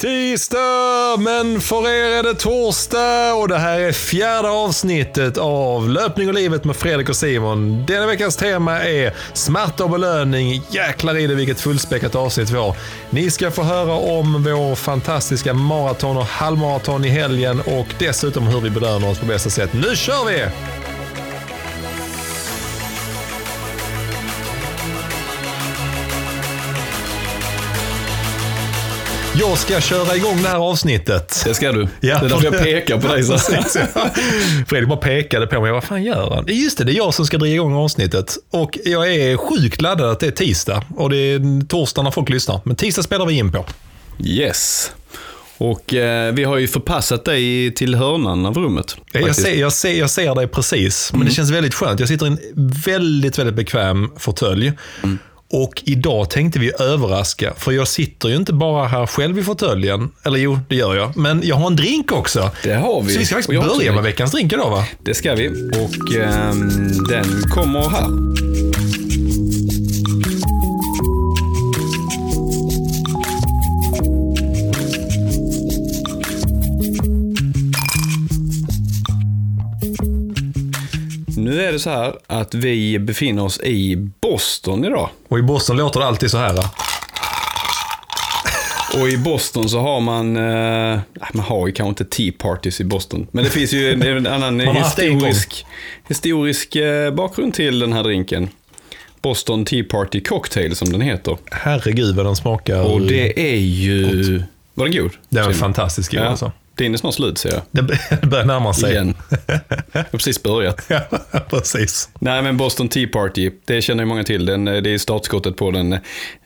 [0.00, 6.28] Tisdag, men för er är det torsdag och det här är fjärde avsnittet av Löpning
[6.28, 7.86] och livet med Fredrik och Simon.
[7.86, 10.62] Denna veckans tema är smärta och belöning.
[10.70, 12.76] Jäklar i det vilket fullspäckat avsnitt vi har.
[13.10, 18.60] Ni ska få höra om vår fantastiska maraton och halvmaraton i helgen och dessutom hur
[18.60, 19.72] vi belönar oss på bästa sätt.
[19.72, 20.46] Nu kör vi!
[29.40, 31.42] Jag ska köra igång det här avsnittet.
[31.44, 31.88] Det ska du.
[32.00, 33.24] Ja, det är därför jag pekar på dig.
[33.24, 33.38] Så.
[34.68, 35.72] Fredrik bara pekade på mig.
[35.72, 36.44] Vad fan gör han?
[36.48, 38.36] Just det, det är jag som ska dra igång avsnittet.
[38.50, 40.84] Och jag är sjukt laddad att det är tisdag.
[40.96, 42.60] Och det är torsdag när folk lyssnar.
[42.64, 43.66] Men tisdag spelar vi in på.
[44.24, 44.92] Yes.
[45.58, 48.96] Och eh, vi har ju förpassat dig till hörnan av rummet.
[49.12, 51.28] Jag ser, jag, ser, jag ser dig precis, men mm.
[51.28, 52.00] det känns väldigt skönt.
[52.00, 52.38] Jag sitter i en
[52.86, 54.72] väldigt, väldigt bekväm fåtölj.
[55.02, 55.18] Mm.
[55.52, 60.10] Och idag tänkte vi överraska, för jag sitter ju inte bara här själv i fåtöljen.
[60.24, 61.16] Eller jo, det gör jag.
[61.16, 62.50] Men jag har en drink också.
[62.62, 63.12] Det har vi.
[63.12, 64.84] Så vi ska faktiskt börja med veckans drink idag va?
[65.04, 65.48] Det ska vi.
[65.70, 66.54] Och eh,
[67.08, 68.49] den kommer här.
[81.50, 85.10] Nu är det så här att vi befinner oss i Boston idag.
[85.28, 86.54] Och i Boston låter det alltid så här.
[86.54, 86.62] Då.
[89.00, 91.00] Och i Boston så har man, eh,
[91.32, 94.60] man har ju kanske inte tea parties i Boston, men det finns ju en annan
[94.60, 95.66] historisk,
[96.08, 98.48] historisk eh, bakgrund till den här drinken.
[99.22, 101.38] Boston Tea Party Cocktail som den heter.
[101.50, 102.82] Herregud vad den smakar.
[102.82, 104.42] Och det är ju...
[104.74, 105.10] Var den god?
[105.28, 106.26] Den var fantastisk god ja.
[106.26, 106.52] alltså.
[106.80, 107.62] Din är snart slut ser jag.
[107.70, 107.82] Det
[108.26, 108.90] börjar närma sig.
[108.90, 109.14] Igen.
[109.92, 110.82] Jag har precis börjat.
[110.88, 111.00] ja,
[111.50, 112.08] precis.
[112.18, 114.46] Nej, men Boston Tea Party, det känner ju många till.
[114.46, 115.98] Den, det är startskottet på den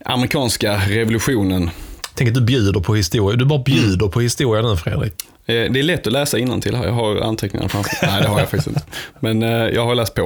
[0.05, 1.71] amerikanska revolutionen.
[2.15, 3.37] Tänk att du bjuder på historia.
[3.37, 4.11] Du bara bjuder mm.
[4.11, 5.13] på historia nu, Fredrik.
[5.47, 6.85] Eh, det är lätt att läsa till här.
[6.85, 8.83] Jag har anteckningar framför Nej, det har jag faktiskt inte.
[9.21, 10.23] Men eh, jag har läst på.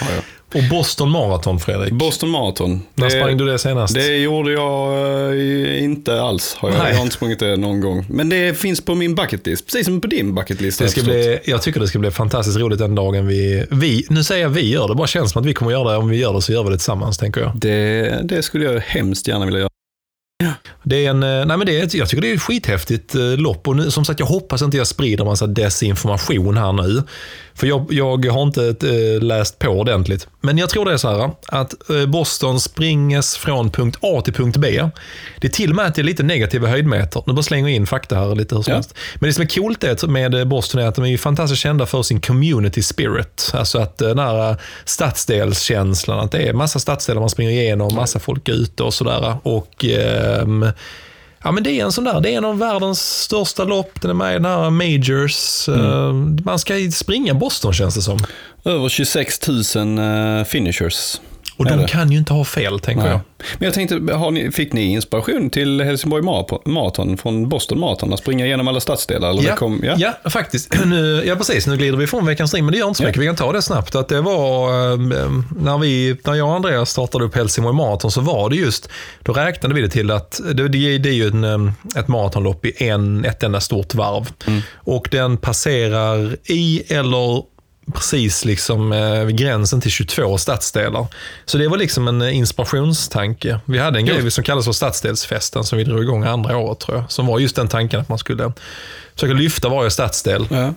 [0.00, 0.22] Har jag.
[0.54, 1.92] Och Boston Marathon, Fredrik?
[1.92, 2.82] Boston Marathon.
[2.94, 3.94] När sprang du det senast?
[3.94, 4.92] Det gjorde jag
[5.34, 6.54] uh, inte alls.
[6.54, 6.90] Har jag.
[6.90, 8.06] jag har inte sprungit det någon gång.
[8.08, 10.78] Men det finns på min bucketlist, precis som på din bucketlist.
[10.78, 14.24] Det ska bli, jag tycker det ska bli fantastiskt roligt den dagen vi, vi, nu
[14.24, 15.96] säger jag vi gör det, bara känns som att vi kommer göra det.
[15.96, 17.52] Om vi gör det så gör vi det tillsammans, tänker jag.
[17.54, 19.70] Det, det skulle jag hemskt gärna vilja göra.
[20.82, 23.36] Det är en, eh, nej men det är, jag tycker det är ett skithäftigt eh,
[23.36, 27.02] lopp och nu, som sagt jag hoppas inte jag sprider massa desinformation här nu.
[27.56, 30.28] För jag, jag har inte äh, läst på ordentligt.
[30.40, 34.34] Men jag tror det är så här att äh, Boston springes från punkt A till
[34.34, 34.90] punkt B.
[35.40, 37.22] Det är till och med att det är lite negativa höjdmeter.
[37.26, 38.76] Nu bara slänger jag in fakta här lite hur som ja.
[38.76, 38.94] helst.
[39.14, 42.20] Men det som är coolt med Boston är att de är fantastiskt kända för sin
[42.20, 43.50] community spirit.
[43.54, 48.48] Alltså att den här stadsdelskänslan, att det är massa stadsdelar man springer igenom, massa folk
[48.48, 49.36] ute och sådär.
[49.42, 50.66] Och ähm,
[51.46, 54.00] Ja, men det är en sån där, det är en av världens största lopp.
[54.00, 55.68] Den är med i den här Majors.
[55.68, 55.80] Mm.
[55.80, 58.18] Eh, man ska springa Boston känns det som.
[58.64, 61.20] Över 26 000 uh, finishers.
[61.56, 63.10] Och de kan ju inte ha fel, tänker Nej.
[63.10, 63.20] jag.
[63.58, 66.22] Men jag tänkte, har ni, fick ni inspiration till Helsingborg
[66.64, 68.12] Marathon från Boston Marathon?
[68.12, 69.30] Att springa igenom alla stadsdelar?
[69.30, 69.94] Eller ja, kom, ja?
[69.98, 70.74] ja, faktiskt.
[70.86, 71.66] Nu, ja, precis.
[71.66, 73.16] Nu glider vi från veckans ring, men det gör inte så mycket.
[73.16, 73.20] Ja.
[73.20, 73.94] Vi kan ta det snabbt.
[73.94, 74.98] Att det var, eh,
[75.56, 78.88] när, vi, när jag och Andreas startade upp Helsingborg Marathon så var det just,
[79.22, 82.66] då räknade vi det till att det, det, det är ju en, eh, ett maratonlopp
[82.66, 84.30] i en, ett enda stort varv.
[84.46, 84.60] Mm.
[84.74, 87.55] Och den passerar i eller
[87.94, 91.06] precis liksom eh, gränsen till 22 stadsdelar.
[91.44, 93.60] Så det var liksom en eh, inspirationstanke.
[93.64, 96.96] Vi hade en grej som kallas för stadsdelsfesten som vi drog igång andra året tror
[96.96, 97.10] jag.
[97.10, 98.52] Som var just den tanken att man skulle
[99.14, 100.46] försöka lyfta varje stadsdel.
[100.50, 100.74] Ja.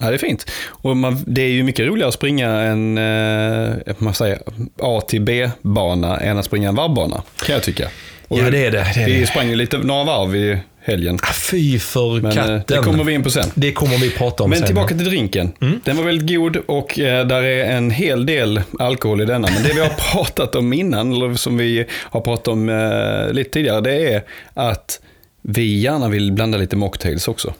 [0.00, 0.50] Ja, det är fint.
[0.68, 4.42] Och man, det är ju mycket roligare att springa en eh, man säger,
[4.82, 7.88] A till B-bana än att springa en varvbana, kan jag tycka.
[8.28, 8.92] Och ja, det är det.
[8.94, 10.58] det är vi sprang ju lite några varv i
[10.88, 11.18] helgen.
[11.22, 12.62] Ah, fy för Men, katten.
[12.66, 13.50] Det kommer vi in på sen.
[13.54, 14.66] Det kommer vi prata om Men sen.
[14.66, 15.52] tillbaka till drinken.
[15.60, 15.80] Mm.
[15.84, 19.48] Den var väldigt god och eh, där är en hel del alkohol i denna.
[19.54, 23.50] Men det vi har pratat om innan, eller som vi har pratat om eh, lite
[23.50, 24.22] tidigare, det är
[24.54, 25.00] att
[25.42, 27.48] vi gärna vill blanda lite mocktails också.
[27.48, 27.54] så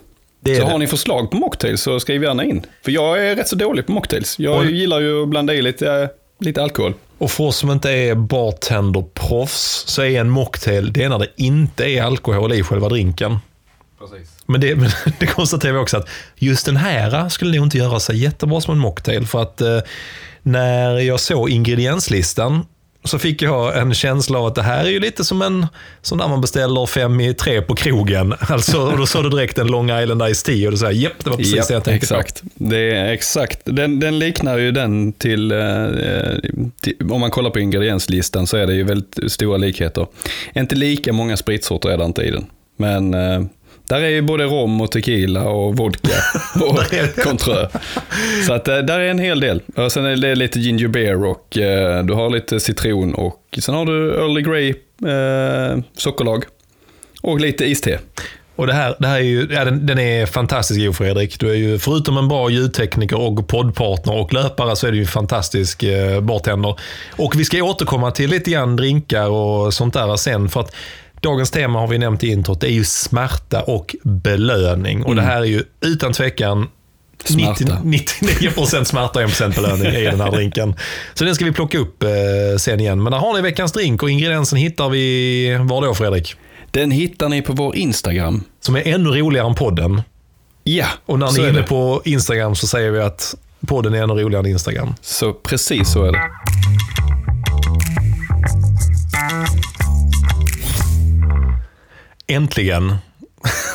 [0.51, 0.59] det.
[0.59, 2.65] har ni förslag på mocktails så skriv gärna in.
[2.85, 4.39] För jag är rätt så dålig på mocktails.
[4.39, 4.65] Jag och...
[4.65, 6.09] gillar ju att blanda i lite,
[6.39, 6.93] lite alkohol.
[7.19, 11.29] Och för oss som inte är bartenderproffs så är en mocktail, det är när det
[11.35, 13.37] inte är alkohol i själva drinken.
[13.99, 14.29] Precis.
[14.45, 14.89] Men det, men
[15.19, 18.73] det konstaterar vi också att just den här skulle nog inte göra sig jättebra som
[18.73, 19.27] en mocktail.
[19.27, 19.79] För att eh,
[20.41, 22.65] när jag såg ingredienslistan
[23.03, 25.67] så fick jag en känsla av att det här är ju lite som en
[26.01, 28.33] som när man beställer fem i tre på krogen.
[28.49, 31.13] Alltså, och då såg du direkt en Long Island Ice Tea och du sa japp,
[31.23, 32.41] det var precis yep, det jag tänkte exakt.
[32.41, 32.49] på.
[32.55, 33.59] Det är exakt.
[33.63, 35.57] Den, den liknar ju den till, eh,
[36.81, 40.07] till, om man kollar på ingredienslistan så är det ju väldigt stora likheter.
[40.55, 42.45] Inte lika många spritsorter är det inte i den.
[42.77, 43.41] Men eh,
[43.89, 46.15] Där är ju både rom och tequila och vodka
[46.61, 47.67] och Contrö.
[48.47, 49.61] Så att eh, där är en hel del.
[49.75, 53.75] Och sen är det lite ginger beer och eh, du har lite citron och sen
[53.75, 54.69] har du Early Grey
[55.13, 56.43] eh, sockerlag
[57.21, 57.99] och lite iste.
[58.55, 61.39] Och det här, det här är ju, ja, den, den är fantastiskt god Fredrik.
[61.39, 65.03] Du är ju, förutom en bra ljudtekniker och poddpartner och löpare så är du ju
[65.03, 66.79] en fantastisk eh, bartender.
[67.11, 70.49] Och vi ska återkomma till lite grann drinkar och sånt där sen.
[70.49, 70.75] För att
[71.21, 72.61] dagens tema har vi nämnt i introt.
[72.61, 75.03] Det är ju smärta och belöning.
[75.03, 76.67] Och det här är ju utan tvekan
[77.23, 77.81] Smärta.
[77.83, 80.75] 90, 99% smärta och 1% belöning i den här drinken.
[81.13, 82.09] Så den ska vi plocka upp eh,
[82.57, 83.03] sen igen.
[83.03, 86.35] Men där har ni veckans drink och ingrediensen hittar vi var då Fredrik?
[86.71, 88.43] Den hittar ni på vår Instagram.
[88.61, 90.01] Som är ännu roligare än podden.
[90.63, 93.35] Ja, Och när ni är inne på Instagram så säger vi att
[93.67, 94.93] podden är ännu roligare än Instagram.
[95.01, 96.19] Så precis så är det.
[102.29, 102.95] Äntligen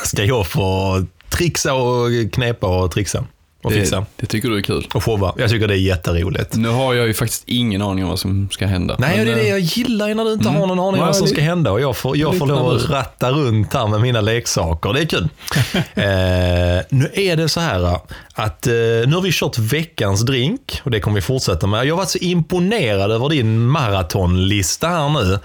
[0.03, 3.25] ska jag få trixa och knepa och trixa.
[3.65, 3.99] Och fixa.
[3.99, 4.87] Det, det tycker du är kul.
[4.93, 5.33] Och showa.
[5.37, 6.55] Jag tycker det är jätteroligt.
[6.55, 8.95] Nu har jag ju faktiskt ingen aning om vad som ska hända.
[8.99, 11.07] Nej, Men, det är det eh, jag gillar när du inte har någon aning om
[11.07, 11.71] vad som ska hända.
[11.71, 14.93] Och jag får, jag får lov att ratta runt här med mina leksaker.
[14.93, 15.23] Det är kul.
[15.75, 17.99] eh, nu är det så här
[18.33, 21.85] att eh, nu har vi kört veckans drink och det kommer vi fortsätta med.
[21.85, 25.39] Jag har varit så imponerad över din maratonlista här nu.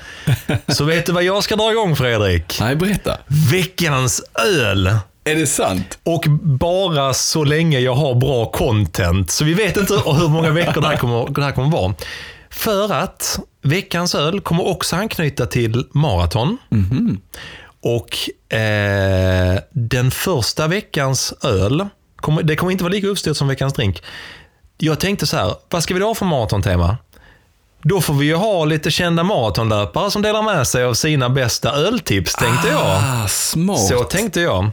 [0.75, 2.57] Så vet du vad jag ska dra igång Fredrik?
[2.61, 3.17] Nej, berätta.
[3.53, 4.23] Veckans
[4.59, 4.91] öl.
[5.31, 5.99] Är det sant?
[6.03, 9.31] Och bara så länge jag har bra content.
[9.31, 11.95] Så vi vet inte hur många veckor det här kommer, det här kommer vara.
[12.51, 16.59] För att veckans öl kommer också anknyta till maraton.
[17.83, 23.73] Och eh, den första veckans öl, kommer, det kommer inte vara lika uppstyrt som veckans
[23.75, 24.03] drink.
[24.79, 26.97] Jag tänkte så här, vad ska vi då ha för maratontema?
[27.83, 31.73] Då får vi ju ha lite kända maratonlöpare som delar med sig av sina bästa
[31.73, 32.81] öltips, tänkte jag.
[32.87, 33.87] Ah, smart.
[33.89, 34.71] Så tänkte jag.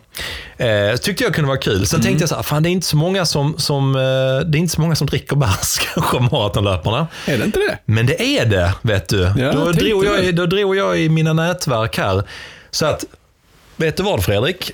[0.57, 1.87] Eh, tyckte jag kunde vara kul.
[1.87, 2.05] Sen Mm.
[2.05, 4.01] tänkte jag så här, fan det är inte så många som, som, eh,
[4.49, 7.07] det är inte så många som dricker bärs kanske, maratonlöparna.
[7.25, 7.77] Är det inte det?
[7.85, 9.21] Men det är det, vet du.
[9.37, 12.23] jag då, drog jag, då drog jag i mina nätverk här.
[12.71, 13.05] Så att,
[13.75, 14.71] vet du vad Fredrik?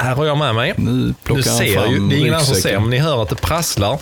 [0.00, 0.74] Här har jag med mig.
[0.76, 2.98] Nu plockar du han ser fram ju, det är ingen annan som ser, men ni
[2.98, 3.98] hör att det prasslar.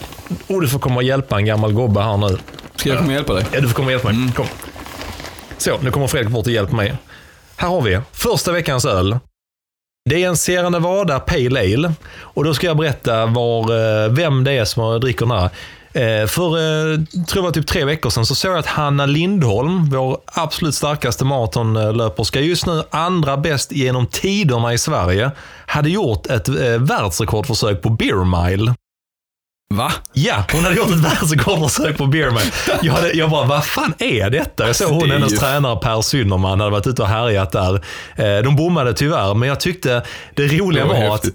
[0.46, 2.38] Och du får komma och hjälpa en gammal gobbe här nu.
[2.76, 3.46] Ska jag komma och hjälpa dig?
[3.52, 4.24] Ja, du får komma och hjälpa Mm.
[4.24, 4.34] mig.
[4.34, 4.46] Kom.
[5.58, 6.94] Så, nu kommer Fredrik bort och hjälper mig.
[7.56, 9.18] Här har vi första veckans öl.
[10.10, 11.92] Det är en Sierra Nevada Pale Ale.
[12.18, 13.60] Och då ska jag berätta var,
[14.04, 15.50] eh, vem det är som dricker den här.
[15.96, 16.56] Eh, För,
[16.92, 16.98] eh,
[17.28, 21.24] tror jag typ tre veckor sedan, så såg jag att Hanna Lindholm, vår absolut starkaste
[21.24, 25.30] maratonlöperska, just nu andra bäst genom tiderna i Sverige,
[25.66, 28.74] hade gjort ett eh, världsrekordförsök på Beer Mile.
[29.74, 29.92] Va?
[30.12, 32.42] Ja, hon hade gjort ett världsrekordförsök på Beerman.
[32.82, 34.66] Jag, hade, jag bara, vad fan är detta?
[34.66, 37.52] Jag såg hon, Det är hennes ju- tränare Per Synnerman, hade varit ute och härjat
[37.52, 38.42] där.
[38.42, 40.02] De bommade tyvärr, men jag tyckte
[40.34, 41.26] det roliga Det var var, att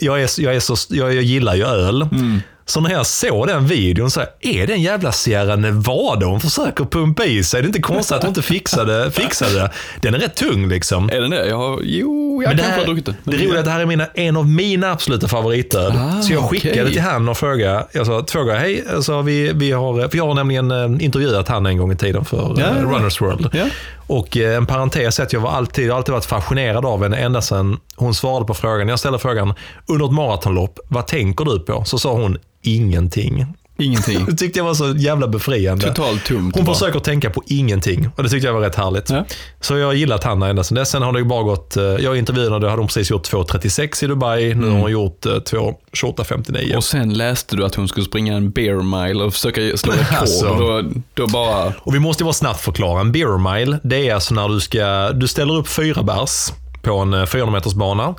[0.00, 2.02] jag, är, jag, är så, jag, jag gillar ju öl.
[2.02, 2.40] Mm.
[2.70, 6.40] Så när jag såg den videon så här, är det en jävla Sierra Nevada hon
[6.40, 7.62] försöker pumpa i sig?
[7.62, 9.70] Det är inte konstigt att hon inte fixade, fixade det.
[10.00, 11.10] Den är rätt tung liksom.
[11.10, 11.48] Är den det?
[11.48, 13.14] Jag har, jo, jag Men kanske har druckit den.
[13.24, 15.92] det roliga är att det här är mina, en av mina absoluta favoritöl.
[15.96, 16.92] Ah, så jag skickade okej.
[16.92, 20.26] till han och frågade, jag sa två gånger, hej, alltså, vi, vi har, för jag
[20.26, 22.82] har nämligen eh, intervjuat han en gång i tiden för eh, ja.
[22.82, 23.48] Runners World.
[23.52, 23.64] Ja.
[24.10, 27.42] Och eh, en parentes är att jag var alltid, alltid varit fascinerad av henne ända
[27.42, 28.88] sedan hon svarade på frågan.
[28.88, 29.54] Jag ställde frågan,
[29.86, 31.84] under ett maratonlopp, vad tänker du på?
[31.84, 33.46] Så sa hon, ingenting.
[33.80, 34.26] Ingenting.
[34.26, 35.86] Det tyckte jag var så jävla befriande.
[35.86, 36.56] Totalt tomt.
[36.56, 36.74] Hon bara.
[36.74, 39.10] försöker tänka på ingenting och det tyckte jag var rätt härligt.
[39.10, 39.24] Ja.
[39.60, 40.90] Så jag har gillat Hanna ända sedan dess.
[40.90, 44.06] Sen har det ju bara gått, eh, jag intervjuade hade hon precis gjort 2.36 i
[44.06, 44.54] Dubai.
[44.54, 46.76] Nu har hon gjort eh, 2.28.59.
[46.76, 50.18] Och sen läste du att hon skulle springa en bear mile och försöka slå rekord.
[50.18, 50.48] Alltså.
[50.48, 50.82] Och då,
[51.14, 51.72] då bara...
[51.78, 53.00] Och vi måste ju bara snabbt förklara.
[53.00, 56.98] En beer mile, det är alltså när du ska, du ställer upp fyra bärs på
[56.98, 58.14] en eh, 400 meters bana.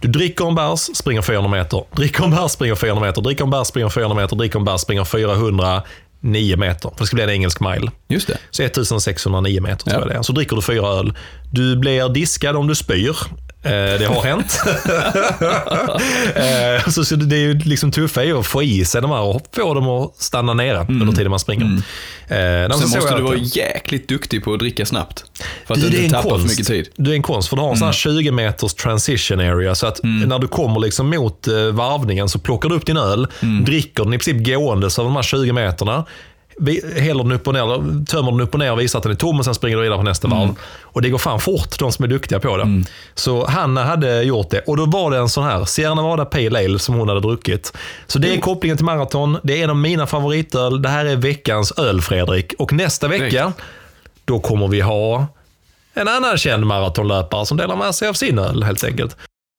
[0.00, 1.84] Du dricker en bärs, springer 400 meter.
[1.96, 3.22] Dricker en bärs, springer 400 meter.
[3.22, 4.36] Dricker en bärs, springer 400 meter.
[4.36, 6.88] Dricker en bärs, springer 409 meter.
[6.90, 7.90] För det ska bli en engelsk mile.
[8.08, 8.38] Just det.
[8.50, 10.00] Så 1609 meter tror Ja.
[10.00, 10.22] jag det är.
[10.22, 11.12] Så dricker du fyra öl.
[11.50, 13.16] Du blir diskad om du spyr.
[13.64, 14.60] Eh, det har hänt.
[16.34, 19.20] eh, så, så det är ju liksom tuffa är att få i sig de här
[19.20, 21.64] och få dem att stanna nere under tiden man springer.
[21.64, 21.78] Eh,
[22.28, 25.24] men så Sen måste du att- vara jäkligt duktig på att dricka snabbt.
[25.66, 26.88] För att du, du inte en tappar för mycket tid.
[26.96, 29.74] Du är en konst, för du har en här 20 meters transition area.
[29.74, 33.26] Så att när du kommer liksom mot eh, varvningen så plockar du upp din öl,
[33.64, 36.04] dricker den i princip gåendes över de här 20 meterna.
[36.96, 39.16] Häller den upp och ner, tömmer den upp och ner och visar att den är
[39.16, 40.54] tom och sen springer du vidare på nästa varv.
[40.82, 42.84] Och det går fan fort, de som är duktiga på det.
[43.14, 46.64] Så Hanna hade gjort det och då var det en sån här Sierra Nevada Pale
[46.64, 47.72] Ale som hon hade druckit.
[48.06, 49.38] Så det är kopplingen till maraton.
[49.42, 50.82] Det är en av mina favoritöl.
[50.82, 52.54] Det här är veckans öl, Fredrik.
[52.58, 53.52] Och nästa vecka,
[54.24, 55.26] då kommer vi ha
[55.94, 59.16] en annan känd maratonlöpare som delar med sig av sin öl helt enkelt.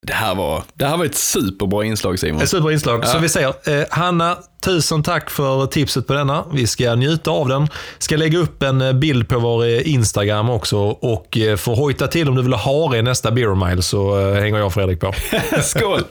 [0.08, 2.42] Det här var, det här var ett superbra inslag Simon.
[2.42, 3.04] Ett superbra inslag.
[3.04, 3.08] Ja.
[3.08, 6.46] Så vi säger, eh, Hanna, tusen tack för tipset på denna.
[6.54, 7.68] Vi ska njuta av den.
[7.98, 12.08] Ska lägga upp en eh, bild på vår eh, Instagram också och eh, att hojta
[12.08, 14.74] till om du vill ha hare i nästa Beer Mile så eh, hänger jag och
[14.74, 15.14] Fredrik på.
[15.64, 16.04] Skål!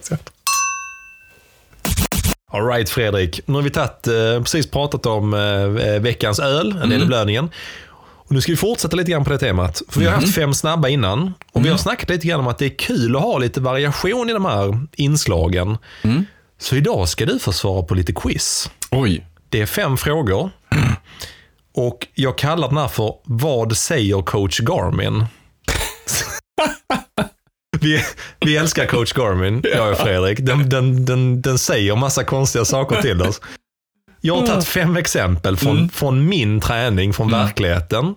[2.53, 5.31] Alright Fredrik, nu har vi tagit, eh, precis pratat om
[6.01, 7.51] veckans öl, en del i blödningen.
[8.27, 9.83] Och nu ska vi fortsätta lite grann på det temat.
[9.89, 11.35] För vi har haft fem snabba innan.
[11.53, 14.31] Och vi har snackat lite grann om att det är kul att ha lite variation
[14.31, 15.79] i de här inslagen.
[16.59, 18.71] Så idag ska du få svara på lite quiz.
[18.91, 19.27] Oj.
[19.49, 20.51] Det är fem frågor.
[21.77, 25.25] Och jag kallar den här för Vad säger coach Garmin?
[27.81, 28.05] vi,
[28.41, 30.39] vi älskar coach Garmin, jag och Fredrik.
[30.41, 33.41] Den, den, den, den säger massa konstiga saker till oss.
[34.27, 38.15] Jag har tagit fem exempel från, från min träning, från verkligheten.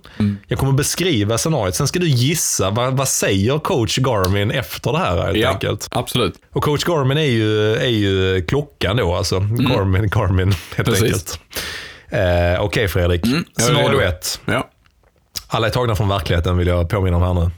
[0.47, 1.75] Jag kommer beskriva scenariot.
[1.75, 5.87] Sen ska du gissa, vad, vad säger coach Garmin efter det här helt Ja, enkelt.
[5.91, 6.33] absolut.
[6.53, 9.39] Och coach Garmin är ju, är ju klockan då, alltså.
[9.39, 11.03] Garmin, Garmin helt Precis.
[11.03, 11.39] enkelt.
[12.09, 14.39] Eh, Okej Fredrik, jag är scenario ett.
[14.45, 14.69] Ja.
[15.47, 17.51] Alla är tagna från verkligheten vill jag påminna om här nu.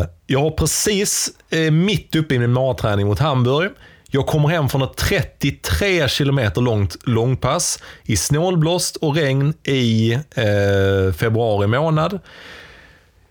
[0.00, 3.70] Eh, jag har precis eh, mitt uppe i min maraträning mot Hamburg.
[4.10, 11.14] Jag kommer hem från ett 33 kilometer långt långpass i snålblåst och regn i eh,
[11.16, 12.20] februari månad.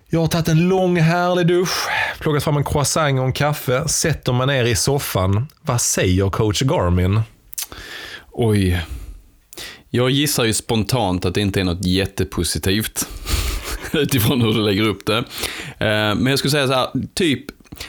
[0.09, 1.87] Jag har tagit en lång härlig dusch,
[2.19, 5.47] plockat fram en croissant och en kaffe, sätter mig ner i soffan.
[5.61, 7.21] Vad säger coach Garmin?
[8.31, 8.85] Oj.
[9.89, 13.07] Jag gissar ju spontant att det inte är något jättepositivt.
[13.91, 15.17] Utifrån hur du lägger upp det.
[15.17, 17.45] Eh, men jag skulle säga så här, typ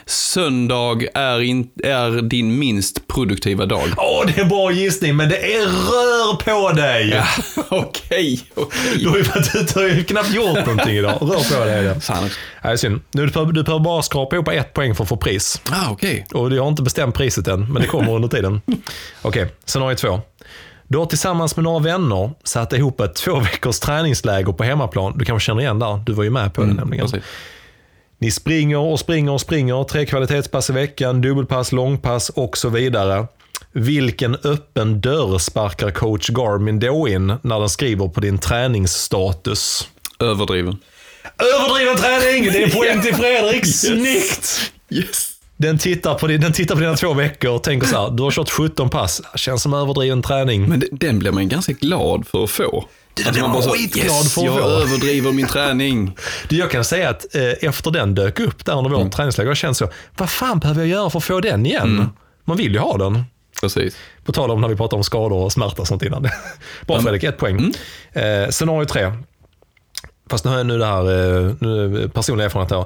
[0.07, 3.89] söndag är, in, är din minst produktiva dag.
[3.97, 7.23] Åh, det är en bra gissning, men det är rör på dig!
[7.69, 8.99] Okej, okej.
[8.99, 11.19] Du har ju varit ute och knappt gjort någonting idag.
[11.21, 11.85] Rör på dig.
[11.85, 12.01] Ja.
[12.01, 12.31] Fan.
[12.65, 13.01] Nej, synd.
[13.11, 15.61] Nu, du, behöver, du behöver bara skrapa ihop ett poäng för att få pris.
[15.71, 16.27] Ah, okej.
[16.33, 18.61] Och jag har inte bestämt priset än, men det kommer under tiden.
[19.23, 20.21] Okej, scenario två.
[20.89, 25.19] Du har tillsammans med några vänner satt ihop ett två veckors träningsläger på hemmaplan.
[25.19, 27.07] Du kanske känner igen där, du var ju med på det nämligen.
[27.07, 27.25] Precis.
[28.19, 33.27] Ni springer och springer och springer, tre kvalitetspass i veckan, dubbelpass, långpass och så vidare.
[33.73, 39.89] Vilken öppen dörr sparkar coach Garmin då in när den skriver på din träningsstatus?
[40.19, 40.77] Överdriven.
[41.39, 42.53] Överdriven träning!
[42.53, 43.67] Det är poäng till Fredrik.
[43.75, 44.73] Snyggt!
[44.91, 45.33] Yes.
[45.57, 48.23] Den tittar, på din, den tittar på dina två veckor och tänker så här, du
[48.23, 50.69] har kört 17 pass, känns som överdriven träning.
[50.69, 52.89] Men den blir man ganska glad för att få.
[53.17, 56.17] Den Alltså är man bara så, skitglad yes, för jag få." överdriver min träning.
[56.49, 59.57] Du, jag kan säga att eh, efter den dök upp där under vårt träningsläger, jag
[59.57, 62.11] kände så, vad fan behöver jag göra för att få den igen?
[62.45, 63.25] Man vill ju ha den.
[63.61, 63.97] Precis.
[64.25, 66.23] På tal om när vi pratade om skador och smärta och sånt innan.
[66.87, 67.73] Bra Fredrik, ett poäng.
[68.13, 69.13] Eh, scenario tre.
[70.31, 72.85] Fast nu har jag nu det här, eh, nu, personlig erfarenhet här.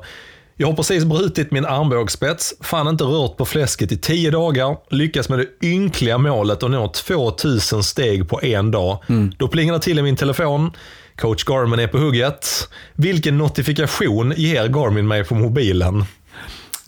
[0.61, 5.29] Jag har precis brutit min armbågsspets, fan inte rört på fläsket i tio dagar, lyckas
[5.29, 8.99] med det ynkliga målet att nå 2000 steg på en dag.
[9.37, 10.71] Då plingar det till i min telefon.
[11.17, 12.69] Coach Garmin är på hugget.
[12.95, 16.05] Vilken notifikation ger Garmin mig på mobilen?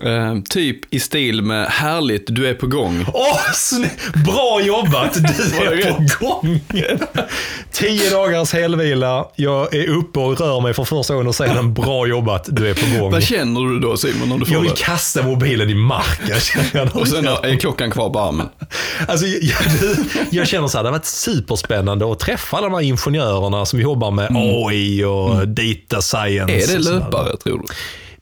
[0.02, 3.04] Eh, typ i stil med härligt, du är på gång.
[3.14, 5.14] Åh, sny- bra jobbat!
[5.14, 6.60] Du är på gång!
[7.72, 11.74] Tio dagars helvila, jag är uppe och rör mig för första gången och säger en
[11.74, 13.12] bra jobbat, du är på gång.
[13.12, 14.76] Vad känner du då Simon när du får Jag vill det?
[14.76, 16.88] kasta mobilen i marken.
[17.00, 18.48] Och sen är klockan kvar på armen.
[19.08, 19.58] Alltså, jag,
[20.30, 23.80] jag känner så här, det har varit superspännande att träffa alla de här ingenjörerna som
[23.80, 26.52] jobbar med AI och data science.
[26.54, 27.64] Är det löpare tror du?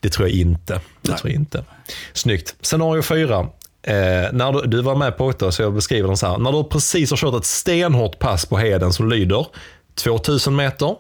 [0.01, 0.81] Det tror jag inte.
[1.03, 1.65] Det tror jag inte.
[2.13, 2.55] Snyggt.
[2.61, 3.39] Scenario fyra.
[3.83, 6.39] Eh, när du, du var med på det, så jag beskriver den så här.
[6.39, 9.47] När du precis har kört ett stenhårt pass på heden som lyder
[9.95, 10.97] 2000 meter,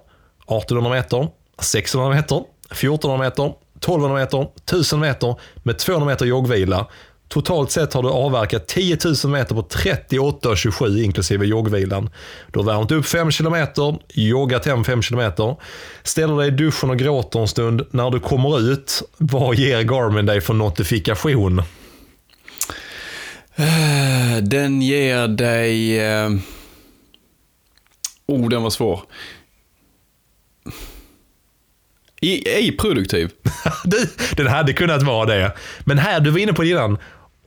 [0.48, 1.28] 1800 meter,
[1.58, 6.86] 600 meter, 1400 meter, 1200 meter, 1000 meter med 200 meter joggvila.
[7.30, 12.10] Totalt sett har du avverkat 10 000 meter på 38,27 inklusive joggvilan.
[12.52, 15.56] Du har värmt upp 5 kilometer, joggat hem 5 kilometer,
[16.02, 17.86] ställer dig i duschen och gråter en stund.
[17.90, 21.58] När du kommer ut, vad ger Garmin dig för notifikation?
[23.56, 25.98] Eh, Den ger dig...
[26.00, 26.30] eh,
[28.26, 29.00] Oh, den var svår.
[32.20, 33.30] I, ej produktiv.
[33.84, 35.52] Du, den hade kunnat vara det.
[35.80, 36.98] Men här, du var inne på det innan.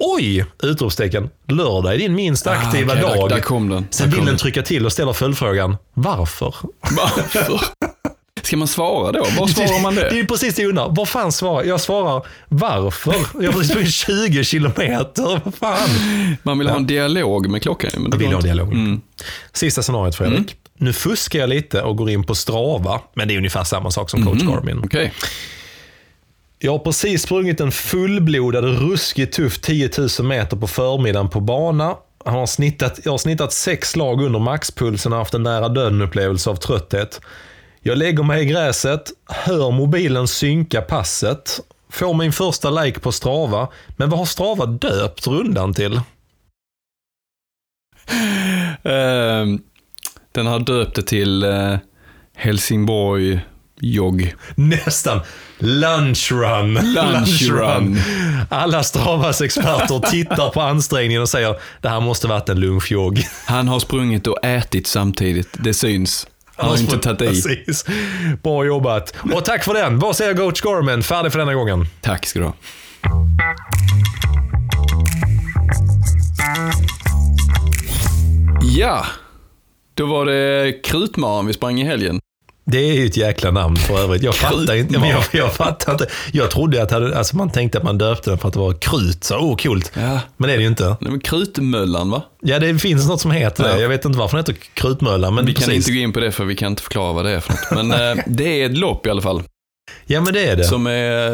[0.06, 0.46] Oj!
[0.64, 1.30] Utropstecken.
[1.48, 3.30] Lördag är din minst aktiva Ah, där- dag.
[3.30, 3.88] där kom den.
[3.90, 5.78] Sen Där vill den trycka till och ställa följdfrågan.
[5.94, 6.56] Varför?
[6.92, 7.62] Varför?
[8.44, 9.20] Ska man svara då?
[9.40, 10.16] Var svarar man Det är det?
[10.16, 10.88] ju precis det jag undrar.
[10.90, 11.82] Vad fan svarar jag?
[11.82, 13.16] svarar varför.
[13.40, 15.42] Jag har precis sprungit 20 kilometer.
[15.44, 15.90] Vad fan?
[16.44, 17.92] Man vill ha en dialog med klockan.
[17.94, 18.48] Men Jag vill ha inte.
[18.48, 18.74] dialog.
[18.74, 19.02] Mm.
[19.54, 20.56] Sista scenariot Fredrik.
[20.78, 23.02] Nu fuskar jag lite och går in på Strava.
[23.16, 24.82] Men det är ungefär samma sak som coach Garmin.
[24.86, 25.14] Okej.
[26.66, 29.90] Jag har precis sprungit en fullblodad, ruskigt tuff 10
[30.20, 31.98] 000 meter på förmiddagen på bana.
[32.26, 36.50] Han har snittat, jag har snittat sex slag under maxpulsen och haft en nära döden-upplevelse
[36.50, 37.22] av trötthet.
[37.82, 43.68] Jag lägger mig i gräset, hör mobilen synka passet, får min första like på Strava.
[43.98, 45.94] Men vad har Strava döpt rundan till?
[48.86, 49.60] Uh,
[50.32, 51.78] den har döpt det till uh,
[52.36, 53.42] Helsingborg
[53.80, 54.36] jogg.
[54.56, 55.20] Nästan.
[55.58, 56.74] Lunchrun.
[56.74, 58.00] Lunchrun.
[58.50, 63.28] Alla Stravas experter tittar på ansträngningen och säger det här måste varit en lunchjogg.
[63.46, 65.50] Han har sprungit och ätit samtidigt.
[65.64, 66.28] Det syns.
[66.56, 67.26] Han har inte tagit i.
[67.26, 67.86] Precis.
[68.44, 69.14] Bra jobbat.
[69.34, 70.00] Och tack för den.
[70.00, 71.04] Vad säger Coach Gorman?
[71.04, 71.86] Färdig för denna gången.
[72.02, 72.54] Tack ska du ha.
[78.62, 79.06] Ja,
[79.94, 82.20] då var det Krutmaran vi sprang i helgen.
[82.66, 84.24] Det är ju ett jäkla namn för övrigt.
[84.24, 84.94] Jag fattar inte.
[84.96, 86.08] Jag, jag fattar inte.
[86.32, 88.74] Jag trodde att hade, alltså man tänkte att man döpte den för att det var
[88.74, 89.24] krut.
[89.24, 89.92] Så, oh, coolt.
[89.96, 90.20] Ja.
[90.38, 90.84] Men det är det ju inte.
[91.00, 92.22] Nej, men Krutmöllan va?
[92.42, 93.74] Ja, det finns något som heter Ja.
[93.76, 93.82] det.
[93.82, 95.36] Jag vet inte varför den heter Krutmöllan.
[95.36, 95.76] Men Vi kan precis.
[95.88, 97.88] inte gå in på det för vi kan inte förklara vad det är för något.
[97.88, 99.44] Men eh, det är ett lopp i alla fall.
[100.06, 100.64] Ja, men det är det.
[100.64, 101.32] Som är,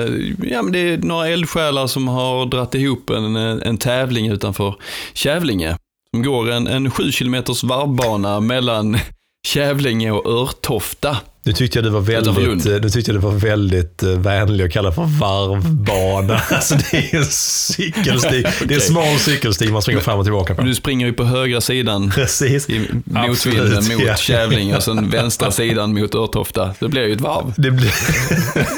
[0.51, 4.75] ja, men det är några eldsjälar som har dratt ihop en, en tävling utanför
[5.13, 5.77] Kävlinge.
[6.13, 8.97] Som går en, en 7 kilometers varvbana mellan
[9.47, 11.17] Kävlinge och Örtofta.
[11.45, 12.81] Nu tyckte jag det var väldigt, Lund.
[12.81, 16.41] nu tyckte jag det var väldigt eh, vänlig att kalla för varvbana.
[16.49, 18.45] Alltså det är en cykelstig.
[18.67, 20.61] Det är en smal cykelstig man springer fram och tillbaka på.
[20.61, 22.69] Du springer ju på högra sidan Precis.
[22.69, 24.15] i motvinden mot ja.
[24.15, 26.73] Kävlinge och sen vänstra sidan mot Örtofta.
[26.79, 27.53] Det blir ju ett varv.
[27.57, 27.93] Det, blir,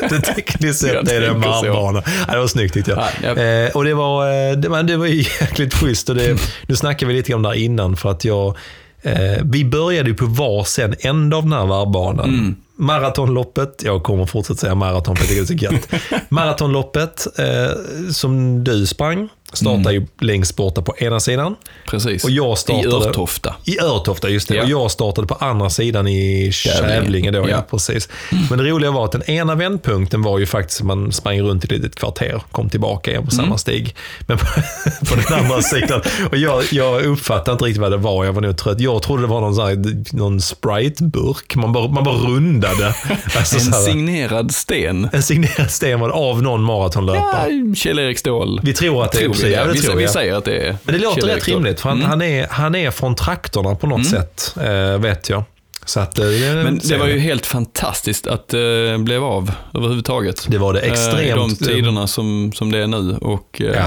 [0.10, 2.04] det tekniskt sett är det en varvbana.
[2.28, 3.00] Ja, det var snyggt tyckte jag.
[3.00, 3.44] Ja, ja.
[3.44, 6.10] Eh, och det var, eh, det, men det var ju jäkligt schysst.
[6.10, 8.58] Och det, nu snackade vi lite om det här innan för att jag,
[9.02, 12.30] eh, vi började ju på varsin ände av den här varvbanan.
[12.30, 12.56] Mm.
[12.76, 15.88] Maratonloppet, jag kommer fortsätta säga maraton för det är så gött.
[16.30, 17.78] Maratonloppet eh,
[18.12, 21.56] som du sprang startade ju längst borta på ena sidan.
[21.88, 22.24] Precis.
[22.24, 23.56] Och jag startade- I Örtofta.
[23.66, 24.56] I Örtofta, just det.
[24.56, 24.64] Ja.
[24.64, 27.32] Och jag startade på andra sidan i Kävlinge.
[27.32, 27.40] Då.
[27.40, 27.48] Ja.
[27.50, 27.66] Ja.
[27.70, 28.10] precis.
[28.50, 31.64] Men det roliga var att den ena vändpunkten var ju faktiskt att man sprang runt
[31.64, 33.46] i ett litet kvarter, kom tillbaka igen på Mm.
[33.46, 33.96] samma stig.
[34.28, 34.46] Men på,
[35.10, 38.42] på den andra sidan, och jag, jag uppfattade inte riktigt vad det var, jag var
[38.42, 38.80] nog trött.
[38.80, 42.96] Jag trodde det var någon, sån här, någon Sprite-burk, man bara, man bara rundade.
[43.38, 45.10] Alltså, En här, signerad sten.
[45.14, 47.52] en signerad sten var det av någon maratonlöpare.
[47.52, 48.60] Ja, Kjell-Erik Ståhl.
[48.64, 50.12] Vi tror att det är Vi, ja, det vi, tror vi jag.
[50.12, 52.10] säger att det är Men det låter rätt rimligt, för han, Mm.
[52.10, 55.44] han, är, han är från trakterna på något sätt, eh, vet jag.
[55.86, 56.26] Så att, eh,
[56.64, 60.46] Men det var ju helt fantastiskt att det blev av överhuvudtaget.
[60.50, 61.60] Det var det Eh, I extremt.
[61.60, 63.18] de tiderna som, som det är nu.
[63.22, 63.84] Och eh, Ja.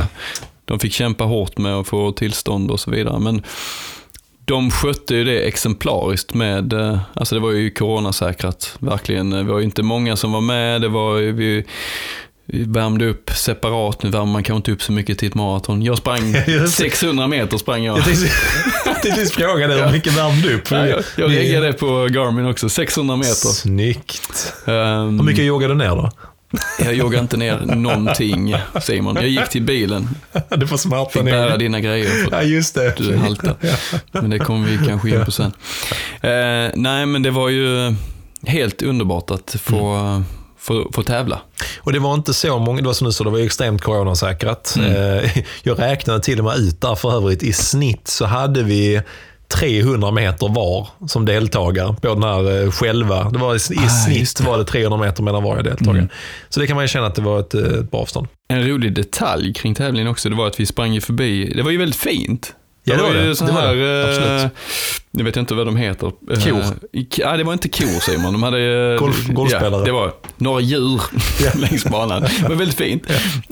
[0.64, 3.18] de fick kämpa hårt med att få tillstånd och så vidare.
[3.18, 3.42] Men
[4.44, 9.30] de skötte ju det exemplariskt med, eh, alltså det var ju coronasäkrat, verkligen.
[9.30, 11.64] Det var ju inte många som var med, det var ju, vi
[12.46, 15.83] värmde upp separat, nu värmer man kanske inte upp så mycket till ett maraton.
[15.83, 16.68] Jag sprang Just det.
[16.68, 17.98] 600 meter sprang jag.
[17.98, 18.04] Jag
[19.02, 20.70] tänkte just fråga dig hur mycket värmde du upp?
[20.70, 23.33] Ja, jag, jag Det- reggade på Garmin också, 600 meter.
[23.35, 24.52] Snyggt.
[24.66, 26.11] Ehm, Hur mycket joggade du ner då?
[26.85, 29.14] Jag joggade inte ner någonting, Simon.
[29.16, 30.09] Jag gick till bilen,
[30.57, 32.94] Du får smärta fick bära dina grejer Ja, just det.
[32.98, 33.54] du är halta.
[34.12, 35.52] Men det kommer vi kanske in på sen.
[36.20, 37.94] Eh, nej, men det var ju
[38.46, 40.24] helt underbart att få, Mm.
[40.64, 41.40] Få, få tävla.
[41.81, 44.74] Och det var inte så många, det var som du sa, det var extremt coronasäkrat.
[44.79, 44.92] Mm.
[45.24, 45.31] Eh,
[45.62, 47.42] Jag räknade till och med ut där för övrigt.
[47.42, 49.03] I snitt så hade vi
[49.48, 53.31] 300 meter var som deltagare på den här eh, själva.
[53.31, 55.98] Det var i, Ah, snitt var det 300 meter mellan varje deltagare.
[55.98, 56.09] Mm.
[56.48, 58.29] Så det kan man ju känna att det var ett, eh, ett bra avstånd.
[58.48, 61.79] En rolig detalj kring tävlingen också, det var att vi sprang förbi, det var ju
[61.79, 62.53] väldigt fint.
[62.85, 63.37] Ja, det var det.
[63.37, 64.03] så Det var här, det.
[64.03, 64.53] eh, Absolut.
[65.11, 66.07] Jag vet inte vad de heter.
[66.07, 66.62] Eh, Kor.
[67.16, 68.33] Ja, det var inte kor Simon.
[68.33, 68.59] De hade...
[68.59, 69.81] eh, Golf- golfspelare.
[69.81, 71.01] Ja, det var några djur
[71.61, 72.23] längs banan.
[72.23, 73.03] Det var väldigt fint.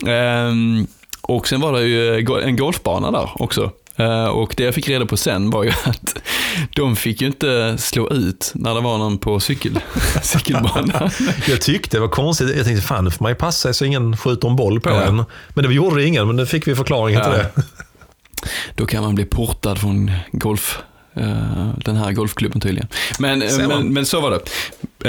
[0.06, 0.86] Ehm,
[1.20, 3.70] och sen var det ju en golfbana där också.
[4.32, 6.14] Och det jag fick reda på sen var ju att
[6.74, 9.78] de fick ju inte slå ut när det var någon på cykel,
[10.22, 11.10] cykelbanan.
[11.48, 12.56] Jag tyckte det var konstigt.
[12.56, 14.90] Jag tänkte fan, nu får man ju passa sig så ingen skjuter en boll på
[14.90, 15.02] Ja.
[15.02, 15.24] en.
[15.54, 17.32] Men det gjorde det ingen, men nu fick vi förklaringen Ja.
[17.32, 17.62] till det.
[18.74, 20.78] Då kan man bli portad från golf,
[21.14, 22.88] eh, den här golfklubben tydligen.
[23.18, 24.36] Men, eh, men, men så var det.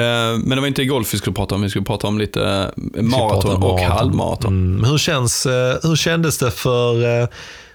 [0.02, 2.72] Eh, Men det var inte golf vi skulle prata om, vi skulle prata om lite
[3.02, 3.91] maraton och maraton.
[3.91, 4.74] halvmaraton.
[4.76, 4.84] Mm.
[4.84, 5.46] Hur, känns,
[5.84, 7.28] hur, kändes det för,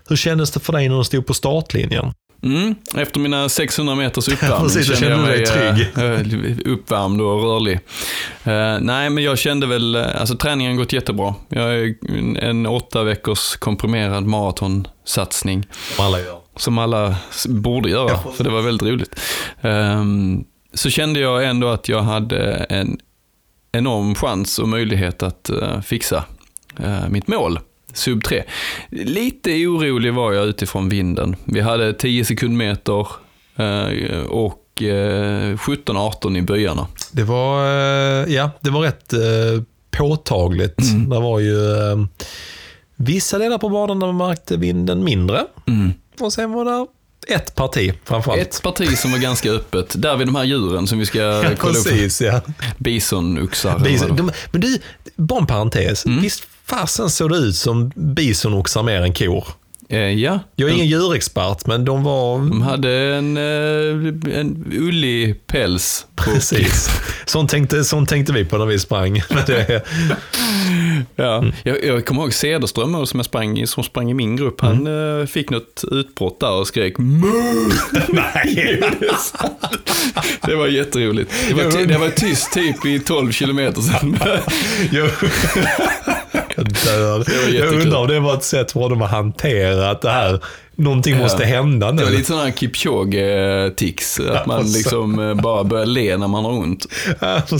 [0.08, 2.12] hur kändes det för dig när du stod på startlinjen?
[2.42, 2.74] Mm.
[2.94, 7.42] Efter mina 600 meters uppvärmning Precis, kände jag mig du dig eh, eh, uppvärmd och
[7.42, 7.80] rörlig.
[8.44, 11.34] Eh, nej, men jag kände väl, eh, alltså träningen gått jättebra.
[11.48, 11.94] Jag är
[12.44, 15.66] en, åtta veckors komprimerad maratonsatsning.
[15.96, 16.38] Som alla gör.
[16.56, 17.16] som alla
[17.48, 19.20] borde göra, för det var väldigt roligt.
[19.60, 22.98] Ehm, så kände jag ändå att jag hade en,
[23.72, 26.24] enorm chans och möjlighet att uh, fixa
[26.80, 27.58] uh, mitt mål.
[27.92, 28.44] Sub 3.
[28.90, 31.36] Lite orolig var jag utifrån vinden.
[31.44, 33.06] Vi hade 10 sekundmeter
[33.60, 36.86] uh, och 17-18 i byarna.
[37.12, 37.66] Det var,
[38.26, 39.14] ja, det var rätt
[39.90, 40.80] påtagligt.
[40.80, 41.08] Mm.
[41.08, 41.56] Det var ju
[42.96, 45.46] vissa delar på banan där man märkte vinden mindre.
[45.66, 45.92] Mm.
[46.20, 46.86] Och sen var det
[47.34, 48.40] ett parti framförallt.
[48.42, 50.02] Ett parti som var ganska öppet.
[50.02, 52.26] Där vid de här djuren som vi ska ja, kolla precis, upp.
[52.26, 52.40] Ja.
[52.78, 53.78] Bisonoxar.
[53.78, 54.78] Bison, de, men du,
[55.16, 56.06] bara en parentes.
[56.06, 56.22] Mm.
[56.22, 59.44] Visst fasen såg det ut som bisonoxar mer än kor?
[59.88, 60.40] Eh, ja.
[60.56, 62.38] Jag är ingen djurexpert, men de var...
[62.38, 66.06] De hade en, eh, en ullig päls.
[66.16, 66.90] Precis.
[67.26, 69.22] Sånt tänkte, sånt tänkte vi på när vi sprang.
[71.16, 71.38] Ja.
[71.38, 71.52] Mm.
[71.62, 74.60] Jag, jag kommer ihåg Cederström som, jag sprang, som sprang i min grupp.
[74.60, 75.26] Han mm.
[75.26, 76.94] fick något utbrott där och skrek
[78.08, 78.80] Nej,
[80.46, 81.32] det var jätteroligt.
[81.48, 84.18] Det var, det var tyst typ i 12 kilometer sedan.
[86.56, 87.24] Jag dör.
[87.52, 90.40] Jag undrar om det var ett sätt för honom att hantera att det här,
[90.78, 91.22] någonting ja.
[91.22, 91.98] måste hända nu.
[91.98, 94.20] Det var lite sådana här Kipchoge-tics.
[94.30, 96.86] Att man liksom eh, bara börjar le när man har ont.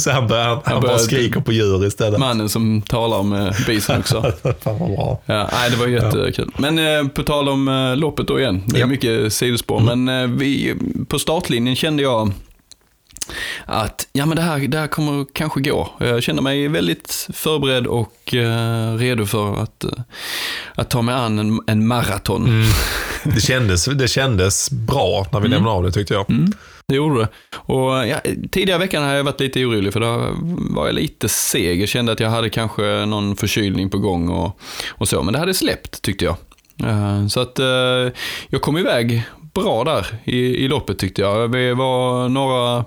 [0.01, 2.21] Så han, börjar, han, han bara skriker på djur istället.
[2.21, 4.23] Mannen som talar med bison också.
[4.61, 5.21] Fan vad bra.
[5.27, 6.51] Ja, nej, det var jättekul.
[6.57, 6.61] Ja.
[6.71, 8.63] Men eh, på tal om eh, loppet då igen.
[8.67, 8.87] Det är ja.
[8.87, 9.81] mycket sidospår.
[9.81, 10.05] Mm.
[10.05, 10.75] Men eh, vi,
[11.09, 12.33] på startlinjen kände jag
[13.67, 15.91] att ja, men det, här, det här kommer kanske gå.
[15.99, 20.03] Jag känner mig väldigt förberedd och uh, redo för att, uh,
[20.75, 22.47] att ta mig an en, en maraton.
[22.47, 22.67] Mm.
[23.25, 25.51] Det, kändes, det kändes bra när vi mm.
[25.51, 26.31] lämnade av det tyckte jag.
[26.31, 26.53] Mm.
[26.89, 27.29] Det gjorde det.
[27.57, 30.37] Och, ja, tidigare veckan har jag varit lite orolig för då
[30.71, 31.83] var jag lite seg.
[31.83, 35.23] Jag kände att jag hade kanske någon förkylning på gång och, och så.
[35.23, 36.37] Men det hade släppt tyckte jag.
[36.85, 37.59] Uh, så att
[38.49, 39.25] jag kom iväg
[39.63, 41.49] bra där i, i loppet tyckte jag.
[41.49, 42.85] Vi var några,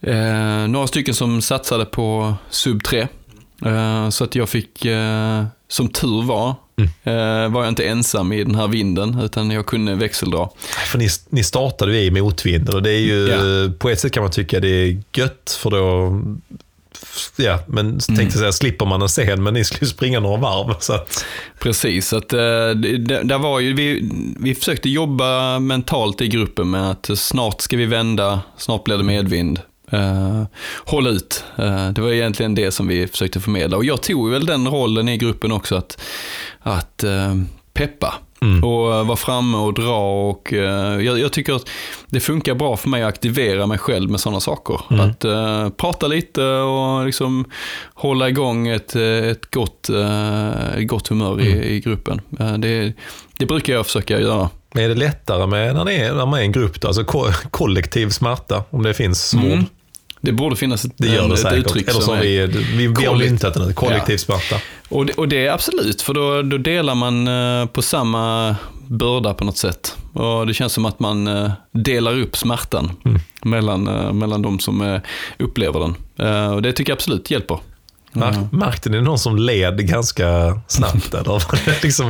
[0.00, 3.08] eh, några stycken som satsade på sub 3.
[3.64, 6.90] Eh, så att jag fick, eh, som tur var, mm.
[7.04, 10.48] Eh, var jag inte ensam i den här vinden, utan jag kunde växeldra.
[10.90, 13.72] För ni, ni startade ju i motvinden och det är ju, ja.
[13.78, 16.12] på ett sätt kan man tycka det är gött, för då
[17.36, 17.98] ja, men mm.
[17.98, 20.74] tänkte säga, slipper man en scen, men ni skulle springa några varv.
[20.80, 21.24] Så att...
[21.58, 27.10] Precis, att, eh, där var ju, vi, vi försökte jobba mentalt i gruppen med att
[27.18, 29.60] snart ska vi vända, snart blir det medvind.
[29.92, 30.44] Uh,
[30.84, 31.44] håll ut.
[31.58, 33.76] Uh, det var egentligen det som vi försökte förmedla.
[33.76, 36.00] Och jag tog väl den rollen i gruppen också att,
[36.60, 37.34] att uh,
[37.74, 38.14] peppa.
[38.44, 38.64] Mm.
[38.64, 40.60] Och eh, vara framme och dra och uh,
[41.04, 41.68] jag, jag, tycker att
[42.06, 44.80] det funkar bra för mig att aktivera mig själv med sådana saker.
[44.90, 45.10] Mm.
[45.10, 47.44] Att uh, prata lite och liksom
[47.94, 51.46] hålla igång ett, ett gott, uh, gott humör mm.
[51.46, 52.20] i, i, gruppen.
[52.58, 52.92] det,
[53.38, 54.50] det brukar jag försöka göra.
[54.74, 56.88] Men är det lättare med när, det är, när man är en grupp, då?
[56.88, 59.52] alltså ko kollektiv smärta, om det finns som mm.
[59.52, 59.64] ord?
[60.24, 63.16] Det borde finnas ett, det gör det ett uttryck Eller som vi, vi, vi har
[63.16, 64.18] myntat den, kollektiv ja.
[64.18, 64.62] smärta.
[64.88, 68.56] Och det, och det är absolut, för då, då delar man eh, på samma
[68.86, 69.96] börda på något sätt.
[70.12, 73.20] Och det känns som att man eh, delar upp smärtan mm.
[73.42, 75.00] mellan, eh, mellan de som
[75.38, 75.94] upplever den.
[76.54, 77.58] Och det tycker jag absolut hjälper.
[78.16, 81.14] Märk, märkte ni någon som led ganska snabbt?
[81.14, 82.06] eller var det liksom,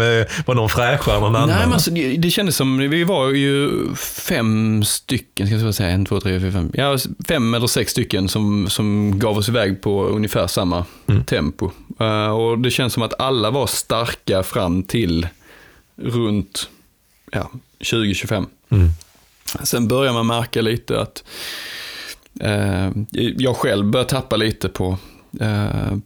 [0.47, 1.49] var någon fräschare än någon annan?
[1.49, 5.91] Nej, men alltså, det, det kändes som, vi var ju fem stycken, ska jag säga,
[5.91, 9.83] en, två, tre, fyra, fem, ja, fem eller sex stycken som, som gav oss iväg
[9.83, 11.25] på ungefär samma mm.
[11.25, 11.71] tempo.
[12.01, 15.29] Uh, och det känns som att alla var starka fram till
[15.97, 16.69] runt
[17.33, 18.47] ja, 2025.
[18.71, 18.89] Mm.
[19.63, 21.25] Sen börjar man märka lite att
[22.45, 22.91] uh,
[23.37, 24.99] jag själv börjar tappa lite på
[25.41, 25.99] Eh,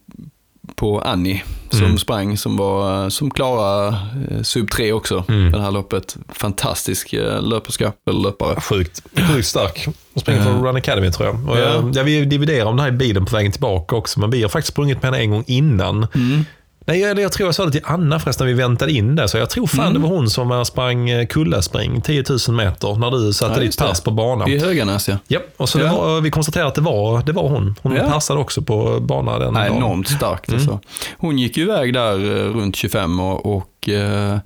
[0.75, 1.99] på Annie som mm.
[1.99, 3.97] sprang, som, var, som klarade
[4.31, 5.53] eh, sub 3 också, mm.
[5.53, 6.17] det här loppet.
[6.29, 8.61] Fantastisk eh, löperska, eller löpare.
[8.61, 9.85] Sjukt, sjukt stark.
[9.87, 11.49] Hon springer för Run Academy tror jag.
[11.49, 11.91] Och ja.
[11.95, 14.49] jag, vi dividerar om det här i bilen på vägen tillbaka också, men vi har
[14.49, 16.07] faktiskt sprungit med henne en gång innan.
[16.15, 16.45] Mm.
[16.89, 19.29] Nej, jag, jag tror jag sa det till Anna förresten när vi väntade in det.
[19.29, 19.93] Så jag tror fan mm.
[19.93, 23.61] det var hon som var sprang eh, kullaspring 10 000 meter när du satte ja,
[23.61, 24.49] ditt pass på banan.
[24.49, 25.17] I Höganäs ja.
[25.29, 25.97] Ja, och så ja.
[25.97, 27.75] Var, vi konstaterade att det var, det var hon.
[27.83, 28.11] Hon ja.
[28.11, 29.77] passade också på banan den dagen.
[29.77, 30.61] Enormt starkt mm.
[30.61, 30.81] alltså.
[31.19, 34.39] Hon gick ju iväg där eh, runt 25 och, och, eh,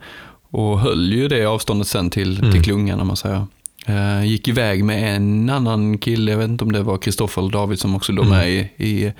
[0.51, 2.53] och höll ju det avståndet sen till, mm.
[2.53, 3.47] till klungan om man säger.
[4.25, 7.79] gick iväg med en annan kille, jag vet inte om det var Kristoffer eller David
[7.79, 8.39] som också låg mm.
[8.39, 9.13] med i, i,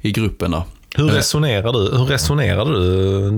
[0.00, 0.54] i gruppen.
[0.94, 1.14] Hur eh.
[1.14, 3.30] resonerar du, hur resonerar du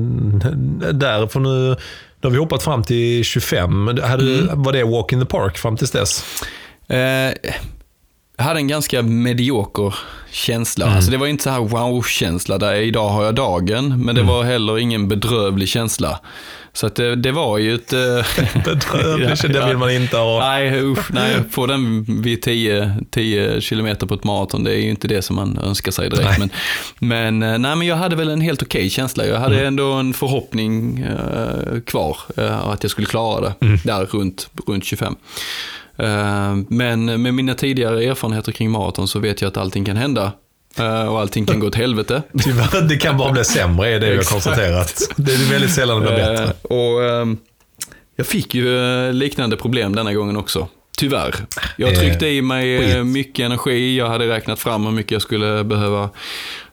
[0.92, 1.26] där?
[1.26, 1.76] För nu, nu
[2.22, 3.86] har vi hoppat fram till 25.
[4.02, 4.62] Hade, mm.
[4.62, 6.24] Var det walk in the park fram tills dess?
[6.88, 6.98] Eh,
[8.36, 9.94] jag hade en ganska medioker
[10.30, 10.84] känsla.
[10.84, 10.96] Mm.
[10.96, 14.34] Alltså det var inte så här wow-känsla där idag har jag dagen, men det Mm.
[14.34, 16.20] var heller ingen bedrövlig känsla.
[16.76, 17.92] Så att det, det var ju ett...
[17.92, 17.98] eh,
[18.64, 20.38] Bedrövligt, det vill man inte ha.
[20.40, 24.90] Nej, usch, nej, få den vid 10, 10 kilometer på ett maraton, det är ju
[24.90, 26.38] inte det som man önskar sig direkt.
[26.38, 26.50] Men,
[26.98, 29.26] men, eh, nej, men jag hade väl en helt okej känsla.
[29.26, 34.48] Jag hade ändå en förhoppning eh, kvar eh, att jag skulle klara det där runt,
[34.66, 35.16] runt 25.
[35.96, 40.32] Eh, men med mina tidigare erfarenheter kring maraton så vet jag att allting kan hända.
[40.78, 42.22] Eh, och allting kan gå åt helvete.
[42.44, 45.02] Tyvärr, det kan bara bli sämre, är det vi har konstaterat.
[45.16, 46.44] Det är väldigt sällan det blir bättre.
[46.44, 47.36] Eh, och ehm,
[48.16, 50.68] jag fick ju eh, liknande problem denna gången också.
[50.98, 51.34] Tyvärr.
[51.76, 53.06] Jag tryckte i mig skit.
[53.06, 53.96] mycket energi.
[53.98, 56.10] Jag hade räknat fram hur mycket jag skulle behöva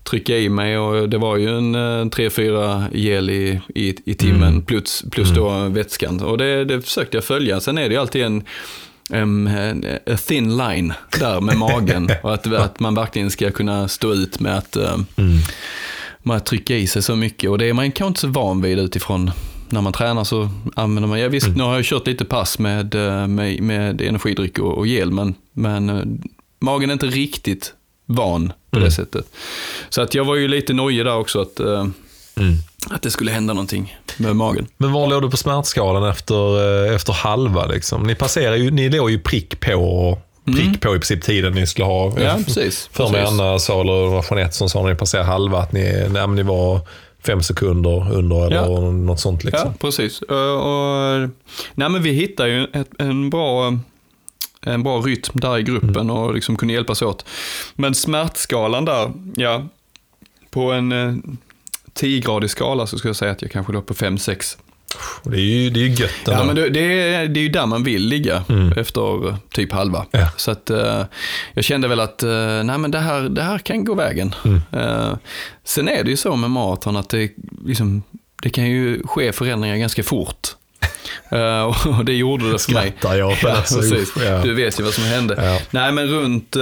[0.03, 4.65] trycka i mig och det var ju en 3-4 gel i, i, i timmen Mm.
[4.65, 6.19] plus, plus då vätskan.
[6.21, 7.59] Och det, det försökte jag följa.
[7.59, 8.43] Sen är det ju alltid en,
[9.09, 9.47] en
[10.07, 12.09] a thin line där med magen.
[12.23, 15.37] och att, att man verkligen ska kunna stå ut med att Mm.
[16.23, 18.61] med att trycka i sig så mycket och det är man kanske inte så van
[18.61, 19.31] vid utifrån
[19.69, 21.57] när man tränar så använder man, ja visst Mm.
[21.57, 25.35] nu har jag kört lite pass med, eh, med, med energidryck och, och gel men,
[25.53, 26.21] men
[26.59, 27.73] magen är inte riktigt
[28.05, 28.85] van på Mm.
[28.89, 29.25] det sättet.
[29.89, 31.59] Så att jag var ju lite nojig där också att,
[32.35, 32.55] Mm.
[32.89, 34.67] att det skulle hända någonting med magen.
[34.77, 37.65] Men var låg du på smärtskalan efter, eh, efter halva?
[37.65, 38.03] Liksom?
[38.03, 41.85] Ni, passerar ju, ni låg ju prick på, prick på i princip tiden ni skulle
[41.85, 42.11] ha.
[42.11, 42.23] Mm.
[42.23, 42.89] Ja, precis.
[42.91, 43.25] För mig.
[43.25, 46.27] Anna sa, eller det var Jeanette som sa när ni passerade halva, att ni, nej,
[46.27, 46.79] ni var
[47.25, 48.79] fem sekunder under eller Ja.
[48.91, 49.43] något sånt.
[49.43, 49.69] Liksom.
[49.69, 50.21] Ja, precis.
[50.21, 51.29] Eh, Och,
[51.73, 53.77] nej, men vi hittade ju ett, en, bra,
[54.65, 57.25] en bra rytm där i gruppen och liksom kunde hjälpas åt.
[57.75, 59.63] Men smärtskalan där, ja,
[60.49, 61.13] på en eh,
[61.99, 64.57] 10-gradig skala så skulle jag säga att jag kanske låg på 5-6.
[65.23, 66.45] Och Det är ju, det är ju gött Ja, ändå.
[66.45, 66.79] men det, det,
[67.13, 68.71] är, det är ju där man vill ligga Mm.
[68.77, 70.05] efter typ halva.
[70.11, 70.29] Ja.
[70.37, 71.03] Så att eh,
[71.53, 74.35] jag kände väl att eh, nej, men det, här, det här kan gå vägen.
[74.45, 74.61] Mm.
[74.71, 75.13] Eh,
[75.63, 77.31] sen är det ju så med maraton att det,
[77.65, 78.03] liksom,
[78.43, 80.47] det kan ju ske förändringar ganska fort.
[81.29, 81.61] Eh,
[81.99, 82.93] och det gjorde det för mig.
[82.97, 84.13] Skrattar jag Ja, precis.
[84.25, 84.41] ja.
[84.43, 85.35] Du vet ju vad som hände.
[85.45, 85.59] Ja.
[85.71, 86.61] Nej, men runt, eh,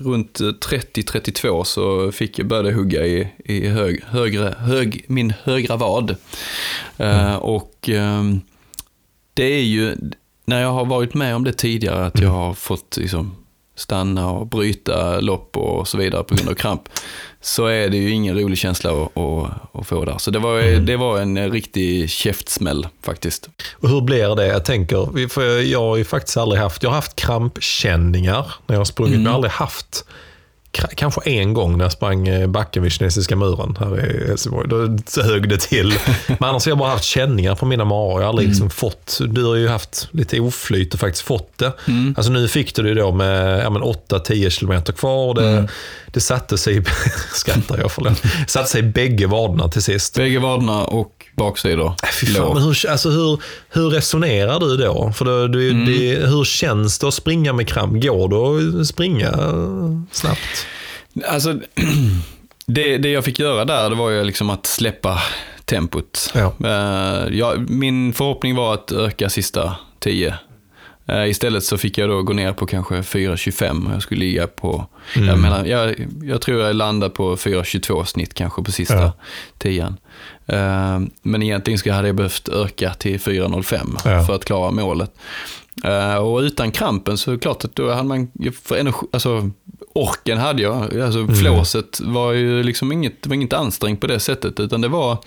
[0.00, 6.16] runt 30-32 så fick jag börja hugga i, i hög, högre, hög, min högra vad.
[6.96, 8.40] Eh, och ehm,
[9.34, 9.96] det är ju,
[10.44, 13.36] när jag har varit med om det tidigare, att jag har fått liksom,
[13.74, 16.88] stanna och bryta lopp och så vidare på grund av kramp,
[17.40, 20.18] så är det ju ingen rolig känsla att, att, att få där.
[20.18, 23.48] Så det var, det var en riktig käftsmäll faktiskt.
[23.72, 24.46] Och hur blir det?
[24.46, 28.80] Jag tänker, för jag har ju faktiskt aldrig haft, jag har haft krampkänningar när jag
[28.80, 30.04] har sprungit, men jag har aldrig haft
[30.94, 34.68] Kanske en gång när jag sprang eh, backen vid kinesiska muren här i Helsingborg.
[34.68, 35.94] Då högg det till.
[36.26, 38.12] Men annars har jag bara haft känningar på mina marar.
[38.12, 41.72] Jag har aldrig liksom fått, du har ju haft lite oflyt och faktiskt fått det.
[42.16, 45.34] Alltså nu fick du det då med ja, men 8-10 kilometer kvar.
[45.34, 45.68] Det,
[46.06, 46.84] det satte sig,
[47.34, 50.16] skrattar jag förlåt, satte sig i bägge vaderna till sist.
[50.16, 51.94] Bägge vaderna och baksidor.
[52.02, 55.12] Äh, fan, men hur, alltså hur, hur resonerar du då?
[55.12, 55.86] För det, du, Mm.
[55.86, 58.02] det, hur känns det att springa med kramp?
[58.02, 59.30] Går det att springa
[60.12, 60.66] snabbt?
[61.28, 61.54] Alltså,
[62.66, 65.22] det, det jag fick göra där, det var ju liksom att släppa
[65.64, 66.32] tempot.
[66.34, 66.52] Ja.
[66.64, 70.34] Eh, jag, min förhoppning var att öka sista 10.
[71.08, 74.46] Eh, istället så fick jag då gå ner på kanske 4.25 och jag skulle ligga
[74.46, 75.28] på, Mm.
[75.28, 79.12] jag, menar, jag, jag tror jag landade på 4.22 snitt kanske på sista Ja.
[79.58, 79.94] 10.
[80.48, 84.24] Eh, men egentligen hade jag behövt öka till 4.05 Ja.
[84.24, 85.10] för att klara målet.
[85.84, 88.30] Eh, och utan krampen så är det klart att då hade man,
[88.64, 89.50] för energi, alltså
[89.94, 91.34] orken hade jag, alltså Mm.
[91.36, 95.18] flåset var ju liksom inget, var inget ansträngt på det sättet, utan det var,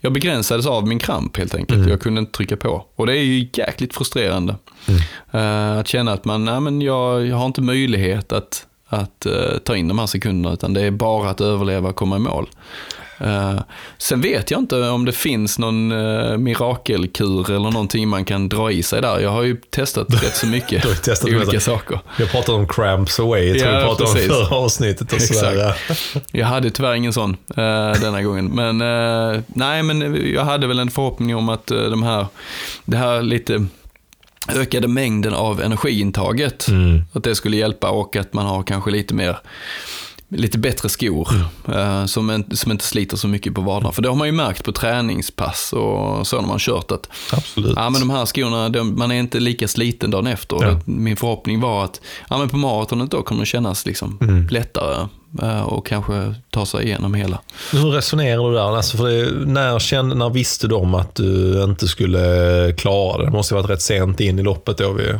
[0.00, 1.78] jag begränsades av min kramp helt enkelt.
[1.78, 1.90] Mm.
[1.90, 2.84] Jag kunde inte trycka på.
[2.96, 4.54] Och det är ju jäkligt frustrerande.
[4.88, 5.00] Mm.
[5.72, 9.58] Eh, att känna att man, nej men jag, jag har inte möjlighet att, att eh,
[9.64, 12.46] ta in de här sekunderna, utan det är bara att överleva och komma i mål.
[13.20, 13.60] Eh,
[13.98, 18.70] sen vet jag inte om det finns någon uh, mirakelkur eller någonting man kan dra
[18.72, 19.20] i sig där.
[19.20, 22.00] Jag har ju testat rätt så mycket Du har testat olika med- saker.
[22.06, 24.30] Har pratat om cramps away, jag tror Ja, vi pratade precis.
[24.30, 25.12] om förra avsnittet.
[25.12, 25.74] Och sådär.
[26.32, 28.46] Jag hade tyvärr ingen sån eh, denna gången.
[28.46, 32.26] Men eh, nej, men jag hade väl en förhoppning om att de här,
[32.84, 33.66] det här lite
[34.54, 37.02] ökade mängden av energiintaget, Mm.
[37.12, 39.38] att det skulle hjälpa och att man har kanske lite mer
[40.28, 41.28] lite bättre skor
[41.74, 43.92] eh, som, en, som inte sliter så mycket på vaderna.
[43.92, 47.72] För det har man ju märkt på träningspass och så när man kört att Absolut.
[47.76, 50.56] Ja, men de här skorna, de, man är inte lika sliten dagen efter.
[50.62, 50.80] Ja.
[50.84, 54.46] Min förhoppning var att ja, men på maratonet då kommer det kännas liksom Mm.
[54.50, 55.06] lättare
[55.42, 57.38] eh, och kanske ta sig igenom hela.
[57.72, 58.76] Hur resonerar du där?
[58.76, 62.18] Alltså för det, när, kände, när visste om att du inte skulle
[62.76, 63.24] klara det?
[63.24, 64.92] Det måste ha varit rätt sent in i loppet då.
[64.92, 65.12] Vi,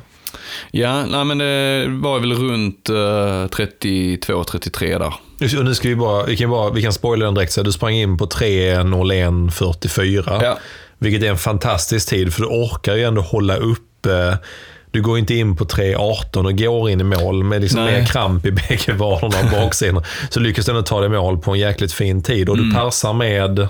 [0.71, 5.14] Ja, nej, men det var väl runt uh, 32-33 där.
[5.59, 7.53] Och nu ska vi bara, vi kan, bara, vi kan spoila den direkt.
[7.53, 10.45] Så du sprang in på 3.01.44.
[10.45, 10.59] Ja.
[10.99, 14.38] Vilket är en fantastisk tid, för du orkar ju ändå hålla uppe
[14.97, 18.01] du går inte in på 3.18 och går in i mål med liksom Nej.
[18.01, 20.05] mer kramp i bägge vaderna och baksidan.
[20.31, 22.49] Så lyckas du ändå ta dig mål på en jäkligt fin tid.
[22.49, 23.69] Och du passar med...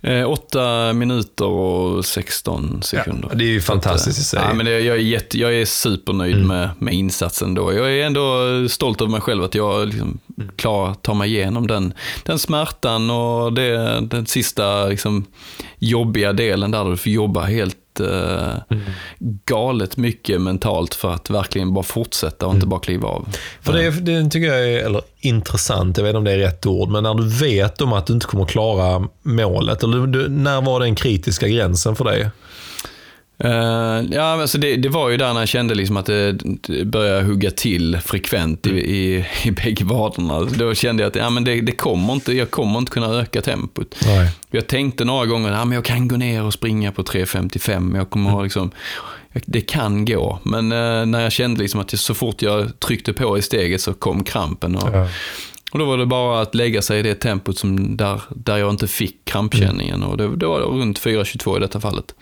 [0.00, 3.30] Eh, 8 minuter och 16 sekunder.
[3.34, 4.40] det är ju fantastiskt i sig.
[4.42, 7.72] Ja, men det, jag, är jätte, jag är supernöjd med, med insatsen då.
[7.72, 10.18] Jag är ändå stolt över mig själv att jag liksom
[10.56, 15.24] klarar att ta mig igenom den, den smärtan och det, den sista liksom,
[15.78, 18.54] jobbiga delen där du får jobba helt eh,
[19.44, 23.28] galet mycket mentalt för att verkligen bara fortsätta och inte bara kliva av.
[23.60, 26.66] För det, det tycker jag är eller, intressant, jag vet inte om det är rätt
[26.66, 30.60] ord, men när du vet om att du inte kommer klara målet, eller du, när
[30.60, 32.30] var den kritiska gränsen för dig?
[33.44, 33.50] Uh,
[34.10, 37.22] ja, alltså det, det, var ju där när jag kände liksom att det, det började
[37.22, 40.40] hugga till frekvent i, i, i bägge vaderna.
[40.40, 43.42] Då kände jag att ja, men det, det kommer inte, jag kommer inte kunna öka
[43.42, 43.96] tempot.
[44.06, 44.30] Nej.
[44.50, 47.96] Jag tänkte några gånger att ja, jag kan gå ner och springa på 3.55.
[47.96, 48.44] Jag kommer mm.
[48.44, 48.70] liksom,
[49.44, 50.38] det kan gå.
[50.42, 53.94] Men uh, när jag kände liksom att så fort jag tryckte på i steget så
[53.94, 54.76] kom krampen.
[54.76, 55.08] Och, ja.
[55.72, 58.70] Och då var det bara att lägga sig i det tempot som där, där jag
[58.70, 59.96] inte fick krampkänningen.
[59.96, 60.08] Mm.
[60.08, 62.14] Och det, det var runt 4.22 i detta fallet.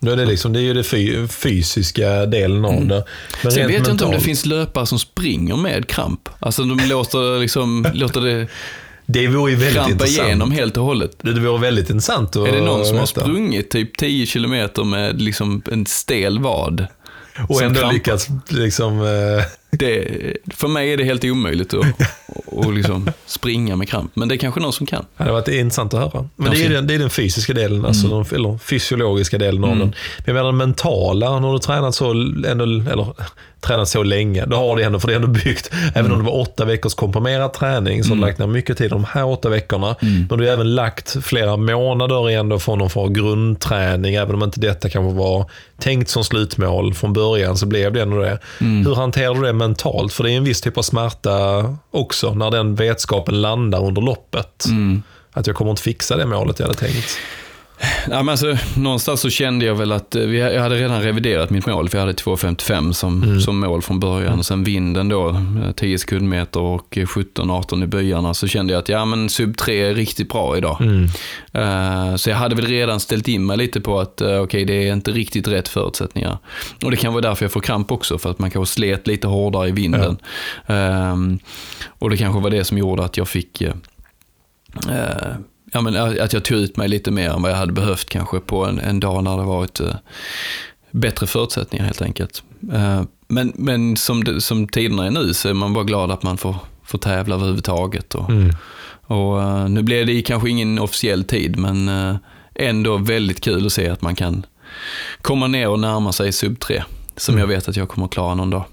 [0.00, 2.88] Då är det, liksom, det är ju den fysiska delen av Mm.
[2.88, 3.04] det.
[3.42, 6.28] Men Sen vet jag inte om det finns löpare som springer med kramp.
[6.40, 8.46] Alltså de låter, liksom, låter det
[9.10, 10.26] det vore ju väldigt krampa intressant.
[10.28, 11.10] igenom helt och hållet.
[11.22, 12.98] Det, vore väldigt intressant att Är det någon som veta.
[12.98, 16.86] har sprungit typ 10 kilometer med liksom en stel vad?
[17.48, 17.92] Och ändå krampar?
[17.94, 19.00] lyckats liksom...
[19.70, 20.06] Det,
[20.54, 21.86] för mig är det helt omöjligt att,
[22.66, 24.10] att liksom springa med kramp.
[24.16, 25.04] Men det är kanske någon som kan.
[25.16, 26.28] det hade varit intressant att höra.
[26.36, 28.24] Men det är, den, det är den fysiska delen, alltså Mm.
[28.30, 29.78] den, eller fysiologiska delen av den.
[29.78, 29.92] Men
[30.24, 32.10] jag menar den mentala, när du tränat så,
[32.46, 33.14] ändå, eller,
[33.60, 36.12] tränat så länge, då har det ändå, för det är ändå byggt, även Mm.
[36.12, 39.04] om det var åtta veckors komprimerad träning, så har du lagt ner mycket tid de
[39.04, 39.96] här åtta veckorna.
[40.02, 40.26] Mm.
[40.30, 44.42] Men du har även lagt flera månader ändå från någon form av grundträning, även om
[44.42, 48.38] inte detta kanske var tänkt som slutmål från början, så blev det ändå det.
[48.60, 48.86] Mm.
[48.86, 50.12] Hur hanterar du det mentalt?
[50.12, 54.64] För det är en viss typ av smärta också, när den vetskapen landar under loppet.
[54.68, 55.02] Mm.
[55.32, 57.08] Att jag kommer inte fixa det målet jag hade tänkt.
[58.10, 61.50] Ja, men alltså, någonstans så kände jag väl att eh, vi, jag hade redan reviderat
[61.50, 64.38] mitt mål, för jag hade 2.55 som, som mål från början.
[64.38, 68.88] Och sen vinden då, eh, 10 sekundmeter och 17-18 i byarna, så kände jag att
[68.88, 70.76] ja, men sub 3 är riktigt bra idag.
[71.52, 74.88] Eh, så jag hade väl redan ställt in mig lite på att uh, okej, det
[74.88, 76.38] är inte riktigt rätt förutsättningar.
[76.84, 79.26] Och det kan vara därför jag får kramp också, för att man kanske slet lite
[79.26, 80.18] hårdare i vinden.
[80.66, 81.38] Ehm,
[81.88, 83.72] och det kanske var det som gjorde att jag fick eh,
[84.88, 85.34] eh,
[85.72, 88.40] ja, men att jag tog ut mig lite mer än vad jag hade behövt kanske
[88.40, 89.94] på en, en dag när det varit eh,
[90.90, 92.42] bättre förutsättningar helt enkelt.
[92.72, 96.38] Eh, men men som, som tiderna är nu så är man bara glad att man
[96.38, 98.14] får, får tävla överhuvudtaget.
[98.14, 98.30] Och,
[99.06, 102.16] och, eh, nu blev det kanske ingen officiell tid, men eh,
[102.54, 104.46] ändå väldigt kul att se att man kan
[105.22, 106.82] komma ner och närma sig sub 3,
[107.16, 108.64] som jag vet att jag kommer att klara någon dag.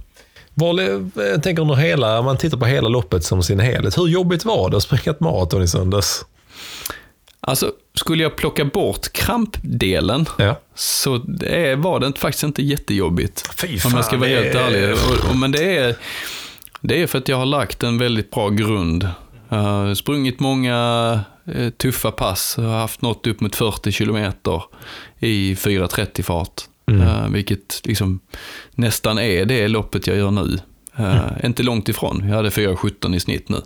[0.53, 0.81] Var,
[1.15, 3.97] jag tänker under hela, man tittar på hela loppet som sin helhet.
[3.97, 6.25] Hur jobbigt var det att springa ett maraton i söndags?
[7.47, 10.59] Alltså, skulle jag plocka bort krampdelen Ja.
[10.75, 13.49] så det är, var det faktiskt inte jättejobbigt.
[13.61, 14.91] Fy Om jag ska fan, vara det helt är- ärlig.
[14.93, 15.95] Och, och, men det är,
[16.81, 19.09] det är för att jag har lagt en väldigt bra grund.
[19.51, 21.19] Uh, sprungit många
[21.55, 22.55] eh, tuffa pass.
[22.57, 24.63] Jag har haft något upp mot 40 kilometer
[25.19, 26.61] i 4.30 fart.
[26.91, 28.19] Eh, vilket liksom
[28.71, 30.59] nästan är det loppet jag gör nu.
[30.97, 32.27] Eh, Inte långt ifrån.
[32.29, 33.61] Jag hade 4.17 i snitt nu.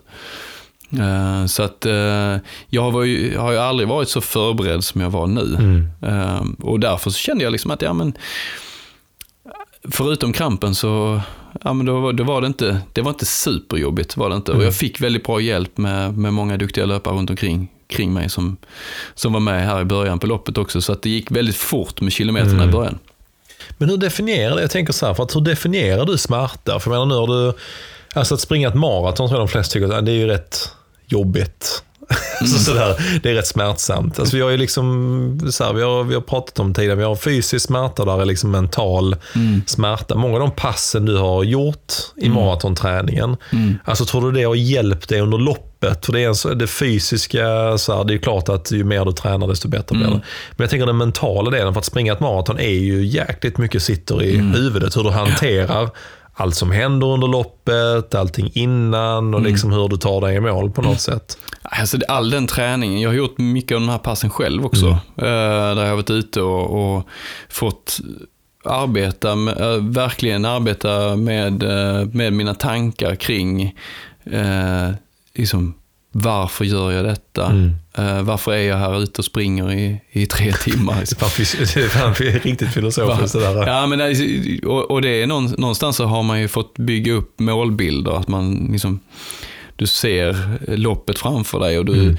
[0.98, 2.36] Eh, så att eh,
[2.68, 5.56] jag var ju, har ju aldrig varit så förberedd som jag var nu.
[6.02, 8.12] Eh, och därför så kände jag liksom att, ja men,
[9.90, 11.20] förutom krampen så,
[11.64, 14.52] ja men då, var- då var det inte, det var inte superjobbigt var det inte.
[14.52, 18.28] Och jag fick väldigt bra hjälp med, med många duktiga löpare runt omkring kring mig
[18.30, 18.56] som,
[19.14, 20.80] som var med här i början på loppet också.
[20.80, 22.98] Så att det gick väldigt fort med kilometerna i början.
[23.78, 24.62] Men hur definierar det?
[24.62, 26.80] Jag tänker så här, för att hur definierar du smärta?
[26.80, 27.52] För jag menar nu har du,
[28.14, 30.72] alltså att springa ett maraton tror jag de flesta tycker att det är ju rätt
[31.12, 31.82] jobbigt.
[32.40, 34.18] så sådär, det är rätt smärtsamt.
[34.18, 37.04] Alltså vi har ju liksom, så här, vi, har, vi har pratat om tidigare, vi
[37.04, 39.16] har fysisk smärta där är liksom mental
[39.66, 40.14] smärta.
[40.14, 43.36] Många av de passen du har gjort i maratonträningen,
[43.84, 46.06] alltså tror du det har hjälpt dig under loppet?
[46.06, 49.12] För det, är en, det fysiska, så här, det är klart att ju mer du
[49.12, 50.10] tränar desto bättre blir det.
[50.10, 50.22] Men
[50.56, 54.22] jag tänker den mentala delen, för att springa ett maraton är ju jäkligt mycket sitter
[54.22, 54.96] i huvudet.
[54.96, 55.90] Hur du hanterar
[56.40, 60.70] allt som händer under loppet, allting innan och liksom hur du tar dig i mål
[60.70, 61.38] på något sätt.
[61.62, 64.86] Alltså all den träningen, jag har gjort mycket av de här passen själv också.
[65.16, 67.08] Eh, där jag har varit ute och, och
[67.48, 68.00] fått
[68.64, 73.74] arbeta, med, äh, verkligen arbeta med, äh, med mina tankar kring
[74.24, 74.90] äh,
[75.34, 75.74] liksom,
[76.12, 77.46] varför gör jag detta?
[77.46, 77.74] Mm.
[77.98, 81.04] Uh, varför är jag här ute och springer i, i tre timmar?
[82.18, 83.66] det är riktigt filosofiskt det där.
[83.66, 84.00] Ja, men
[84.66, 88.12] och, och det är någonstans så har man ju fått bygga upp målbilder.
[88.12, 89.00] Att man liksom,
[89.76, 90.36] du ser
[90.76, 92.16] loppet framför dig och du, mm.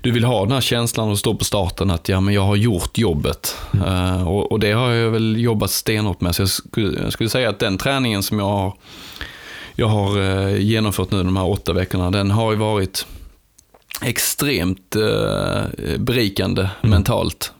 [0.00, 2.56] du vill ha den här känslan att stå på starten att ja, men jag har
[2.56, 3.56] gjort jobbet.
[3.74, 3.88] Mm.
[3.88, 6.34] Uh, och, och, det har jag väl jobbat stenhårt med.
[6.34, 8.74] Så jag skulle, jag skulle säga att den träningen som jag har,
[9.74, 13.06] jag har uh, genomfört nu de här åtta veckorna, den har ju varit
[14.02, 16.90] extremt uh, berikande mm.
[16.90, 17.52] mentalt.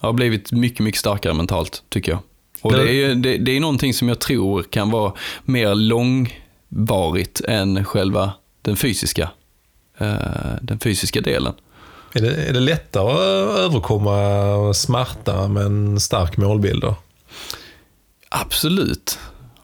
[0.00, 2.20] Jag har blivit mycket, mycket starkare mentalt, tycker jag.
[2.62, 5.12] Och det är, det, det är någonting som jag tror kan vara
[5.44, 9.30] mer långvarigt än själva den fysiska,
[10.00, 10.08] uh,
[10.62, 11.52] den fysiska delen.
[12.14, 16.96] Är det, är det lättare att överkomma smärta med en stark målbild då?
[18.28, 19.18] Absolut.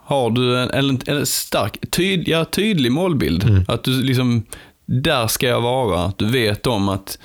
[0.05, 3.65] Har du en, en, en stark, tyd, ja, tydlig målbild, mm.
[3.69, 4.43] att du liksom
[4.89, 6.13] där ska jag vara.
[6.17, 7.19] Du vet om att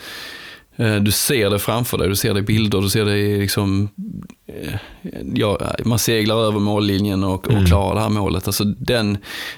[0.75, 3.39] eh, du ser det framför dig, du ser det i bilder, du ser det i
[3.39, 3.89] liksom,
[4.47, 4.73] eh,
[5.33, 7.61] ja, man seglar över mållinjen och, mm.
[7.61, 8.47] och klarar det här målet.
[8.47, 9.17] Alltså den,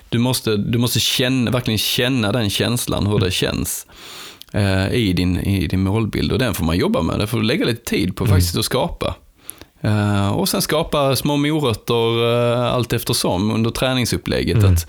[0.10, 3.88] du måste, du måste känna, verkligen känna den känslan, hur det känns
[4.52, 6.32] eh, i, din, i din målbild.
[6.32, 8.36] Och den får man jobba med, det får du lägga lite tid på mm.
[8.36, 9.16] faktiskt att skapa.
[9.86, 14.58] Uh, och sen skapa små morötter uh, allt eftersom under träningsupplägget.
[14.58, 14.74] Mm.
[14.74, 14.88] Att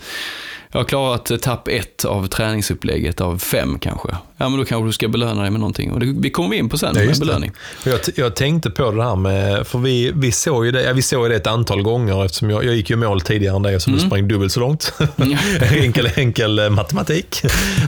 [0.71, 4.09] jag har klarat etapp ett av träningsupplägget av fem kanske.
[4.37, 5.91] Ja, men då kanske du ska belöna dig med någonting.
[5.91, 7.51] Och det, vi kommer in på sen ja, med belöning.
[7.83, 11.01] Jag, jag, tänkte på det här med, för vi, vi såg ju det, ja, vi
[11.01, 13.89] såg det ett antal gånger eftersom jag, jag gick ju mål tidigare än dig så
[13.89, 13.99] mm.
[13.99, 14.93] du sprang dubbelt så långt.
[15.71, 17.41] enkel, enkel eh, matematik.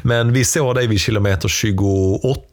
[0.03, 2.48] Men vi såg dig vid kilometer 28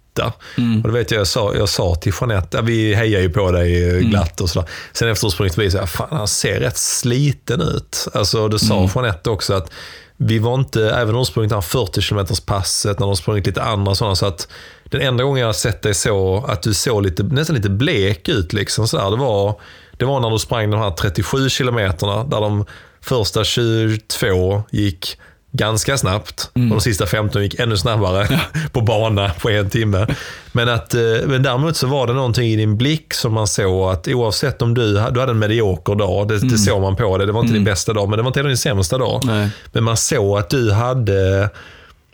[0.59, 0.83] Mm.
[0.83, 3.91] Och då vet jag, jag sa, jag sa till Jeanette, vi hejar ju på dig
[3.91, 4.11] mm.
[4.11, 4.69] glatt och sådär.
[4.93, 8.09] Sen efter sprungit förbi så fan han ser rätt sliten ut.
[8.15, 8.91] Alltså det sa mm.
[8.95, 9.71] Jeanette också att
[10.17, 13.47] vi var inte, även om de sprungit det här 40 km passet, när de sprungit
[13.47, 14.49] lite andra sådana, så att
[14.85, 18.29] den enda gången jag har sett dig så, att du såg lite, nästan lite blek
[18.29, 19.61] ut, liksom, så där, det, var,
[19.97, 22.65] det var när du sprang de här 37 kilometerna, där de
[23.01, 25.19] första 22 gick
[25.53, 26.51] ganska snabbt.
[26.55, 26.73] Mm.
[26.73, 28.41] Och de sista 15 gick ännu snabbare ja.
[28.73, 30.07] på bana på en timme.
[30.53, 33.91] Men, att, eh, men däremot så var det någonting i din blick som man såg
[33.91, 36.49] att oavsett om du, du hade en medioker dag, det, mm.
[36.49, 37.27] det såg man på det.
[37.27, 37.65] Det var inte mm.
[37.65, 39.23] din bästa dag, men det var inte heller din sämsta dag.
[39.25, 39.51] Nej.
[39.73, 41.51] Men man såg att du hade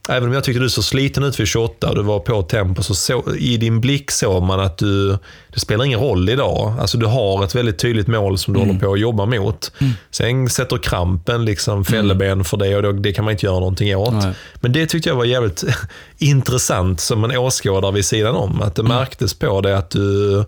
[0.08, 2.82] Även om jag tyckte du såg sliten ut vid 28 och du var på tempo,
[2.82, 5.18] så, så i din blick såg man att du,
[5.54, 6.74] det spelar ingen roll idag.
[6.80, 8.68] Alltså du har ett väldigt tydligt mål som du mm.
[8.68, 9.72] håller på att jobba mot.
[9.78, 9.92] Mm.
[10.10, 12.44] Sen sätter krampen liksom fälleben mm.
[12.44, 14.12] för det och det kan man inte göra någonting åt.
[14.12, 14.34] Nej.
[14.54, 15.64] Men det tyckte jag var jävligt
[16.18, 18.62] intressant som en åskådare vid sidan om.
[18.62, 18.96] Att det mm.
[18.96, 20.44] märktes på det att du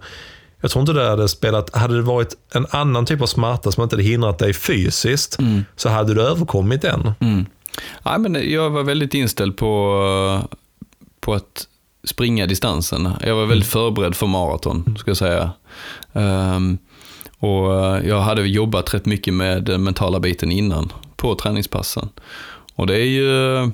[0.60, 3.82] jag tror inte det hade spelat, hade det varit en annan typ av smärta som
[3.82, 5.64] inte hade hindrat dig fysiskt, mm.
[5.76, 7.12] så hade du överkommit den.
[7.20, 7.46] Mm.
[8.02, 10.48] Ja, men jag var väldigt inställd på,
[11.20, 11.68] på att
[12.04, 13.08] springa distansen.
[13.20, 13.84] Jag var väldigt mm.
[13.84, 15.50] förberedd för maraton, ska jag säga.
[16.12, 16.78] Um,
[17.38, 17.70] och
[18.04, 22.08] jag hade jobbat rätt mycket med den mentala biten innan, på träningspassen.
[22.74, 23.70] Och det är ju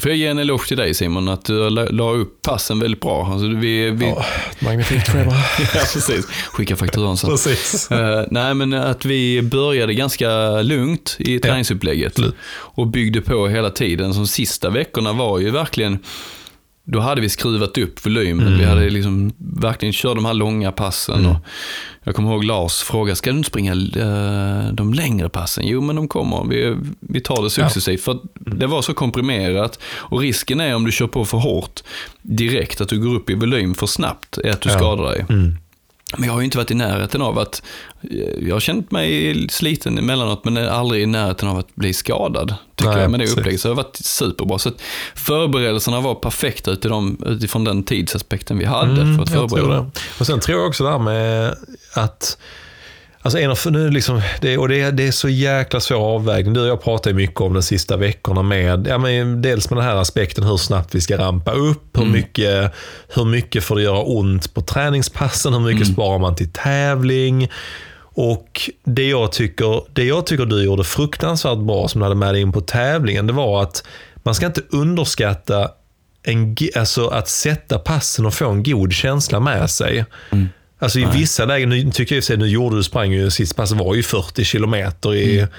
[0.00, 3.26] får jag ge en eloge till dig Simon, att du la upp passen väldigt bra.
[3.26, 4.06] Alltså, vi, vi...
[4.06, 4.24] Ja,
[4.58, 5.32] magnifikt schema.
[5.58, 6.26] ja, precis.
[6.26, 7.30] Skicka fakturan sen.
[7.30, 7.88] Precis.
[7.92, 7.98] Uh,
[8.30, 12.26] nej, men att vi började ganska lugnt i träningsupplägget ja.
[12.50, 14.12] och byggde på hela tiden.
[14.12, 15.98] De sista veckorna var ju verkligen
[16.90, 18.46] då hade vi skruvat upp volymen.
[18.46, 18.58] Mm.
[18.58, 21.18] Vi hade liksom verkligen kört de här långa passen.
[21.18, 21.30] Mm.
[21.30, 21.38] Och
[22.04, 25.64] jag kommer ihåg Lars frågade, ska du inte springa uh, de längre passen?
[25.66, 26.44] Jo, men de kommer.
[26.48, 28.02] Vi, vi tar det successivt.
[28.06, 28.12] Ja.
[28.12, 28.20] För
[28.56, 29.78] det var så komprimerat.
[29.84, 31.80] Och risken är om du kör på för hårt
[32.22, 34.76] direkt, att du går upp i volym för snabbt, är att du ja.
[34.76, 35.26] skadar dig.
[35.28, 35.56] Mm.
[36.16, 37.62] Men jag har ju inte varit i närheten av att,
[38.40, 42.54] jag har känt mig sliten emellanåt men aldrig i närheten av att bli skadad.
[42.76, 43.60] Tycker Nej, jag med det upplägget.
[43.60, 44.58] Så det har varit superbra.
[44.58, 44.70] Så
[45.14, 49.90] förberedelserna var perfekta utifrån, den tidsaspekten vi hade mm, för att förbereda.
[50.18, 51.56] Och sen tror jag också det här med
[51.92, 52.38] att
[53.22, 56.54] Alltså en av, nu liksom, det, och det, det är så jäkla svår avvägning.
[56.54, 59.86] Du och jag pratar mycket om de sista veckorna med, ja, men dels med den
[59.86, 62.12] här aspekten hur snabbt vi ska rampa upp, hur, mm.
[62.12, 62.72] mycket,
[63.08, 65.94] hur mycket får det göra ont på träningspassen, hur mycket mm.
[65.94, 67.48] sparar man till tävling.
[68.00, 72.34] Och det jag, tycker, det jag tycker du gjorde fruktansvärt bra som du hade med
[72.34, 75.70] dig in på tävlingen, det var att man ska inte underskatta
[76.22, 80.04] en, alltså att sätta passen och få en god känsla med sig.
[80.30, 80.48] Mm.
[80.78, 81.20] Alltså i Nej.
[81.20, 84.02] vissa lägen, nu tycker jag att nu gjorde du sprang ju, sist pass var ju
[84.02, 85.50] 40 kilometer i mm.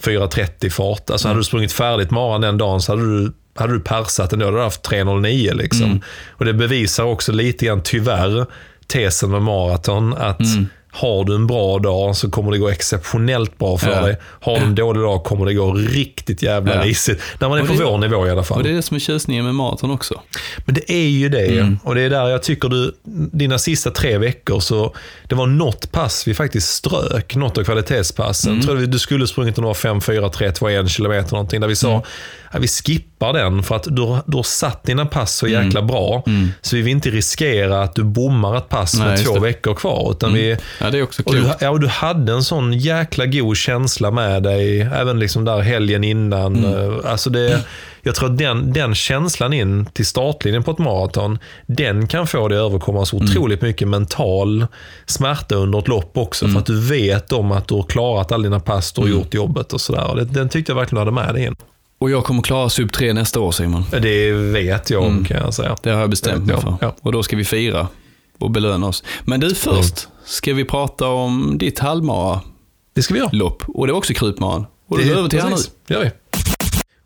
[0.00, 1.10] 4.30 fart.
[1.10, 1.30] Alltså mm.
[1.30, 4.56] hade du sprungit färdigt maran den dagen så hade du, hade du persat ändå, hade
[4.56, 5.84] du haft 3.09 liksom.
[5.84, 6.00] Mm.
[6.30, 8.46] Och det bevisar också lite grann tyvärr
[8.86, 10.66] tesen med maraton att mm.
[11.00, 14.00] Har du en bra dag så kommer det gå exceptionellt bra för Ja.
[14.00, 14.16] dig.
[14.22, 16.82] Har du en dålig dag kommer det gå riktigt jävla Ja.
[16.84, 17.20] risigt.
[17.40, 18.58] När man är Och på det- vår nivå i alla fall.
[18.58, 20.20] Och det är det som är tjusningen med maten också.
[20.64, 21.46] Men det är ju det.
[21.58, 21.78] Mm.
[21.84, 22.92] Och det är där jag tycker du,
[23.32, 24.94] dina sista tre veckor så,
[25.28, 28.52] det var något pass vi faktiskt strök, något av kvalitetspassen.
[28.52, 28.64] Mm.
[28.64, 31.60] Tror du skulle sprungit var 5, 4, 3, 2, 1 kilometer någonting.
[31.60, 32.02] Där vi sa, Mm.
[32.50, 36.22] att vi skippar den för att du, du har satt dina pass så jäkla bra.
[36.60, 39.06] Så vi vill inte riskera att du bommar ett pass Mm.
[39.08, 39.40] Nej, med två det.
[39.40, 40.10] veckor kvar.
[40.10, 40.56] Utan vi,
[40.88, 41.62] Ja, det är också och du, klokt.
[41.62, 46.04] ja, och du hade en sån jäkla god känsla med dig, även liksom där helgen
[46.04, 46.56] innan.
[46.64, 46.90] Mm.
[47.04, 47.64] Eh, Alltså det,
[48.02, 52.48] jag tror att den, den känslan in till startlinjen på ett maraton, den kan få
[52.48, 53.28] dig att överkomma så Mm.
[53.30, 54.66] otroligt mycket mental
[55.06, 56.44] smärta under ett lopp också.
[56.44, 56.52] Mm.
[56.54, 59.34] För att du vet om att du har klarat alla dina pass, du har gjort
[59.34, 60.26] jobbet och sådär.
[60.30, 61.56] Den tyckte jag verkligen du hade med dig in.
[62.00, 63.84] Och jag kommer klara sub 3 nästa år Simon.
[64.02, 65.76] Det vet jag om kan jag säga.
[65.82, 66.74] Det har jag bestämt mig för.
[66.80, 66.94] ja.
[67.00, 67.88] Och då ska vi fira
[68.40, 69.04] och belöna oss.
[69.24, 72.44] Men du först, ska vi prata om ditt halvmara-lopp.
[72.94, 73.30] Det ska vi göra.
[73.66, 74.66] Och det är också krutmaran.
[74.88, 75.56] Och du går över till nu.
[75.86, 76.10] Det gör vi.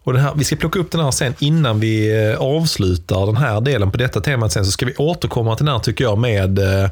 [0.04, 3.60] Och här, vi ska plocka upp den här sen innan vi eh, avslutar den här
[3.60, 6.58] delen på detta temat sen så ska vi återkomma till den här tycker jag med
[6.58, 6.90] eh,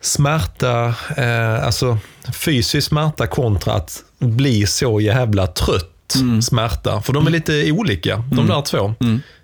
[0.00, 1.98] smärta, eh, alltså
[2.32, 7.02] fysisk smärta kontra att bli så jävla trött smärta.
[7.02, 8.94] För de är lite olika, de där två.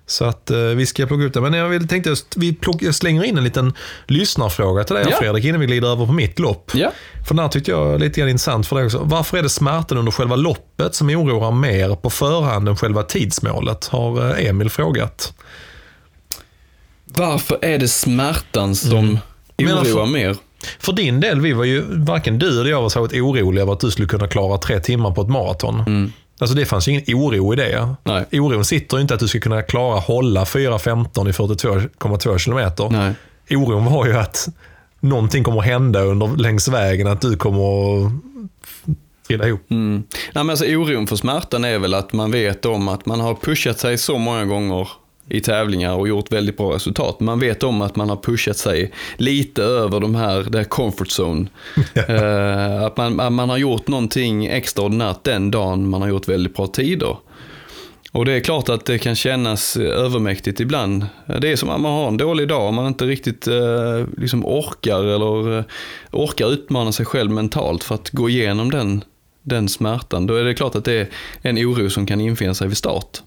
[0.06, 1.40] Så att eh, vi ska plocka upp det.
[1.40, 3.72] Men jag vill, tänkte att vi plock, jag slänger in en liten
[4.06, 5.16] lyssnarfråga till dig Ja.
[5.16, 6.70] Fredrik innan vi glider över på mitt lopp.
[6.74, 6.92] Ja.
[7.28, 9.00] För den här tyckte jag är lite grann intressant för dig också.
[9.04, 13.86] Varför är det smärtan under själva loppet som oroar mer på förhand än själva tidsmålet?
[13.86, 15.32] Har eh, Emil frågat.
[17.04, 19.18] Varför är det smärtan som
[19.56, 19.72] Mm.
[19.72, 20.36] Oroar varför- mer?
[20.78, 23.80] För din del, vi var ju, varken du eller jag var särskilt oroliga över att
[23.80, 26.12] du skulle kunna klara tre timmar på ett maraton.
[26.38, 27.94] Alltså det fanns ju ingen oro i det.
[28.04, 28.24] Nej.
[28.32, 32.88] Oron sitter ju inte att du ska kunna klara hålla 4.15 i 42,2 kilometer.
[32.90, 33.14] Nej.
[33.50, 34.48] Oron var ju att
[35.00, 38.10] någonting kommer hända under, längs vägen, att du kommer
[39.26, 39.70] trilla ihop.
[39.70, 40.02] Mm.
[40.10, 43.34] Nej, men alltså, oron för smärtan är väl att man vet om att man har
[43.34, 44.88] pushat sig så många gånger
[45.28, 47.20] i tävlingar och gjort väldigt bra resultat.
[47.20, 51.08] Man vet om att man har pushat sig lite över de här, det här comfort
[51.20, 51.46] zone.
[52.08, 56.66] Eh, att man, man har gjort någonting extraordinärt den dagen man har gjort väldigt bra
[56.66, 57.16] tider.
[58.12, 61.06] Och det är klart att det kan kännas övermäktigt ibland.
[61.40, 64.46] Det är som att man har en dålig dag och man inte riktigt eh, liksom
[64.46, 65.64] orkar eller eh,
[66.12, 69.04] orkar utmana sig själv mentalt för att gå igenom den,
[69.42, 70.26] den smärtan.
[70.26, 71.08] Då är det klart att det är
[71.42, 73.22] en oro som kan infinna sig vid start.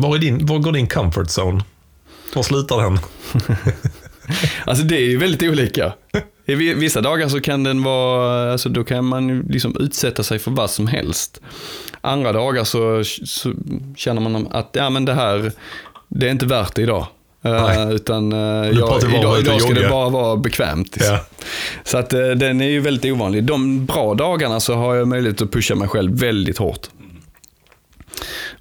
[0.00, 1.64] Var, är din, var går din comfort zone?
[2.34, 2.98] Var slutar den?
[4.64, 5.92] Alltså det är ju väldigt olika.
[6.46, 10.38] I vi- vissa dagar så kan den vara, alltså då kan man liksom utsätta sig
[10.38, 11.40] för vad som helst.
[12.00, 13.52] Andra dagar så, så
[13.96, 15.52] känner man att ja, men det här,
[16.08, 17.06] det är inte värt det idag.
[17.42, 17.94] Nej.
[17.94, 20.96] utan uh, om idag, idag ska det bara vara bekvämt.
[21.00, 21.20] Ja.
[21.84, 23.44] Så att eh, den är ju väldigt ovanlig.
[23.44, 26.88] De bra dagarna så har jag möjlighet att pusha mig själv väldigt hårt.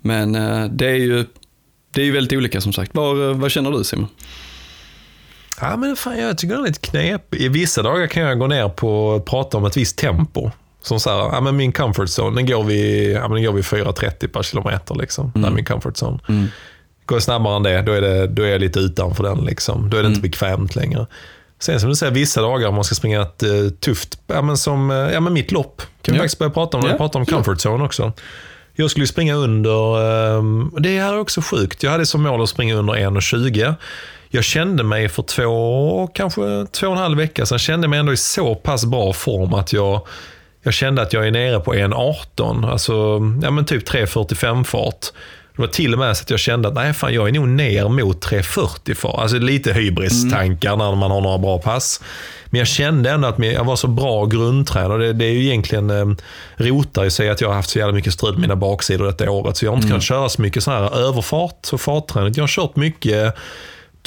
[0.02, 1.26] Men eh, det är ju
[1.94, 2.96] det är ju väldigt olika som sagt.
[2.96, 4.08] Var, eh, vad känner du Simon?
[5.62, 7.36] Ja, men fan, jag tycker det är lite knep.
[7.36, 10.52] I vissa dagar kan jag gå ner på och prata om ett visst tempo.
[10.82, 13.54] Som så här, ja, men min comfort zone, den går vid, ja, men den går
[13.54, 14.96] vid 4.30 per kilometer.
[14.96, 15.32] Liksom.
[15.36, 16.20] Det är min comfort zone.
[17.06, 19.38] Går jag snabbare än det, då är, det, då är jag lite utanför den.
[19.38, 19.90] Liksom.
[19.90, 21.06] Då är det inte bekvämt längre.
[21.60, 24.58] Sen som du säger, vissa dagar om man ska springa ett eh, tufft, ja, men
[24.58, 25.82] som eh, ja, men mitt lopp.
[26.02, 26.24] Kan vi Ja.
[26.24, 28.14] faktiskt börja prata om när vi Ja, pratar om comfort zone också.
[28.80, 30.02] Jag skulle springa under,
[30.38, 33.76] ehm, det här är också sjukt, jag hade som mål att springa under 1.20.
[34.30, 38.14] Jag kände mig för två, kanske två och en halv vecka sedan, kände mig ändå
[38.14, 40.08] i så pass bra form att jag,
[40.64, 42.94] jag kände att jag är nere på 1.18, alltså
[43.44, 45.06] ja, men typ 3.45 fart.
[45.56, 47.48] Det var till och med så att jag kände att nej, fan, jag är nog
[47.48, 49.20] ner mot 3.40 fart.
[49.20, 52.02] Alltså lite hybristankar när man har några bra pass.
[52.50, 55.00] Men jag kände ändå att jag var så bra grundtränad.
[55.00, 56.06] Det, det är ju egentligen eh,
[56.58, 59.32] rotar i sig att jag har haft så jävla mycket strul med mina baksidor detta
[59.32, 59.58] året.
[59.58, 62.34] Så jag har inte kunnat köra så mycket sån här överfart och fartträning.
[62.36, 63.36] Jag har kört mycket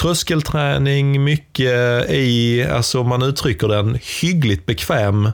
[0.01, 5.31] tröskelträning, mycket i, alltså man uttrycker den, hyggligt bekväm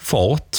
[0.00, 0.56] fart.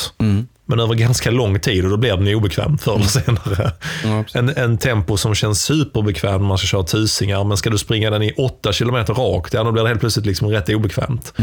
[0.69, 3.71] Men över ganska lång tid och då blir den obekväm förr eller senare.
[4.01, 4.35] Precis.
[4.35, 7.43] en, en tempo som känns superbekväm när man ska köra tusingar.
[7.43, 10.25] Men ska du springa den i 8 km rakt, ja, då blir det helt plötsligt
[10.25, 11.33] liksom rätt obekvämt.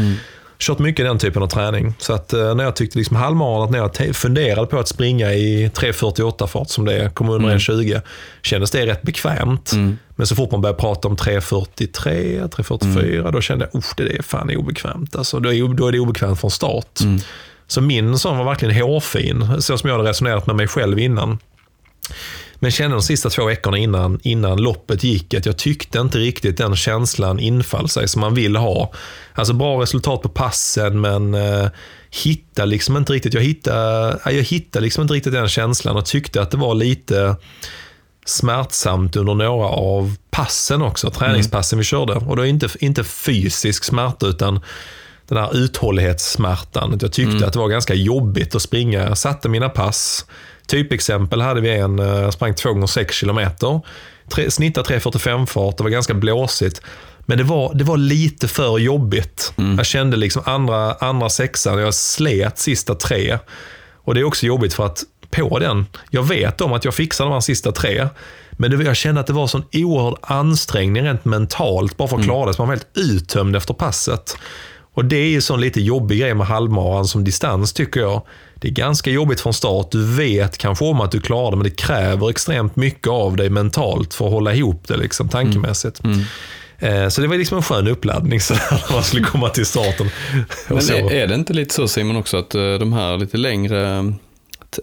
[0.59, 1.93] Kört mycket den typen av träning.
[1.99, 5.33] Så att eh, när jag tyckte liksom halvmaran, att när jag funderade på att springa
[5.33, 8.01] i 3.48 fart som det är, komma under 1.20,
[8.41, 9.71] kändes det rätt bekvämt.
[10.15, 14.21] Men så fort man började prata om 3.43, 3.44, då kände jag, usch, det är
[14.21, 15.15] fan obekvämt.
[15.15, 16.99] Alltså, då, är, då är det obekvämt från start.
[17.67, 21.37] Så min sån var verkligen hårfin, så som jag hade resonerat med mig själv innan.
[22.55, 26.57] Men kände de sista två veckorna innan, innan loppet gick att jag tyckte inte riktigt
[26.57, 28.93] den känslan infall sig som man vill ha.
[29.33, 31.67] Alltså bra resultat på passen men eh,
[32.23, 36.41] hitta liksom inte riktigt, jag hittade, jag hittade liksom inte riktigt den känslan och tyckte
[36.41, 37.35] att det var lite
[38.25, 41.79] smärtsamt under några av passen också, träningspassen mm.
[41.79, 42.13] vi körde.
[42.13, 44.59] Och då inte, inte fysisk smärta utan
[45.27, 46.97] den här uthållighetssmärtan.
[47.01, 47.43] Jag tyckte mm.
[47.43, 49.03] att det var ganska jobbigt att springa.
[49.03, 50.25] Jag satte mina pass.
[50.67, 53.81] Typexempel hade vi en, jag eh, sprang 2 gånger 6 kilometer.
[54.49, 56.81] Snittade 3.45 fart, det var ganska blåsigt.
[57.25, 59.53] Men det var, det var lite för jobbigt.
[59.57, 59.77] Mm.
[59.77, 63.37] Jag kände liksom andra, andra sexan, jag slet sista tre.
[63.93, 67.25] Och det är också jobbigt för att på den, jag vet om att jag fixar
[67.25, 68.07] de här sista tre.
[68.51, 72.23] Men det, jag kände att det var sån oerhörd ansträngning rent mentalt bara för att
[72.23, 72.29] mm.
[72.29, 72.53] klara det.
[72.53, 74.37] Så man var helt uttömd efter passet.
[74.95, 78.21] Och det är ju sån lite jobbig grej med halvmaran som distans tycker jag.
[78.55, 79.91] Det är ganska jobbigt från start.
[79.91, 83.49] Du vet kanske om att du klarar det, men det kräver extremt mycket av dig
[83.49, 86.03] mentalt för att hålla ihop det liksom, tankemässigt.
[86.03, 86.19] Mm.
[86.79, 87.11] Mm.
[87.11, 90.09] Så det var liksom en skön uppladdning så när man skulle komma till starten.
[90.67, 93.99] Men är, är, det inte lite så Simon också att eh, de här lite längre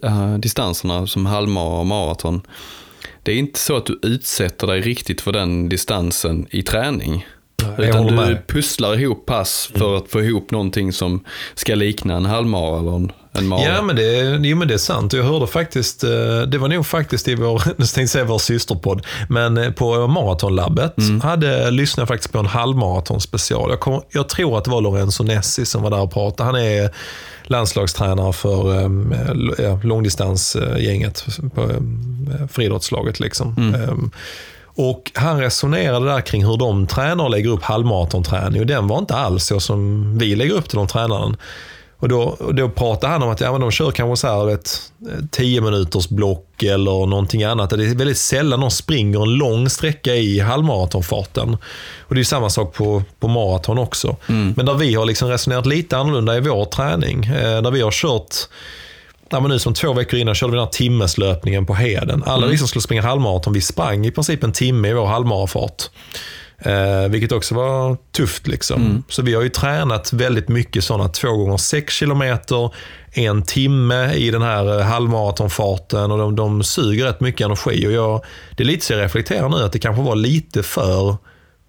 [0.05, 2.43] uh, distanserna som halvmara och maraton,
[3.23, 7.27] det är inte så att du utsätter dig riktigt för den distansen i träning.
[7.79, 8.47] Utan du med.
[8.47, 9.99] pusslar ihop pass för mm.
[9.99, 13.63] att få ihop någonting som ska likna en halvmara eller en, en mara.
[13.63, 15.13] Ja, men det, jo, men det är sant.
[15.13, 16.11] Jag hörde faktiskt, eh,
[16.49, 20.99] det var nog faktiskt i vår, nu tänkte säga vår systerpodd, men eh, på Maratonlabbet
[20.99, 21.21] mm.
[21.21, 23.71] hade, lyssnade jag faktiskt på en halvmaraton special.
[23.71, 26.47] Jag, kom, jag tror att det var Lorenzo Nessi som var där och pratade.
[26.47, 26.91] Han är
[27.43, 28.81] landslagstränare för
[29.61, 33.21] äh, långdistansgänget på äh, friidrottslaget.
[33.21, 33.55] Liksom.
[33.59, 34.11] Mm.
[34.75, 38.99] Och han resonerade där kring hur de tränar och lägger upp halvmaratonträning och den var
[38.99, 41.37] inte alls så som vi lägger upp till de tränarna.
[42.03, 44.93] Och då, då pratade han om att ja, men de kör kanske så här ett
[45.31, 47.71] 10 minuters block eller någonting annat.
[47.71, 51.57] Det är väldigt sällan de springer en lång sträcka i halvmaratonfarten.
[52.01, 54.17] Och det är samma sak på, på maraton också.
[54.29, 54.55] Mm.
[54.57, 57.25] Men där vi har liksom resonerat lite annorlunda i vår träning.
[57.25, 58.35] Eh, där vi har kört
[59.33, 62.23] Ja, men nu som två veckor innan körde vi den här timmeslöpningen på Heden.
[62.27, 62.59] Alla mm.
[62.59, 65.83] som skulle springa halvmaraton, vi sprang i princip en timme i vår halvmarafart.
[66.59, 68.47] Eh, vilket också var tufft.
[68.47, 68.83] Liksom.
[68.83, 69.03] Mm.
[69.09, 72.75] Så vi har ju tränat väldigt mycket sådana två gånger sex kilometer,
[73.13, 77.87] en timme i den här eh, halvmaratonfarten och de, de suger rätt mycket energi.
[77.87, 78.25] Och jag,
[78.57, 81.17] det är lite så jag reflekterar nu att det kanske var lite för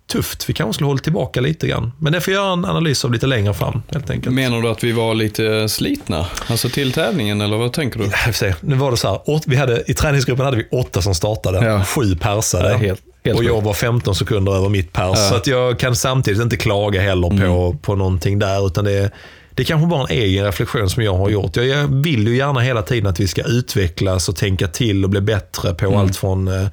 [0.08, 0.49] tufft.
[0.49, 1.91] Vi kanske skulle hållit tillbaka lite grann.
[1.99, 4.36] Men det får jag göra en analys av lite längre fram helt enkelt.
[4.36, 6.26] Menar du att vi var lite slitna?
[6.47, 8.06] Alltså till tävlingen eller vad tänker du?
[8.45, 11.66] Ja, nu var det så här, vi hade, i träningsgruppen hade vi åtta som startade,
[11.66, 11.86] ja.
[11.86, 12.72] sju persade.
[12.72, 15.18] Ja, helt, helt och jag var 15 sekunder över mitt pers.
[15.18, 15.30] Ja.
[15.30, 17.78] Så att jag kan samtidigt inte klaga heller på, mm.
[17.78, 18.68] på någonting där.
[18.68, 19.12] Utan det
[19.56, 21.56] det är kanske bara en egen reflektion som jag har gjort.
[21.56, 25.22] Jag vill ju gärna hela tiden att vi ska utvecklas och tänka till och bli
[25.22, 25.99] bättre på mm.
[25.99, 26.68] allt från eh,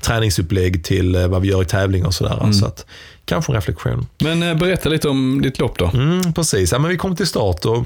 [0.00, 2.38] träningsupplägg till eh, vad vi gör i tävling och sådär.
[2.40, 2.52] Mm.
[2.52, 2.86] Så att,
[3.24, 4.06] kanske en reflektion.
[4.18, 5.90] Men eh, berätta lite om ditt lopp då.
[5.94, 7.84] Mm, precis, ja, men vi kom till start och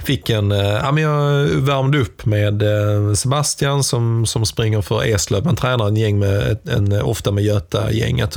[0.00, 5.04] Fick en, eh, ja, men jag värmde upp med eh, Sebastian som, som springer för
[5.04, 5.44] Eslöv.
[5.44, 8.32] Man tränar en gäng med, en, ofta med Göta-gänget.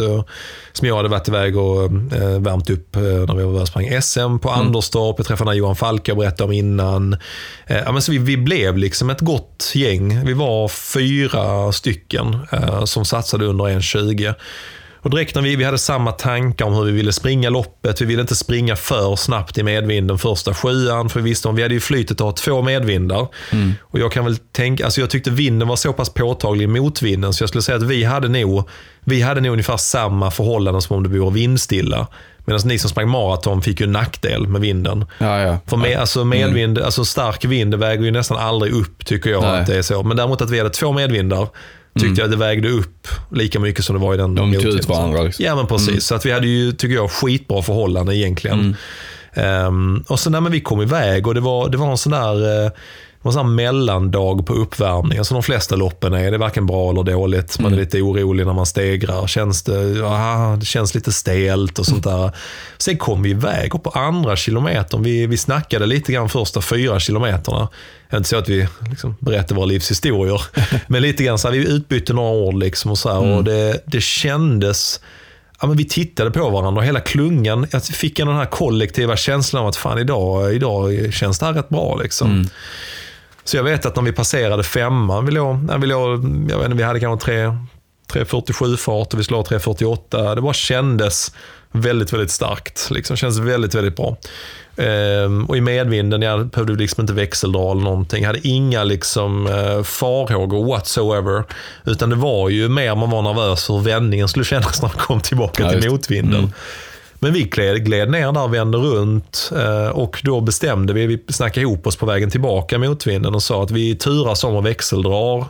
[0.73, 4.39] Som jag hade varit iväg och eh, värmt upp när vi var och sprang SM
[4.39, 4.61] på mm.
[4.61, 5.15] Anderstorp.
[5.17, 7.17] Jag träffade Johan Falk jag berättade om innan.
[7.67, 10.25] Ja, men så vi, vi blev liksom ett gott gäng.
[10.25, 12.37] Vi var fyra stycken
[12.85, 14.35] som satsade under 1,20.
[15.05, 18.01] Och direkt när vi, vi hade samma tankar om hur vi ville springa loppet.
[18.01, 21.09] Vi ville inte springa för snabbt i medvinden första sjuan.
[21.09, 23.27] För vi visste om vi hade ju flytet att ha två medvindar.
[23.51, 23.73] Mm.
[23.81, 27.33] Och jag kan väl tänka, alltså jag tyckte vinden var så pass påtaglig i motvinden.
[27.33, 28.69] Så jag skulle säga att vi hade nog,
[29.03, 32.07] vi hade nog ungefär samma förhållanden som om det vore vindstilla.
[32.45, 35.05] Medan ni som sprang maraton fick ju en nackdel med vinden.
[35.17, 35.57] Ja, ja.
[35.65, 36.85] För med, alltså medvind, mm.
[36.85, 39.61] alltså stark vind väger ju nästan aldrig upp tycker jag Nej.
[39.61, 40.03] att det är så.
[40.03, 41.47] Men däremot att vi hade två medvindar
[41.99, 42.31] tyckte mm.
[42.31, 44.35] jag det vägde upp lika mycket som det var i den.
[44.35, 45.23] De tog ut varandra.
[45.23, 45.45] Liksom.
[45.45, 45.89] Ja, men precis.
[45.89, 46.01] Mm.
[46.01, 48.59] Så att vi hade ju, tycker jag, skitbra förhållanden egentligen.
[48.59, 48.75] Mm.
[49.67, 52.63] Um, och sen när vi kom iväg och det var, det var en sån där
[52.65, 52.71] uh,
[53.29, 55.17] en sån mellandag på uppvärmning.
[55.17, 57.59] Alltså de flesta loppen är det är varken bra eller dåligt.
[57.59, 57.85] Man är mm.
[57.85, 59.27] lite orolig när man stegrar.
[59.27, 62.31] Känns det, aha, det känns lite stelt och sånt där.
[62.77, 66.99] Sen kom vi iväg och på andra kilometern, vi, vi snackade lite grann första fyra
[66.99, 67.69] kilometerna.
[68.09, 70.41] Jag inte så att vi liksom berättade våra livshistorier,
[70.87, 73.31] men lite grann så här, vi utbytte några ord liksom och så här, mm.
[73.31, 74.99] och det, det kändes
[75.61, 79.61] Ja, men vi tittade på varandra och hela klungan, jag fick den här kollektiva känslan
[79.61, 81.95] av att fan idag, idag känns det här rätt bra.
[81.95, 82.31] Liksom.
[82.31, 82.49] Mm.
[83.45, 86.77] Så jag vet att när vi passerade femman, vi, låg, vi, låg, jag vet inte,
[86.77, 87.31] vi hade kanske
[88.13, 90.35] 3.47 fart och vi slår 3.48.
[90.35, 91.31] Det bara kändes
[91.71, 92.87] väldigt, väldigt starkt.
[92.91, 94.17] Liksom, känns väldigt, väldigt bra.
[94.77, 98.23] Ehm, och i medvinden, jag behövde liksom inte växeldra eller någonting.
[98.23, 101.43] Jag hade inga liksom, eh, farhågor whatsoever.
[101.85, 104.97] Utan det var ju mer man var nervös för hur vändningen skulle kännas när man
[104.97, 106.39] kom tillbaka Ja, till motvinden.
[106.39, 106.51] Mm.
[107.25, 111.61] Men vi gled, gled ner där, vände runt eh, och då bestämde vi, vi snackade
[111.61, 115.45] ihop oss på vägen tillbaka mot vinden och sa att vi turas om och växeldrar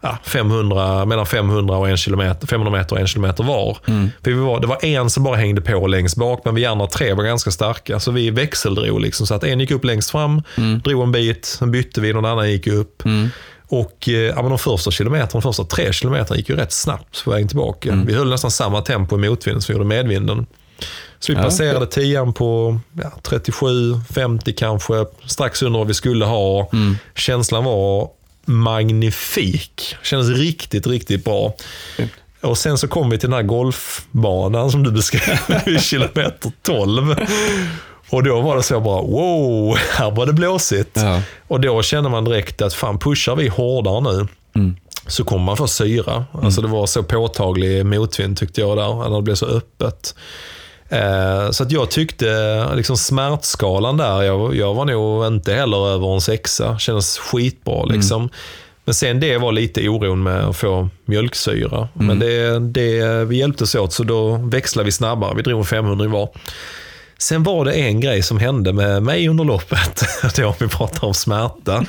[0.00, 3.78] ja, 500, mellan 500 och en kilometer, 500 meter och en kilometer var.
[4.24, 4.60] För vi var.
[4.60, 7.50] Det var en som bara hängde på längst bak, men vi andra tre var ganska
[7.50, 8.00] starka.
[8.00, 9.00] Så vi växeldrog.
[9.00, 10.42] Liksom, så att en gick upp längst fram,
[10.84, 13.02] drog en bit, sen bytte vi, någon annan gick upp.
[13.68, 17.24] Och eh, ja, men de första kilometerna, de första tre kilometerna gick ju rätt snabbt
[17.24, 17.90] på vägen tillbaka.
[18.06, 20.46] Vi höll nästan samma tempo i motvind som vi gjorde medvinden.
[21.18, 23.66] Så vi passerade tian på ja, 37,
[24.14, 26.70] 50 kanske, strax under vad vi skulle ha.
[27.14, 28.08] Känslan var
[28.44, 29.96] magnifik.
[30.02, 31.54] Kändes riktigt, riktigt bra.
[32.40, 37.16] Och sen så kom vi till den här golfbanan som du beskrev vid kilometer 12.
[38.10, 40.90] Och då var det så bara, wow, här var det blåsigt.
[40.94, 41.22] Ja.
[41.48, 44.28] Och då känner man direkt att fan, pushar vi hårdare nu
[45.06, 46.24] så kommer man få syra.
[46.32, 50.14] Alltså det var så påtaglig motvind tyckte jag där, när det blev så öppet.
[50.88, 52.26] Eh, Så att jag tyckte
[52.74, 56.78] liksom smärtskalan där, jag, jag var nog inte heller över en sexa.
[56.78, 58.28] Kändes skitbra liksom.
[58.84, 61.88] Men sen det var lite oron med att få mjölksyra.
[61.94, 65.34] Men det, det, vi hjälptes åt så då växlade vi snabbare.
[65.36, 66.28] Vi drog en 500 i var.
[67.18, 70.02] Sen var det en grej som hände med mig under loppet.
[70.38, 71.84] Är om vi pratar om smärta.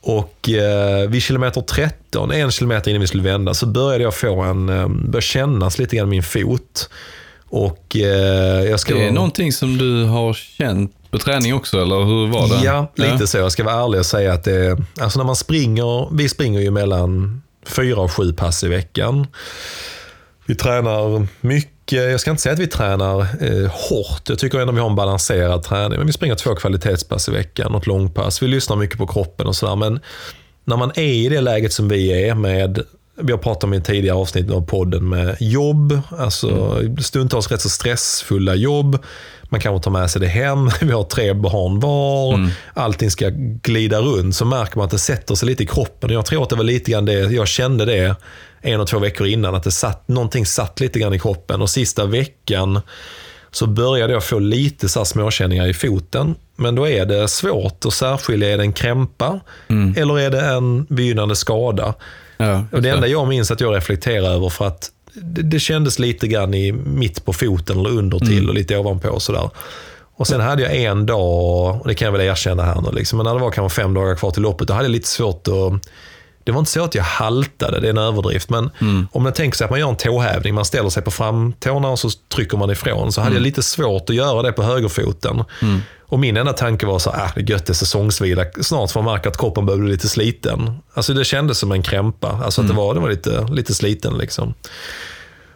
[0.00, 4.40] Och eh, vid kilometer 13, en kilometer innan vi skulle vända, så började jag få
[4.40, 6.90] en, eh, började kännas lite grann min fot.
[7.50, 8.94] Och eh, jag ska...
[8.94, 12.64] Det är någonting som du har känt på träning också, eller hur var det?
[12.64, 13.38] Ja, lite så.
[13.38, 16.70] Jag ska vara ärlig och säga att det, alltså när man springer, vi springer ju
[16.70, 19.26] mellan fyra och sju pass i veckan.
[20.46, 22.10] Vi tränar mycket.
[22.10, 24.28] Jag ska inte säga att vi tränar eh, hårt.
[24.28, 25.98] Jag tycker ändå vi har en balanserad träning.
[25.98, 28.42] Men vi springer två kvalitetspass i veckan ett långpass.
[28.42, 29.76] Vi lyssnar mycket på kroppen och sådär.
[29.76, 30.00] Men
[30.64, 32.82] när man är i det läget som vi är med
[33.22, 37.68] vi har pratat om i tidigare avsnitt av podden med jobb, alltså stundtals rätt så
[37.68, 38.98] stressfulla jobb.
[39.42, 43.30] Man kanske tar med sig det hem, vi har tre barn var, allting ska
[43.62, 44.36] glida runt.
[44.36, 46.10] Så märker man att det sätter sig lite i kroppen.
[46.10, 48.16] Jag tror att det var lite grann det, jag kände det
[48.60, 51.62] en och två veckor innan, att det satt, någonting satt lite grann i kroppen.
[51.62, 52.80] Och sista veckan
[53.50, 56.34] så började jag få lite så småkänningar i foten.
[56.56, 59.40] Men då är det svårt att särskilja, är det en krämpa
[59.96, 61.94] eller är det en begynnande skada?
[62.46, 65.98] Ja, Och det enda jag minns att jag reflekterar över för att det, det kändes
[65.98, 69.50] lite grann i mitt på foten eller under till och lite ovanpå och sådär.
[70.16, 73.16] Och sen hade jag en dag, och det kan jag väl erkänna här nu, liksom,
[73.16, 75.48] men när det var kanske fem dagar kvar till loppet, då hade jag lite svårt
[75.48, 75.82] att
[76.44, 78.50] det var inte så att jag haltade, det är en överdrift.
[78.50, 78.70] Men
[79.12, 81.98] om man tänker sig att man gör en tåhävning, man ställer sig på framtårna och
[81.98, 83.12] så trycker man ifrån.
[83.12, 85.44] Så hade jag lite svårt att göra det på högerfoten.
[86.10, 88.44] Och min enda tanke var så ah, det är gött, det är säsongsvila.
[88.60, 90.70] Snart får man märka att kroppen börjar bli lite sliten.
[90.94, 92.40] Alltså det kändes som en krämpa.
[92.44, 94.54] Alltså att det var, det var lite, lite sliten liksom.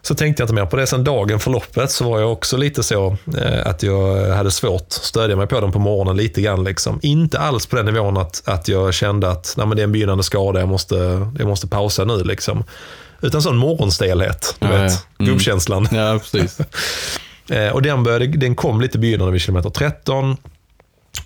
[0.02, 0.86] Så tänkte jag inte mer på det.
[0.86, 4.80] Sen dagen för loppet så var jag också lite så eh, att jag hade svårt
[4.82, 6.64] att stödja mig på den på morgonen lite grann.
[6.64, 6.98] Liksom.
[7.02, 9.92] Inte alls på den nivån att, att jag kände att Nej, men det är en
[9.92, 10.94] begynnande skada, jag måste,
[11.38, 12.24] jag måste pausa nu.
[12.24, 12.64] Liksom.
[13.22, 14.92] Utan sån morgonstelhet, du Ja, vet.
[14.92, 14.98] ja.
[15.24, 15.32] Mm.
[15.32, 15.88] Gubbkänslan.
[15.92, 16.58] Ja, precis.
[17.50, 20.36] Eh, och den, började, den kom lite begynnande vid kilometer 13.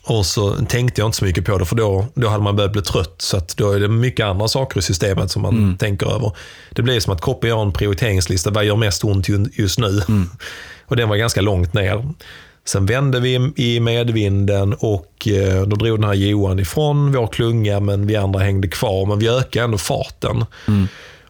[0.02, 2.72] Och så tänkte jag inte så mycket på det, för då, då hade man börjat
[2.72, 3.14] bli trött.
[3.18, 6.32] Så då är det mycket andra saker i systemet som man tänker över.
[6.70, 8.50] Det blir som att kroppen gör en prioriteringslista.
[8.50, 10.02] Vad gör mest ont ju- just nu?
[10.86, 12.04] Och den var ganska långt ner.
[12.64, 17.80] Sen vände vi i medvinden och eh, då drog den här Johan ifrån vår klunga,
[17.80, 19.06] men vi andra hängde kvar.
[19.06, 20.44] Men vi ökade ändå farten.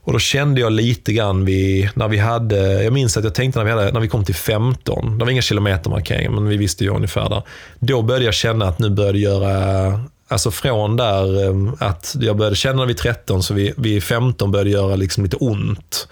[0.09, 3.59] Och då kände jag lite grann vid, när vi hade, jag minns att jag tänkte
[3.59, 6.85] när vi, hade, när vi kom till 15, det var inga kilometermarkeringar, men vi visste
[6.85, 7.43] ju ungefär där.
[7.79, 12.57] Då började jag känna att nu började göra, alltså från där eh, att jag började
[12.57, 16.09] känna vid 13, så vid, vid 15 började göra liksom lite ont.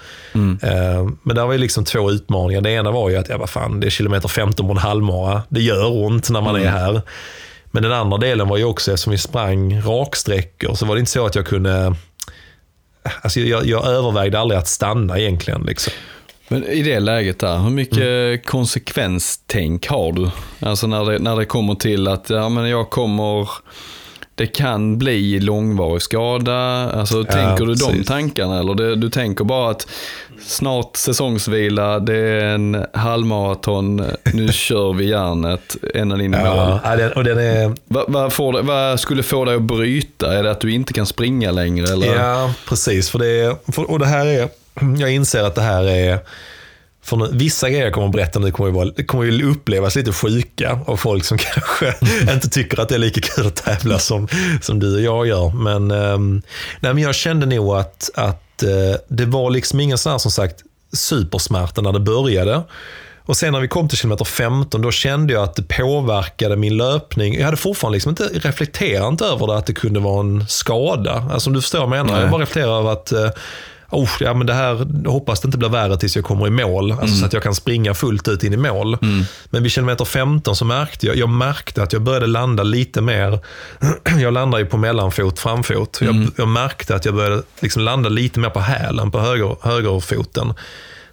[0.62, 2.60] Eh, Men där var ju liksom två utmaningar.
[2.60, 5.42] Det ena var ju att, ja vad fan, det är kilometer 15 på en halvmara.
[5.48, 7.02] Det gör ont när man är här.
[7.70, 11.12] Men den andra delen var ju också, eftersom vi sprang raksträckor, så var det inte
[11.12, 11.94] så att jag kunde
[13.22, 15.62] Alltså jag, jag övervägde aldrig att stanna egentligen.
[15.62, 15.92] Liksom.
[16.48, 18.38] Men i det läget där, hur mycket Mm.
[18.44, 20.30] konsekvenstänk har du?
[20.60, 23.48] Alltså när det, när det kommer till att, ja men jag kommer,
[24.36, 26.90] det kan bli långvarig skada.
[26.90, 28.06] Alltså tänker du de precis.
[28.06, 29.88] tankarna eller det, du tänker bara att
[30.46, 36.80] snart säsongsvila, det är en halvmaraton, nu kör vi järnet ända in i mål.
[36.84, 40.38] Ja, den, och den är, Vad, det, vad skulle få dig att bryta?
[40.38, 41.92] Är det att du inte kan springa längre?
[41.92, 42.14] Eller?
[42.14, 43.10] ja, precis.
[43.10, 44.48] För det, för, och det här är,
[44.98, 46.18] jag inser att det här är
[47.06, 49.96] för nu, vissa grejer jag kommer att berätta nu kommer ju, vara, kommer ju upplevas
[49.96, 51.94] lite sjuka av folk som kanske
[52.32, 54.28] inte tycker att det är lika kul att tävla som,
[54.62, 55.50] som du och jag gör.
[55.50, 56.42] Men, um,
[56.80, 60.30] nej, men jag kände nog att, att uh, det var liksom ingen sån här som
[60.30, 62.62] sagt supersmärta när det började.
[63.26, 66.76] Och sen när vi kom till kilometer 15, då kände jag att det påverkade min
[66.76, 67.34] löpning.
[67.34, 71.28] Jag hade fortfarande liksom inte reflekterat över det, att det kunde vara en skada.
[71.30, 72.20] Alltså om du förstår vad jag menar.
[72.20, 73.12] Jag bara reflekterar över att
[73.90, 76.92] oh, ja, men det här, hoppas det inte blir värre tills jag kommer i mål.
[76.92, 77.16] Alltså mm.
[77.16, 78.98] Så att jag kan springa fullt ut in i mål.
[79.02, 79.24] Mm.
[79.46, 83.38] Men vid kilometer 15 så märkte jag, jag märkte att jag började landa lite mer.
[84.20, 86.00] jag landar ju på mellanfot, framfot.
[86.00, 86.22] Mm.
[86.22, 90.54] Jag, jag märkte att jag började liksom landa lite mer på hälen, på höger, högerfoten.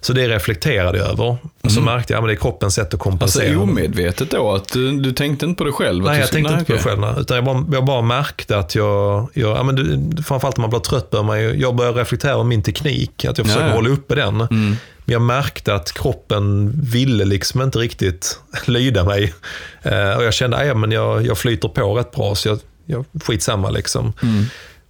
[0.04, 1.36] Så det reflekterade jag över.
[1.62, 1.94] Och så mm.
[1.94, 3.46] märkte jag att det är kroppens sätt att kompensera.
[3.46, 4.52] Alltså omedvetet då?
[4.52, 6.04] Att du, du tänkte inte på det själv?
[6.04, 7.00] Nej, jag tänkte inte på det själv.
[7.00, 7.14] Nej.
[7.18, 10.70] Utan jag bara, jag bara märkte att jag, jag ja, men du, framförallt när man
[10.70, 13.24] blir trött bör man jag börjar reflektera över min teknik.
[13.24, 14.40] Att jag försöker ja, hålla uppe den.
[14.40, 14.76] Mm.
[15.04, 19.34] Men jag märkte att kroppen ville liksom inte riktigt lyda mig.
[19.82, 23.70] Eh, och jag kände att jag, jag flyter på rätt bra, så jag, jag, skitsamma
[23.70, 24.12] liksom.
[24.22, 24.44] Mm.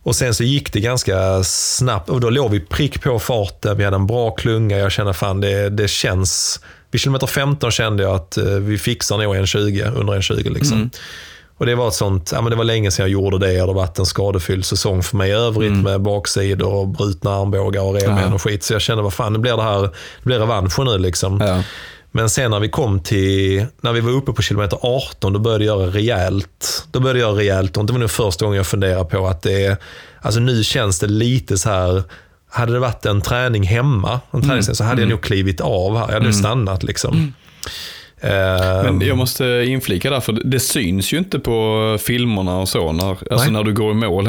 [0.05, 3.77] Och sen så gick det ganska snabbt och då låg vi prick på farten.
[3.77, 4.79] Vi hade en bra klunga.
[4.79, 6.61] Jag kände fan det, det känns...
[6.91, 10.51] Vid kilometer 15 kände jag att eh, vi fixar nog en 20, under en 20
[10.51, 10.77] liksom.
[10.77, 10.91] Mm.
[11.59, 13.53] Och det var ett sånt, ja men det var länge sedan jag gjorde det.
[13.53, 15.83] Det har varit en skadefylld säsong för mig i övrigt mm.
[15.83, 18.63] med baksidor och brutna armbågar och revben och skit.
[18.63, 19.91] Så jag kände, vad fan, det blir det här, det
[20.23, 21.41] blir revansch nu liksom.
[21.41, 21.63] Ja.
[22.17, 25.65] Men sen när vi kom till, när vi var uppe på kilometer 18, då började
[25.65, 26.87] jag göra rejält.
[26.91, 29.43] Då började jag göra rejält och det var nog första gången jag funderade på att
[29.43, 29.77] det är,
[30.21, 32.03] alltså nu känns det lite så här,
[32.51, 34.63] hade det varit en träning hemma, en träning, mm.
[34.63, 35.09] så hade jag mm.
[35.09, 36.07] nog klivit av här.
[36.07, 36.33] Jag hade mm.
[36.33, 37.15] stannat liksom.
[37.15, 37.33] Mm.
[38.23, 43.33] Men jag måste inflika där, för det syns ju inte på filmerna och så, när,
[43.33, 44.29] alltså när du går i mål.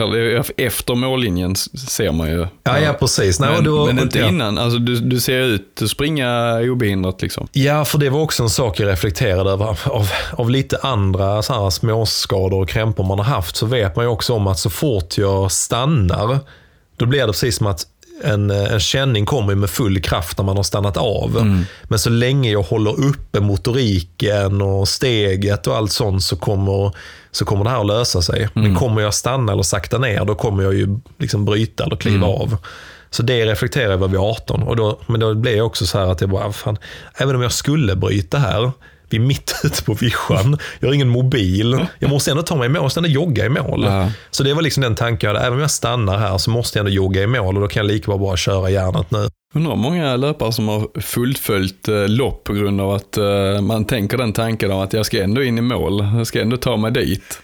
[0.57, 2.47] Efter mållinjen ser man ju.
[2.63, 3.39] Ja, ja precis.
[3.39, 4.27] Nej, men, då, men inte ja.
[4.27, 4.57] innan.
[4.57, 7.21] Alltså, du, du ser ut att springa obehindrat.
[7.21, 7.47] Liksom.
[7.51, 9.65] Ja, för det var också en sak jag reflekterade över.
[9.89, 14.05] Av, av lite andra så här, småskador och krämpor man har haft så vet man
[14.05, 16.39] ju också om att så fort jag stannar,
[16.97, 17.85] då blir det precis som att
[18.23, 21.37] en, en känning kommer med full kraft när man har stannat av.
[21.37, 21.65] Mm.
[21.83, 26.91] Men så länge jag håller uppe motoriken och steget och allt sånt så kommer,
[27.31, 28.37] så kommer det här att lösa sig.
[28.37, 28.49] Mm.
[28.53, 32.27] Men kommer jag stanna eller sakta ner, då kommer jag ju liksom bryta eller kliva
[32.27, 32.29] mm.
[32.29, 32.57] av.
[33.09, 34.63] Så det reflekterar jag vid 18.
[34.63, 36.77] Och då, men då blev jag också så här att jag bara, fan,
[37.15, 38.71] även om jag skulle bryta här,
[39.09, 40.57] vi är mitt ute på vischan.
[40.79, 41.85] Jag har ingen mobil.
[41.99, 43.83] Jag måste ändå ta mig i mål, jag måste ändå jogga i mål.
[43.83, 44.11] Ja.
[44.31, 45.45] Så det var liksom den tanken jag hade.
[45.45, 47.85] Även om jag stannar här så måste jag ändå jogga i mål och då kan
[47.85, 49.29] jag lika bara köra järnet nu.
[49.55, 53.85] Undrar hur många löpare som har fullföljt eh, lopp på grund av att eh, man
[53.85, 56.07] tänker den tanken om att jag ska ändå in i mål.
[56.17, 57.41] Jag ska ändå ta mig dit.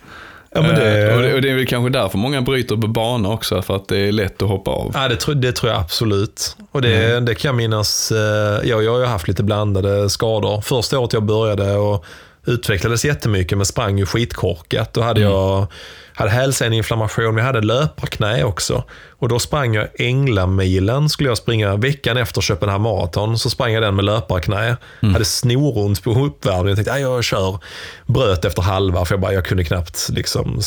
[0.54, 1.10] Ja, men det...
[1.10, 3.76] Eh, och, det, och det är väl kanske därför många bryter på bana också, för
[3.76, 4.91] att det är lätt att hoppa av.
[4.93, 6.58] Ja, det, tror, det tror jag absolut.
[6.72, 7.26] Och det, mm.
[7.26, 10.62] det kan jag minnas, eh, jag, jag har haft lite blandade skador.
[10.62, 12.06] Första året jag började och
[12.46, 14.94] utvecklades jättemycket, men sprang ju skitkorkat.
[14.94, 15.34] Då hade mm.
[15.34, 15.68] jag
[16.14, 18.84] hade hälseneinflammation, men jag hade löparknä också.
[19.10, 23.39] Och då sprang jag Änglamilen, skulle jag springa veckan efter Köpenhamn Marathon.
[23.39, 24.78] Så sprang jag den med löparknä.
[25.02, 25.14] Mm.
[25.14, 26.68] Hade snoront på uppvärmningen.
[26.68, 27.60] Jag tänkte, jag kör.
[28.06, 30.62] Bröt efter halva, för jag, bara, jag kunde knappt liksom,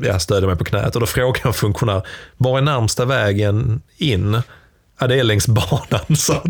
[0.00, 0.94] ja, stödja mig på knät.
[0.94, 2.02] Och då frågade jag funktionär,
[2.36, 4.42] var är närmsta vägen in?
[5.02, 6.42] Ja, det är längs banan, sa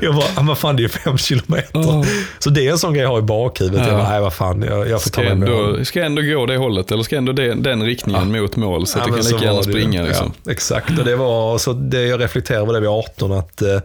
[0.00, 1.78] Jag bara, vad fan det är fem kilometer.
[1.80, 2.04] Oh.
[2.38, 3.80] Så det är en sån grej jag har i bakhuvudet.
[3.80, 3.88] Ja.
[3.88, 6.46] Jag bara, nej vad fan, jag, jag får ska ta mig ändå, Ska ändå gå
[6.46, 8.40] det hållet, eller ska ändå den, den riktningen ja.
[8.40, 10.02] mot mål, så att ja, du kan lika gärna springa.
[10.02, 10.32] Liksom.
[10.44, 13.80] Ja, exakt, och det var så det jag reflekterade över det vid 18, att eh,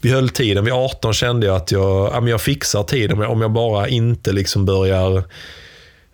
[0.00, 0.64] vi höll tiden.
[0.64, 4.32] Vid 18 kände jag att jag, ja, men jag fixar tiden om jag bara inte
[4.32, 5.24] liksom börjar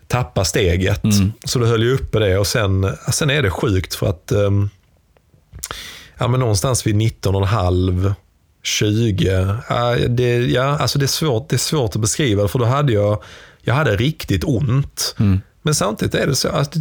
[0.08, 1.04] tappa steget.
[1.04, 1.32] Mm.
[1.44, 4.70] Så då höll jag uppe det och sen, sen är det sjukt för att um,
[6.22, 8.14] ja, men någonstans vid 19,5
[8.62, 9.56] 20.
[9.68, 12.92] Ja, det, ja, alltså det, är svårt, det är svårt att beskriva, för då hade
[12.92, 13.22] jag,
[13.62, 15.14] jag hade riktigt ont.
[15.18, 15.40] Mm.
[15.62, 16.76] Men samtidigt är det så att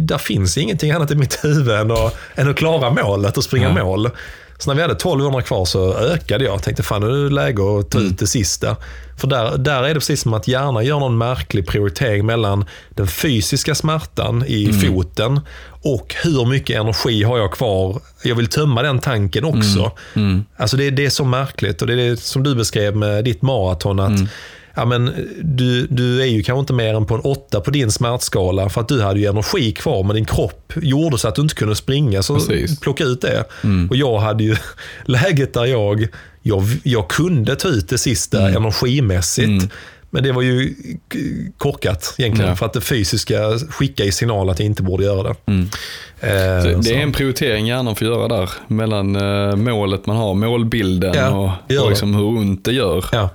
[0.00, 3.68] där finns ingenting annat i mitt huvud än att, än att klara målet och springa
[3.68, 3.86] mm.
[3.86, 4.10] mål.
[4.58, 6.62] Så när vi hade 1200 kvar så ökade jag.
[6.62, 8.16] Tänkte fan nu är det läge att ta ut mm.
[8.18, 8.76] det sista.
[9.16, 13.06] För där, där är det precis som att hjärnan gör någon märklig prioritering mellan den
[13.06, 14.80] fysiska smärtan i mm.
[14.80, 15.40] foten
[15.82, 18.00] och hur mycket energi har jag kvar.
[18.22, 19.92] Jag vill tömma den tanken också.
[20.14, 20.28] Mm.
[20.30, 20.44] Mm.
[20.56, 23.42] Alltså det, det, är så märkligt och det är det som du beskrev med ditt
[23.42, 24.00] maraton.
[24.00, 24.28] att mm
[24.74, 27.90] ja, men, du, du är ju kanske inte mer än på en åtta på din
[27.90, 31.42] smärtskala för att du hade ju energi kvar men din kropp gjorde så att du
[31.42, 32.22] inte kunde springa.
[32.22, 32.80] Så Precis.
[32.80, 33.44] plocka ut det.
[33.64, 33.88] Mm.
[33.90, 34.56] Och jag hade ju
[35.04, 36.08] läget där jag,
[36.42, 38.56] jag, jag kunde ta ut det sista mm.
[38.56, 39.48] energimässigt.
[39.48, 39.68] Mm.
[40.14, 40.74] Men det var ju
[41.58, 42.50] korkat egentligen.
[42.50, 42.56] Ja.
[42.56, 45.34] För att det fysiska skickar i signal att jag inte borde göra det.
[45.46, 45.68] Mm.
[46.20, 48.50] Eh, det är en prioritering hjärnan får göra där.
[48.68, 51.28] Mellan eh, målet man har, målbilden Ja,
[51.68, 53.04] och, och liksom hur ont det gör.
[53.12, 53.30] Ja.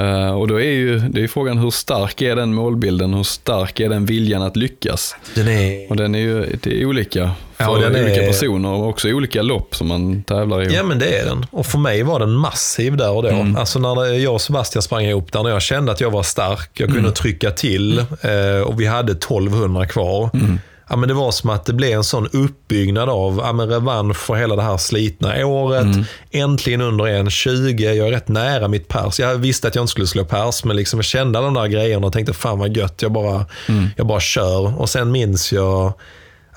[0.00, 3.14] Eh, och då är ju det är frågan hur stark är den målbilden?
[3.14, 5.16] Hur stark är den viljan att lyckas?
[5.34, 5.90] Den är...
[5.90, 9.08] Och den är ju det är olika för Ja, den är- olika personer och också
[9.08, 10.74] olika lopp som man tävlar i.
[10.74, 11.46] Ja men det är den.
[11.50, 13.28] Och för mig var den massiv där och då.
[13.28, 13.56] Mm.
[13.56, 16.70] Alltså när jag och Sebastian sprang ihop där, när jag kände att jag var stark,
[16.74, 17.12] jag kunde Mm.
[17.12, 20.30] trycka till eh, och vi hade 1200 kvar.
[20.34, 20.58] Mm.
[20.90, 24.16] Ja, men det var som att det blev en sån uppbyggnad av ja, men revansch
[24.16, 25.82] för hela det här slitna året.
[25.82, 26.04] Mm.
[26.30, 27.92] Äntligen under 1.20.
[27.92, 29.20] Jag är rätt nära mitt pers.
[29.20, 31.66] Jag visste att jag inte skulle slå pers, men liksom jag kände alla de där
[31.66, 33.02] grejerna och tänkte fan vad gött.
[33.02, 33.88] Jag bara, Mm.
[33.96, 34.80] jag bara kör.
[34.80, 35.92] Och sen minns jag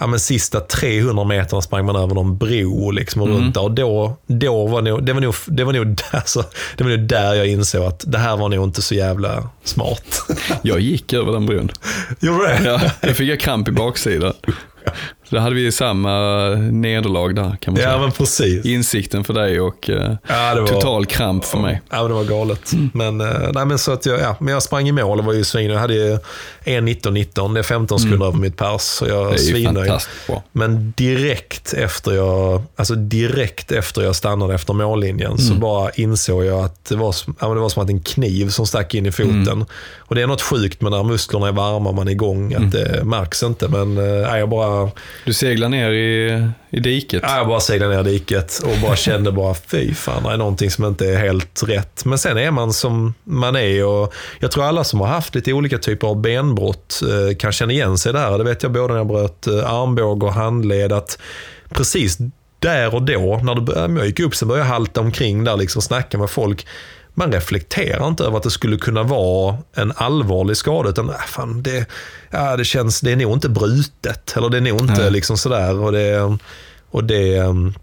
[0.03, 3.63] ja, men sista 300 meterna sprang man över någon bro liksom och runt där.
[3.63, 6.43] Och då, då var nog, det, var nog, det, var nog där, så,
[6.77, 10.21] det var nog där jag insåg att det här var nog inte så jävla smart.
[10.61, 11.71] Jag gick över den bron.
[12.19, 12.61] Gjorde det?
[12.63, 14.33] Ja, jag fick jag kramp i baksidan.
[15.33, 17.91] Så då hade vi samma nederlag där kan man säga.
[17.91, 18.65] Ja, men precis.
[18.65, 21.81] Insikten för dig och eh, Ja, var- total kramp för mig.
[21.89, 22.71] Ja, det var galet.
[22.93, 25.33] Men, eh, nej, men så att jag, ja, men jag sprang i mål och var
[25.33, 25.69] ju svin.
[25.71, 26.17] Jag hade ju
[26.63, 28.81] 1.19-19, det är 15 sekunder över mitt pers.
[28.81, 29.29] Så jag Mm.
[29.29, 29.91] Det är svinnöjd.
[30.27, 30.43] bra.
[30.51, 35.37] Men direkt efter jag, alltså direkt efter jag stannade efter mållinjen Mm.
[35.37, 38.49] så bara insåg jag att det var, ja, men det var som att en kniv
[38.49, 39.47] som stack in i foten.
[39.47, 39.65] Mm.
[39.97, 42.65] Och det är något sjukt med när musklerna är varma och man är igång, Mm.
[42.65, 43.67] att det märks inte.
[43.67, 44.91] Men äh, jag bara,
[45.25, 47.23] du seglar ner i, i diket.
[47.23, 50.37] ja, jag bara seglade ner i diket och bara kände bara, fy fan, det är
[50.37, 52.05] någonting som inte är helt rätt.
[52.05, 55.53] Men sen är man som man är och jag tror alla som har haft lite
[55.53, 58.37] olika typer av benbrott eh, kan känna igen sig där.
[58.37, 61.19] Det vet jag både när jag bröt eh, armbåge och handled, att
[61.69, 62.17] precis
[62.59, 65.57] där och då, när det började, jag gick upp, sen började jag halta omkring där
[65.57, 66.67] liksom, snacka med folk.
[67.13, 71.63] Man reflekterar inte över att det skulle kunna vara en allvarlig skada, utan äh, fan,
[71.63, 71.85] det,
[72.31, 75.11] ja, det känns, det är nog inte brutet, eller det är nog inte Nej.
[75.11, 75.79] liksom sådär.
[75.79, 76.37] Och det,
[76.91, 77.73] och det um,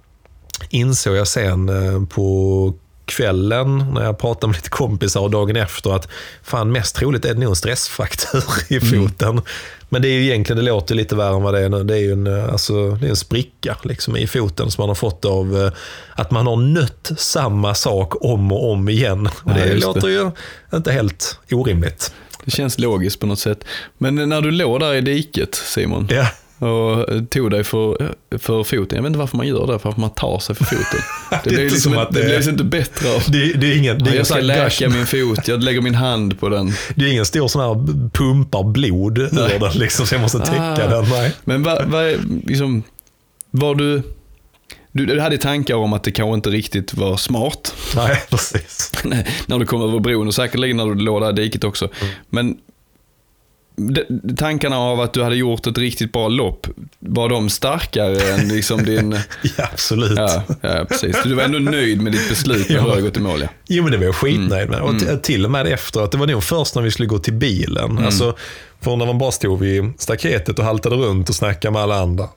[0.70, 2.74] insåg jag sen eh, på
[3.10, 6.08] kvällen när jag pratade med lite kompisar och dagen efter att
[6.42, 9.40] fan mest troligt är det nog en stressfraktur i foten.
[9.88, 11.84] Men det är ju egentligen, det låter lite värre än vad det är nu.
[11.84, 14.88] Det är ju en, eh, alltså, det är en spricka liksom, i foten som man
[14.88, 15.72] har fått av eh,
[16.12, 19.26] att man har nött samma sak om och om igen.
[19.26, 19.74] Och Ja, det det.
[19.80, 20.30] låter ju
[20.74, 22.12] inte helt orimligt.
[22.44, 23.64] Det känns logiskt på något sätt.
[23.98, 26.26] Men när du låg där i diket, Simon, Ja.
[26.60, 28.96] Och tog dig för, för foten.
[28.96, 31.00] Jag vet inte varför man gör det, för att man tar sig för foten.
[31.30, 33.22] Det är blev inte liksom, som inte- att det det- liksom inte bättre av.
[33.28, 36.40] Det, det är ingen, det är jag ska läka min fot, jag lägger min hand
[36.40, 36.72] på den.
[36.94, 40.62] det är ingen stor sån här pumpar blod ur den liksom, så jag måste täcka
[40.62, 40.76] Ah.
[40.88, 41.04] den.
[41.10, 41.32] Nej.
[41.44, 42.14] Men vad, vad
[42.46, 42.82] liksom,
[43.50, 44.02] var du,
[44.92, 48.92] du, du hade tankar om att det kanske inte riktigt var smart Nej, precis.
[49.46, 51.88] när du kom över bron och säkerligen när du låg där i diket också.
[52.00, 52.14] Mm.
[52.30, 52.56] Men
[54.36, 56.66] tankarna av att du hade gjort ett riktigt bra lopp,
[56.98, 59.12] var de starkare än liksom din...
[59.58, 60.18] Ja, absolut.
[60.18, 61.16] Ja, ja, precis.
[61.24, 63.48] Du var ändå nöjd med ditt beslut när du hade gått i mål, ja.
[63.68, 64.80] Jo, men det var jag skitnöjd med.
[64.80, 65.20] Och Mm.
[65.20, 67.98] till och med efteråt, det var nog först när vi skulle gå till bilen.
[67.98, 68.36] Alltså,
[68.80, 72.28] för när man bara stod vid staketet och haltade runt och snackade med alla andra.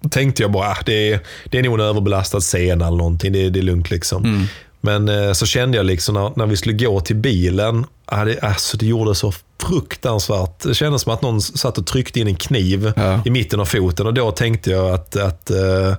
[0.00, 3.32] Då tänkte jag bara, ah, det är, det är nog en överbelastad scen eller någonting.
[3.32, 4.48] Det, det är lugnt liksom.
[4.84, 8.40] Men eh, så kände jag liksom när, när vi skulle gå till bilen, ah, det,
[8.42, 10.60] alltså, det gjorde så fruktansvärt.
[10.62, 13.22] Det kändes som att någon satt och tryckte in en kniv Ja.
[13.24, 15.94] i mitten av foten och då tänkte jag att, att eh,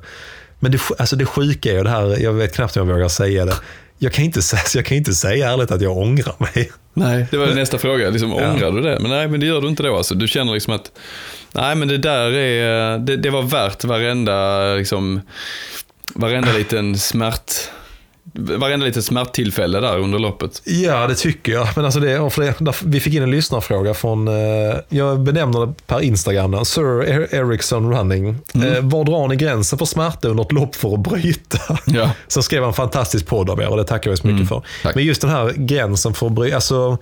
[0.59, 3.09] men det, alltså det sjuka är ju det här, jag vet knappt om jag vågar
[3.09, 3.53] säga det.
[3.97, 6.71] Jag kan inte, säga- jag kan inte säga ärligt att jag ångrar mig.
[6.93, 8.09] Nej, det var nästa fråga.
[8.09, 8.51] Liksom, Ja.
[8.51, 8.97] Ångrar du det?
[8.99, 9.97] Men nej, men det gör du inte då.
[9.97, 10.15] Alltså.
[10.15, 10.91] Du känner liksom att,
[11.51, 15.21] nej men det där är, det, det var värt varenda, liksom,
[16.15, 17.51] varenda liten smärt,
[18.33, 20.61] varenda litet smärttillfälle där under loppet.
[20.65, 21.67] Ja, det tycker jag.
[21.75, 24.33] Men alltså det, det, vi fick in en lyssnarfråga från, eh,
[24.89, 28.27] jag benämner det per Instagram, Sir Er- Ericsson Running.
[28.29, 31.57] Eh, var drar ni gränsen för smärta under ett lopp för att bryta?
[31.85, 32.11] Ja.
[32.27, 34.61] Så skrev han en fantastisk podd av er och det tackar jag så mycket för.
[34.83, 34.95] tack.
[34.95, 36.97] Men just den här gränsen för att bryta, alltså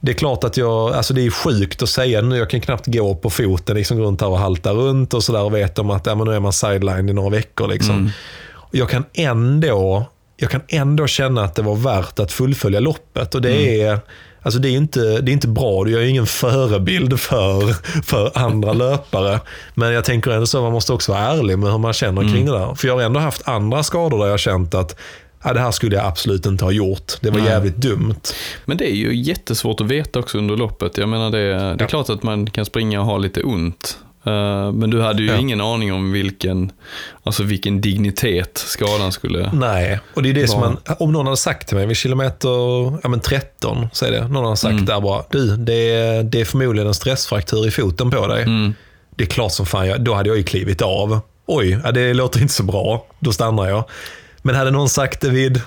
[0.00, 2.86] det är klart att jag, alltså det är sjukt att säga nu, jag kan knappt
[2.86, 5.90] gå på foten, liksom gå runt här och halta runt och sådär och vet om
[5.90, 7.68] att ja, men nu är man sideline i några veckor.
[7.68, 8.10] Liksom.
[8.70, 10.06] Jag kan ändå
[10.42, 13.34] jag kan ändå känna att det var värt att fullfölja loppet.
[13.34, 14.00] Och det är
[14.44, 17.72] Alltså det är inte, det är inte bra, jag är ingen förebild för,
[18.02, 19.40] för andra löpare.
[19.74, 22.46] Men jag tänker ändå så, man måste också vara ärlig med hur man känner kring
[22.46, 22.74] det där.
[22.74, 24.96] För jag har ändå haft andra skador där jag har känt att
[25.44, 27.12] ja, det här skulle jag absolut inte ha gjort.
[27.20, 27.48] Det var Nej.
[27.48, 28.14] jävligt dumt.
[28.64, 30.98] Men det är ju jättesvårt att veta också under loppet.
[30.98, 31.86] Jag menar det, det är Ja.
[31.86, 33.98] klart att man kan springa och ha lite ont.
[34.26, 35.36] Eh, men du hade ju Ja.
[35.36, 36.72] ingen aning om vilken,
[37.22, 39.50] alltså vilken dignitet skadan skulle...
[39.52, 41.96] Nej, och det är det som Var- man, om någon hade sagt till mig vid
[41.96, 42.48] kilometer
[43.02, 44.84] ja, men 13, säg det, någon hade sagt Mm.
[44.84, 48.42] där bara, du, det är, det är förmodligen en stressfraktur i foten på dig.
[48.42, 48.74] Mm.
[49.16, 51.20] Det är klart som fan, jag, då hade jag ju klivit av.
[51.46, 53.06] Oj, ja, det låter inte så bra.
[53.18, 53.84] Då stannar jag.
[54.42, 55.60] Men hade någon sagt det vid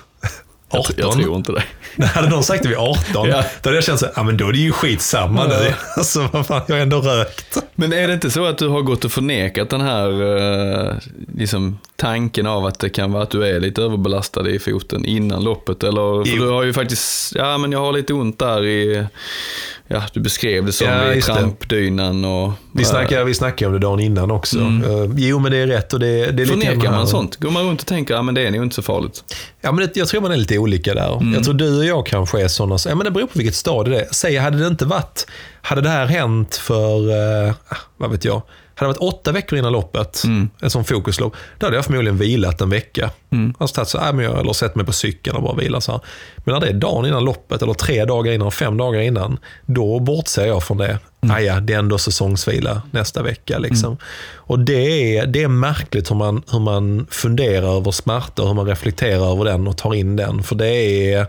[0.78, 0.94] 18?
[0.98, 1.62] Jag, jag tror inte det.
[1.96, 3.22] Nej, hade någon sagt det vid 18, Ja.
[3.62, 5.58] då hade jag känt så ja men då är det ju skitsamma Ja.
[5.58, 5.74] nu.
[5.96, 7.56] Alltså vad fan, jag har ändå rökt.
[7.74, 10.08] Men är det inte så att du har gått och förnekat den här
[10.88, 10.94] eh,
[11.36, 15.44] liksom, tanken av att det kan vara att du är lite överbelastad i foten innan
[15.44, 15.82] loppet?
[15.84, 16.44] Eller, för Jo.
[16.44, 19.06] du har ju faktiskt, ja men jag har lite ont där i,
[19.88, 22.52] ja du beskrev det som Ja, i trampdynan och...
[22.74, 24.58] Vi snackade, vi snackade om det dagen innan också.
[24.58, 26.60] Eh, jo, men det är rätt och det, det är lite Mm.
[26.60, 27.36] Förnekar grann man sånt?
[27.36, 29.24] Går man runt och tänker, ja men det är nog inte så farligt?
[29.60, 31.16] Ja, men det, jag tror man är lite olika där.
[31.16, 31.34] Mm.
[31.34, 32.78] Jag tror du och jag kanske är sådana.
[32.86, 34.08] Ja, men det beror på vilket stadie det är.
[34.12, 35.26] Säg, hade det inte varit...
[35.62, 37.10] Hade det här hänt för,
[37.46, 37.54] eh,
[37.96, 38.42] vad vet jag,
[38.78, 40.50] hade det varit åtta veckor innan loppet, Mm.
[40.62, 43.10] ett sånt fokuslopp, då hade jag förmodligen vilat en vecka.
[43.32, 43.54] Mm.
[43.58, 45.92] Alltså tagit så, äh, men jag, eller sett mig på cykeln och bara vila så
[45.92, 46.00] här.
[46.36, 49.98] Men när det är dagen innan loppet, eller tre dagar innan, fem dagar innan, då
[49.98, 50.98] bortser jag från det.
[51.20, 51.36] Mm.
[51.36, 53.58] Ah, ja, det är ändå säsongsvila nästa vecka.
[53.58, 53.96] Liksom.
[54.34, 58.66] Och det är, det är märkligt hur man, hur man funderar över smärta, hur man
[58.66, 60.42] reflekterar över den och tar in den.
[60.42, 60.68] För det
[61.12, 61.26] är,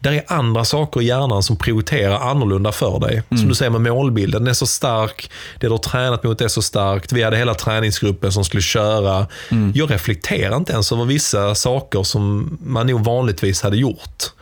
[0.00, 3.22] där är andra saker i hjärnan som prioriterar annorlunda för dig.
[3.28, 5.30] Som du säger med målbilden, den är så stark,
[5.60, 7.12] det du har tränat mot är så starkt.
[7.12, 9.26] Vi hade hela träningsgruppen som skulle köra.
[9.74, 14.32] Jag reflekterar inte ens över vissa saker som man nog vanligtvis hade gjort.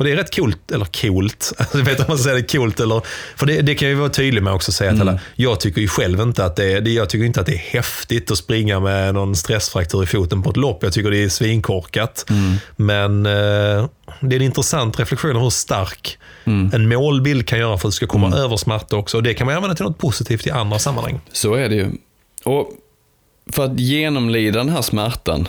[0.00, 2.52] Och det är rätt coolt, eller coolt, Alltså, jag vet inte om man säga det
[2.52, 3.02] coolt eller...
[3.36, 5.20] För det, det kan jag ju vara tydlig med också, säga till alla.
[5.36, 8.30] Jag tycker ju själv inte att det är, jag tycker inte att det är häftigt
[8.30, 10.82] att springa med någon stressfraktur i foten på ett lopp.
[10.82, 12.24] Jag tycker det är svinkorkat.
[12.76, 13.32] Men eh,
[14.20, 16.18] det är en intressant reflektion av hur stark
[16.72, 19.16] en målbild kan göra för att du ska komma över smärta också.
[19.16, 21.20] Och det kan man använda till något positivt i andra sammanhang.
[21.32, 21.90] Så är det ju.
[22.44, 22.70] Och
[23.52, 25.48] för att genomlida den här smärtan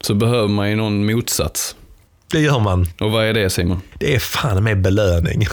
[0.00, 1.76] så behöver man ju någon motsats.
[2.30, 2.86] Det gör man.
[3.00, 3.80] Och vad är det Simon?
[3.98, 5.46] Det är fan med belöning.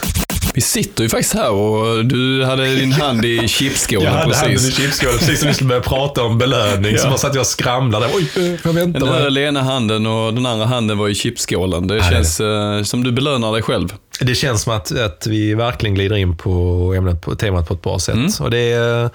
[0.56, 4.52] Vi sitter ju faktiskt här och du hade din hand i chipsskålen Jag hade handen
[4.52, 4.78] i precis.
[4.78, 6.98] chipsskålen precis som vi skulle börja prata om belöning.
[6.98, 7.10] Så Ja.
[7.10, 8.08] bara satt jag och skramlade.
[8.14, 11.88] Oj, jag väntar Den där ena handen och den andra handen var i chipsskålen.
[11.88, 13.94] Det det- känns eh, som du belönar dig själv.
[14.20, 16.50] Det känns som att, att vi verkligen glider in på
[16.98, 18.16] ämnet, på temat på ett bra sätt.
[18.16, 18.30] Mm.
[18.42, 19.10] Och det är eh,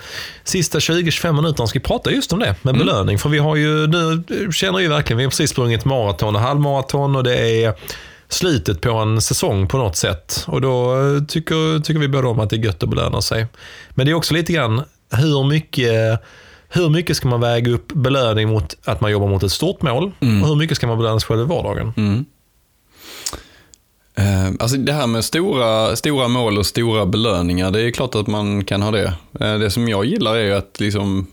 [0.45, 2.87] sista 20-25 minuterna ska vi prata just om det, med Mm.
[2.87, 3.19] belöning.
[3.19, 4.23] För vi har ju, nu
[4.53, 7.75] känner ju verkligen, vi har precis sprungit maraton och halvmaraton och det är
[8.29, 10.45] slutet på en säsong på något sätt.
[10.47, 13.47] Och då eh, tycker, tycker vi båda om att det är gött att belöna sig.
[13.91, 16.21] Men det är också lite grann hur mycket
[16.71, 20.13] hur mycket ska man väga upp belöning mot att man jobbar mot ett stort mål?
[20.21, 20.43] Mm.
[20.43, 21.93] Och hur mycket ska man belöna sig själv i vardagen?
[24.15, 28.27] Eh, Alltså det här med stora, stora mål och stora belöningar, det är klart att
[28.27, 29.13] man kan ha det.
[29.41, 31.27] Eh, Det som jag gillar är att liksom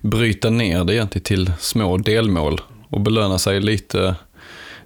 [0.00, 2.60] bryta ner det egentligen till små delmål
[2.90, 4.14] och belöna sig lite,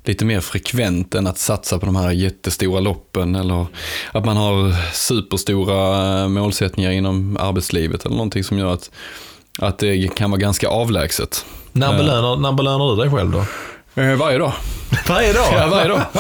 [0.05, 3.67] lite mer frekvent än att satsa på de här jättestora loppen eller
[4.13, 8.91] att man har superstora eh, målsättningar inom arbetslivet eller någonting som gör att,
[9.59, 11.45] att det kan vara ganska avlägset.
[11.73, 13.45] När, belönar, när belönar du dig själv då?
[14.03, 14.53] Eh, Varje dag.
[15.09, 15.47] Varje dag?
[15.53, 16.03] Ja, varje dag.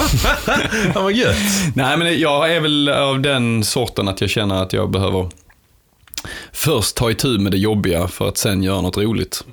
[0.94, 1.36] Fan vad gött.
[1.74, 5.28] Nej, men jag är väl av den sorten att jag känner att jag behöver
[6.52, 9.44] först ta itu med det jobbiga för att sen göra något roligt.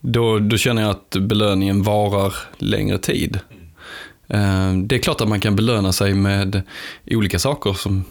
[0.00, 3.38] Då, då känner jag att belöningen varar längre tid.
[4.28, 6.62] Eh, Det är klart att man kan belöna sig med
[7.06, 8.04] olika saker som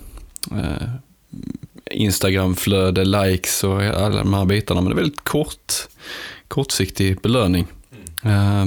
[0.51, 0.89] eh,
[1.91, 4.81] Instagramflöde, likes och alla de här bitarna.
[4.81, 5.73] Men det är väldigt kort,
[6.47, 7.67] kortsiktig belöning.
[8.23, 8.65] Eh,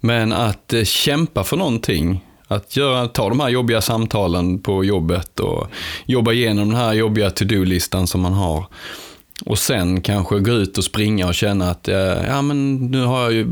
[0.00, 5.66] Men att kämpa för någonting, att göra, ta de här jobbiga samtalen på jobbet och
[6.06, 8.66] jobba igenom den här jobbiga to-do-listan som man har.
[9.44, 13.22] Och sen kanske gå ut och springa och känna att eh, ja, men nu har
[13.22, 13.46] jag ju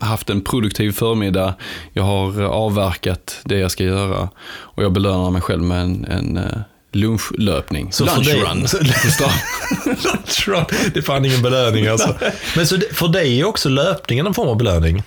[0.00, 1.54] haft en produktiv förmiddag,
[1.92, 6.04] jag har eh, avverkat det jag ska göra och jag belönar mig själv med en,
[6.04, 6.58] en eh,
[6.92, 7.92] lunchlöpning.
[7.92, 8.58] Så för Lunch dig- run.
[10.04, 10.64] Lunch run.
[10.94, 12.14] Det är fan ingen belöning alltså.
[12.56, 15.02] Men så för dig är också löpningen en form av belöning?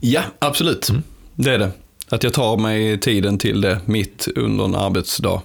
[0.00, 0.90] Ja, absolut.
[1.34, 1.70] Det är det.
[2.08, 5.42] Att jag tar mig tiden till det mitt under en arbetsdag.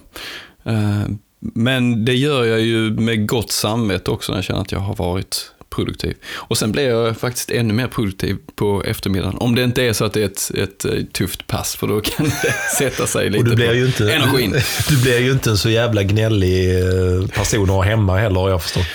[1.40, 4.96] Men det gör jag ju med gott samvete också när jag känner att jag har
[4.96, 6.16] varit produktiv.
[6.34, 9.36] Och sen blir jag faktiskt ännu mer produktiv på eftermiddagen.
[9.38, 12.00] Om det inte är så att det är ett, ett eh, tufft pass, för då
[12.00, 14.54] kan det sätta sig lite Och du blir, på ju inte, energin.
[14.88, 18.50] du blir ju inte en så jävla gnällig eh, person att ha hemma heller har
[18.50, 18.86] jag förstått.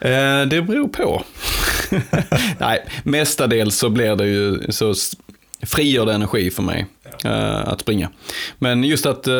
[0.00, 1.24] Eh, det beror på.
[2.58, 4.94] Nej, mestadels så blir det ju så
[5.62, 6.86] frigör det energi för mig
[7.24, 8.10] eh, att springa.
[8.58, 9.32] Men just att eh,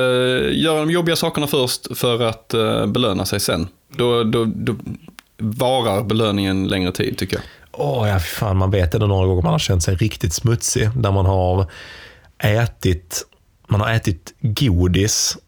[0.52, 3.68] göra de jobbiga sakerna först för att eh, belöna sig sen.
[3.96, 4.74] Då, då, då
[5.38, 7.44] varar belöningen längre tid tycker jag.
[7.72, 10.90] Åh, ja, fy fan, man vet ändå några gånger man har känt sig riktigt smutsig.
[10.96, 11.66] Där man har
[12.38, 13.26] ätit,
[13.68, 15.38] man har ätit godis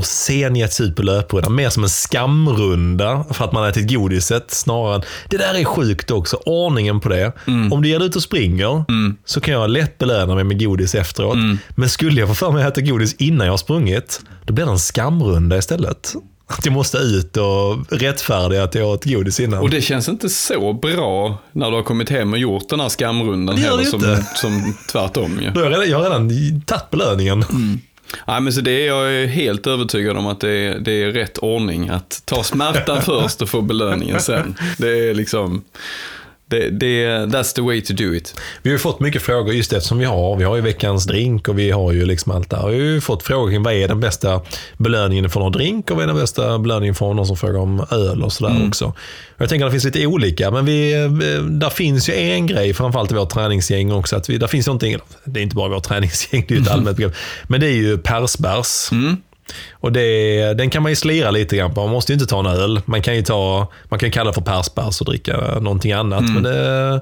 [0.00, 1.54] och sen gett sig ut på löprundan.
[1.54, 5.02] Mer som en skamrunda för att man ätit godiset snarare än...
[5.28, 7.32] Det där är sjukt också, ordningen på det.
[7.70, 8.84] Om du ger dig ut och springer
[9.24, 11.36] så kan jag lätt belöna mig med godis efteråt.
[11.70, 14.64] Men skulle jag få för mig att äta godis innan jag har sprungit, då blir
[14.64, 16.14] det en skamrunda istället.
[16.46, 19.60] Att jag måste ut och rättfärdiga att jag åt godis innan.
[19.60, 22.88] Och det känns inte så bra när du har kommit hem och gjort den här
[22.88, 25.40] skamrundan Det heller som, som tvärtom.
[25.42, 25.50] Ja.
[25.54, 27.44] Då har jag, redan, jag har redan tagit belöningen.
[28.26, 31.38] Nej, men så det är jag helt övertygad om att det är, det är rätt
[31.38, 31.88] ordning.
[31.88, 34.54] Att ta smärtan först och få belöningen sen.
[34.78, 35.64] Det är liksom,
[36.50, 38.34] det, det, that's the way to do it.
[38.62, 41.48] Vi har ju fått mycket frågor just eftersom vi har, vi har ju veckans drink
[41.48, 42.68] och vi har ju liksom allt det här.
[42.68, 44.40] Vi har ju fått frågor kring vad är den bästa
[44.76, 47.86] belöningen för någon drink och vad är den bästa belöningen för någon som frågar om
[47.90, 48.84] öl och sådär också.
[48.84, 50.92] Och jag tänker att det finns lite olika, men vi,
[51.50, 54.96] där finns ju en grej, framförallt i vårt träningsgäng också, att vi, där finns någonting,
[55.24, 57.14] det är inte bara vårt träningsgäng, det är ju ett allmänt begrepp,
[57.48, 58.90] men det är ju persbärs.
[59.72, 61.80] Och det, den kan man ju slira lite grann på.
[61.80, 62.80] Man måste ju inte ta en öl.
[62.84, 66.22] Man kan ju, ta, man kan kalla det för persbärs och dricka någonting annat.
[66.22, 67.00] Men det,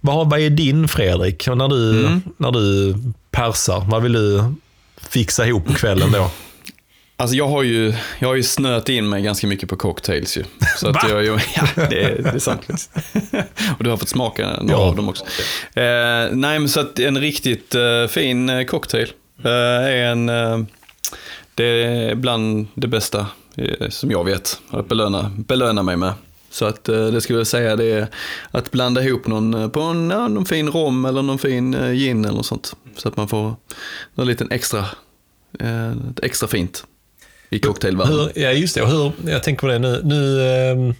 [0.00, 1.46] vad, har- vad är din Fredrik?
[1.48, 2.94] När du, när du
[3.30, 4.44] persar, vad vill du
[5.10, 6.30] fixa ihop på kvällen då?
[7.20, 10.44] Alltså jag har ju, jag har ju snöat in mig ganska mycket på cocktails ju.
[10.76, 12.66] Så att jag, jag, ja, det, är- det är sant.
[13.78, 14.76] Och du har fått smaka några Ja.
[14.76, 15.24] av dem också.
[15.74, 15.82] Eh,
[16.32, 19.08] nej, men så att en riktigt eh, fin eh, cocktail
[19.44, 20.58] eh, är en, eh,
[21.58, 23.26] det är bland det bästa
[23.56, 26.12] eh, som jag vet att belöna, belöna mig med.
[26.50, 28.08] Så att eh, det skulle jag säga det är
[28.50, 32.24] att blanda ihop någon eh, på en, ja, någon fin rom eller någon fin gin
[32.24, 32.76] eller något sånt.
[32.96, 33.54] Så att man får
[34.14, 34.84] någon liten extra,
[36.08, 36.84] ett extra fint
[37.50, 38.30] i cocktailvärlden.
[38.34, 38.82] Ja, just det.
[38.82, 40.00] Och hur, jag tänker på det nu.
[40.04, 40.94] nu ehm,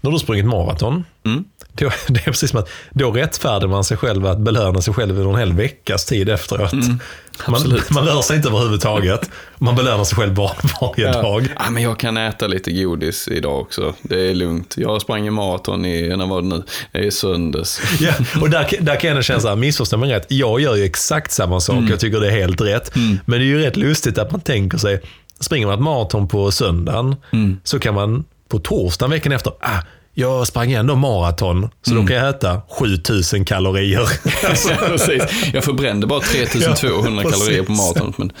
[0.00, 1.44] du har sprungit maraton, Mm.
[1.76, 5.18] Då, det är precis som att då rättfärdigar man sig själv att belöna sig själv
[5.18, 6.72] under en hel veckas tid efteråt.
[6.72, 7.54] man, Mm.
[7.54, 7.90] absolut.
[7.90, 9.30] man rör sig inte överhuvudtaget.
[9.58, 11.48] Man belönar sig själv var, varje dag.
[11.58, 13.94] Ja, men jag kan äta lite godis idag också.
[14.02, 14.74] Det är lugnt.
[14.76, 16.62] Jag sprang i maraton i, när var det nu?
[16.92, 17.80] Det är söndags.
[18.00, 20.26] Ja, och där, där kan jag känna så här, missförstå mig rätt.
[20.28, 21.76] Jag gör ju exakt samma sak.
[21.76, 21.90] Mm.
[21.90, 22.92] Jag tycker det är helt rätt.
[23.24, 25.00] Men det är ju rätt lustigt att man tänker sig,
[25.40, 27.60] springer man ett maraton på söndagen, Mm.
[27.64, 29.78] så kan man på torsdagen veckan efter, ah,
[30.18, 32.02] jag sprang ändå maraton, så Mm.
[32.04, 34.00] då kan jag äta 7000 kalorier.
[34.48, 35.22] Alltså, Precis.
[35.54, 38.12] Jag förbrände bara 3200 Ja, kalorier på maraton.
[38.18, 38.32] Men,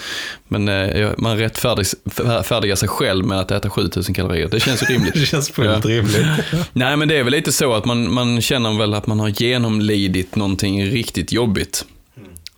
[0.48, 4.48] men eh, man rättfärdigar sig själv med att äta 7000 kalorier.
[4.48, 5.14] Det känns ju rimligt.
[5.20, 5.90] det känns fullt Ja.
[5.90, 6.26] rimligt.
[6.72, 9.28] Nej, men det är väl lite så att man, man känner väl att man har
[9.28, 11.84] genomlidit någonting riktigt jobbigt.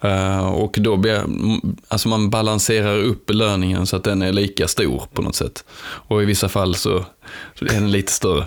[0.00, 1.22] Eh, och då blir,
[1.88, 5.64] alltså man balanserar upp belöningen så att den är lika stor på något sätt.
[5.80, 7.04] Och i vissa fall så,
[7.58, 8.46] så är den lite större.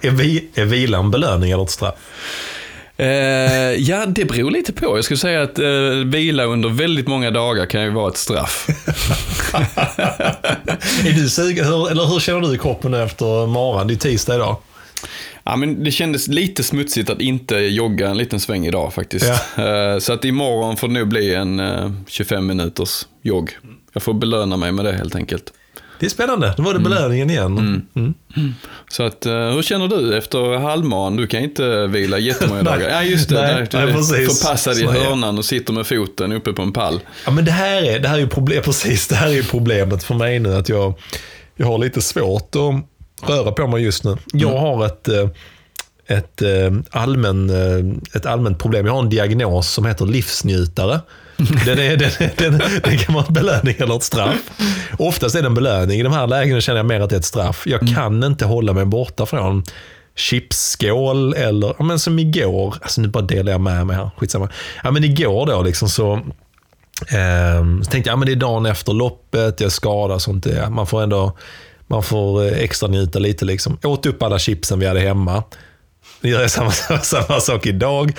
[0.00, 1.94] Är, vi, är vilan belöning eller ett straff?
[2.98, 3.08] Eh,
[3.74, 4.96] ja, det beror lite på.
[4.96, 5.66] Jag skulle säga att eh,
[6.04, 8.68] vila under väldigt många dagar kan ju vara ett straff.
[11.06, 13.86] är du sugen, hur, eller hur känner du i kroppen efter maran?
[13.86, 14.56] Det är tisdag idag.
[15.48, 19.30] Ja, men det kändes lite smutsigt att inte jogga en liten sväng idag faktiskt.
[19.56, 23.56] Eh, Så att imorgon får det nog bli en eh, 25 minuters jogg.
[23.92, 25.52] Jag får belöna mig med det helt enkelt.
[26.00, 26.54] Det är spännande.
[26.56, 27.84] Då var det belöningen igen.
[27.96, 28.14] Mm.
[28.90, 31.16] Så att, eh, hur känner du efter halvmaran?
[31.16, 32.88] Du kan inte vila jättemånga dagar.
[32.88, 33.34] Ja, just det.
[33.34, 34.42] Nej, där, du nej, är precis.
[34.42, 37.00] förpassad i är hörnan och sitter med foten uppe på en pall.
[37.24, 40.14] Ja, men det här är, det här är problem, precis, det här är problemet för
[40.14, 40.54] mig nu.
[40.54, 40.94] Att jag,
[41.56, 42.86] jag har lite svårt att
[43.22, 44.16] röra på mig just nu.
[44.32, 45.28] Jag har ett, eh,
[46.06, 48.86] ett, eh, allmän, eh, ett allmänt problem.
[48.86, 51.00] Jag har en diagnos som heter livsnjutare.
[51.66, 54.50] Den, är, den, den, den kan vara en belöning eller ett straff.
[54.98, 56.00] Oftast är det en belöning.
[56.00, 57.62] I de här lägena känner jag mer att det är ett straff.
[57.66, 59.64] Jag kan inte hålla mig borta från
[60.14, 64.48] chipsskål eller, ja, men som igår, alltså nu bara delar jag med mig här, skitsamma.
[64.84, 66.20] Ja, men igår då liksom så
[67.08, 70.44] Ehm, så tänkte jag, ja, men det är dagen efter loppet, jag skadar sånt.
[70.44, 70.70] där.
[70.70, 71.36] Man får ändå
[71.86, 73.44] man får eh, extra njuta lite.
[73.44, 73.78] Liksom.
[73.84, 75.42] Åt upp alla chipsen vi hade hemma.
[76.20, 76.70] Nu gör jag samma,
[77.02, 78.12] samma sak idag.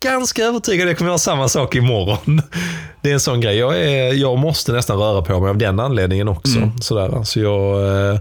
[0.00, 2.42] Ganska övertygad att jag kommer göra samma sak imorgon.
[3.02, 3.56] Det är en sån grej.
[3.56, 6.70] Jag, är, jag måste nästan röra på mig av den anledningen också.
[6.80, 7.22] Sådär.
[7.24, 8.20] Så jag, eh,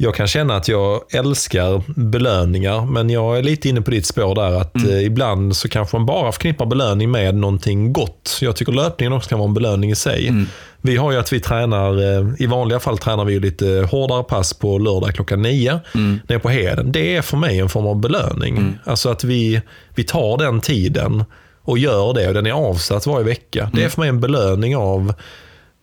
[0.00, 4.34] jag kan känna att jag älskar belöningar, men jag är lite inne på ditt spår
[4.34, 4.60] där.
[4.60, 8.38] att eh, Ibland så kanske man bara förknippar belöning med någonting gott.
[8.40, 10.32] Jag tycker löpningen också kan vara en belöning i sig.
[10.80, 14.54] Vi har ju att vi tränar, eh, i vanliga fall tränar vi lite hårdare pass
[14.54, 15.80] på lördag klockan nio.
[16.28, 16.92] Nere på Heden.
[16.92, 18.78] Det är för mig en form av belöning.
[18.84, 19.60] Alltså att vi,
[19.94, 21.24] vi tar den tiden
[21.62, 23.70] och gör det och den är avsatt varje vecka.
[23.74, 25.14] Det är för mig en belöning av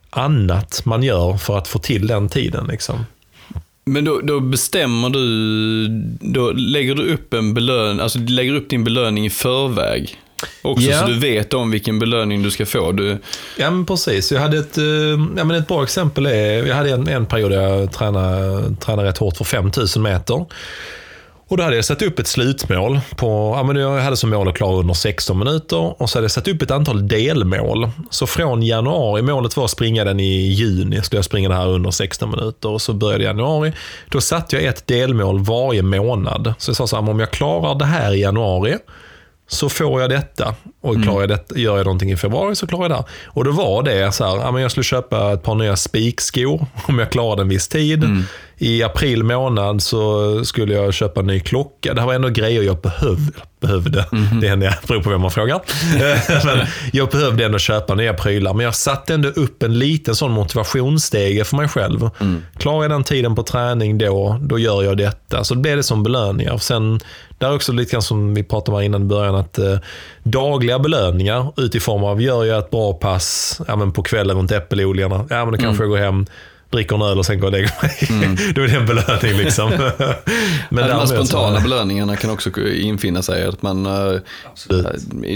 [0.10, 2.68] annat man gör för att få till den tiden.
[2.68, 3.06] Liksom.
[3.86, 5.88] Men då, då bestämmer du,
[6.20, 10.18] då lägger du upp en belöning, alltså du lägger upp din belöning i förväg.
[10.62, 11.00] Också Ja.
[11.00, 12.92] så du vet om vilken belöning du ska få.
[12.92, 13.18] Du,
[13.58, 14.32] Ja, men precis.
[14.32, 14.84] Jag hade ett, eh,
[15.38, 19.08] ja, men ett bra exempel är, jag hade en, en period där jag tränade, tränade
[19.10, 20.46] rätt hårt för 5000 meter.
[21.48, 23.00] Och då hade jag satt upp ett slutmål.
[23.16, 26.24] På, ja, men jag hade som mål att klara under 16 minuter och så hade
[26.24, 27.90] jag satt upp ett antal delmål.
[28.10, 31.68] Så från januari, målet var att springa den i juni, skulle jag springa det här
[31.68, 32.70] under 16 minuter.
[32.70, 33.74] Och så började januari.
[34.10, 36.54] Då satte jag ett delmål varje månad.
[36.58, 38.78] Så jag sa så här, om jag klarar det här i januari,
[39.48, 40.56] så får jag detta.
[40.82, 42.96] Och klarar jag detta, gör jag någonting i februari så klarar jag det.
[42.96, 43.06] här.
[43.26, 47.12] Och då var det så här, jag skulle köpa ett par nya spikskor om jag
[47.12, 48.04] klarade en viss tid.
[48.58, 51.94] I april månad så skulle jag köpa en ny klocka.
[51.94, 53.32] Det här var ändå grejer jag behövde.
[53.60, 54.06] behövde.
[54.42, 55.62] Det händer, det beror på vem man frågar.
[56.46, 58.54] men jag behövde ändå köpa nya prylar.
[58.54, 62.10] Men jag satte ändå upp en liten sån motivationsstege för mig själv.
[62.58, 65.44] Klarar jag den tiden på träning då, då gör jag detta.
[65.44, 66.58] Så det blev det som belöningar.
[66.58, 67.00] Sen,
[67.38, 69.78] där är också lite grann som vi pratade om innan i början, att eh,
[70.24, 74.38] dagliga belöningar ut i form av, gör jag ett bra pass ja, men på kvällen
[74.38, 76.26] runt äppelodlingarna, ja men då kanske jag går hem,
[76.76, 78.54] dricker en öl och sen går och lägger mig.
[78.56, 79.70] då är det en belöning liksom.
[79.70, 79.80] men
[80.70, 83.46] de här därmed så- spontana belöningarna kan också infinna sig.
[83.46, 84.20] Att man, eh,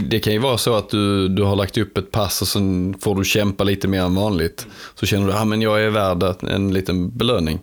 [0.10, 2.96] det kan ju vara så att du, du har lagt upp ett pass och sen
[3.02, 4.68] får du kämpa lite mer än vanligt.
[4.96, 7.60] Så känner du att ah, jag är värd en liten belöning.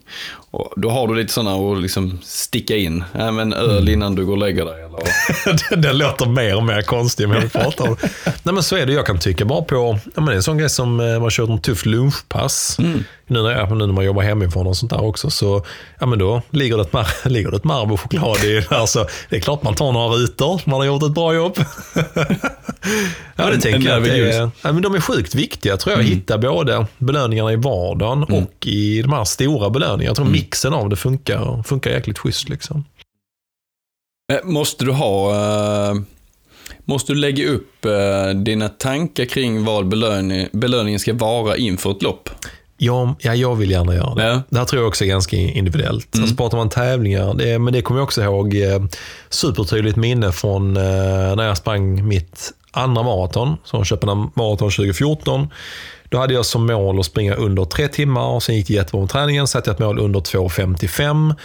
[0.51, 3.03] Och då har du lite sådana att liksom sticka in.
[3.13, 4.86] Ja, men öl innan du går och lägger dig.
[5.69, 7.97] Den, den låter mer och mer konstig med vi pratar om.
[8.43, 10.69] Nej men så är det, jag kan tycka bara på, ja, men en sån grej
[10.69, 12.77] som eh, man kör ett tufft lunchpass.
[12.79, 15.65] Nu, när, jag- nu när man jobbar hemifrån och sånt där också, så
[15.99, 18.85] ja, men då ligger det ett, mar- ligger det ett Marabou-choklad i där.
[18.85, 21.57] Så det är klart man tar några rutor, man har gjort ett bra jobb.
[23.35, 24.07] ja, det En- tänker en jag.
[24.07, 26.03] Är, ja, men de är sjukt viktiga tror jag.
[26.03, 30.03] Hitta både belöningarna i vardagen och i de här stora belöningarna.
[30.03, 32.49] Jag tror mixen av det funkar, funkar jäkligt schysst.
[32.49, 32.85] Liksom.
[34.33, 35.95] Eh, Måste du ha, eh,
[36.85, 42.01] måste du lägga upp eh, dina tankar kring vad belöning, belöningen ska vara inför ett
[42.01, 42.29] lopp?
[42.77, 44.23] Ja, ja, jag vill gärna göra det.
[44.27, 44.41] Ja.
[44.49, 46.15] Det här tror jag också är ganska individuellt.
[46.21, 48.79] Alltså pratar man tävlingar, det, men det kommer jag också ihåg eh,
[49.29, 50.83] supertydligt minne från eh,
[51.35, 55.47] när jag sprang mitt andra maraton, som Köpenhamn maraton 2014.
[56.09, 59.01] Då hade jag som mål att springa under tre timmar och sen gick det jättebra
[59.01, 59.47] med träningen.
[59.47, 61.35] Satte jag ett mål under 2.55.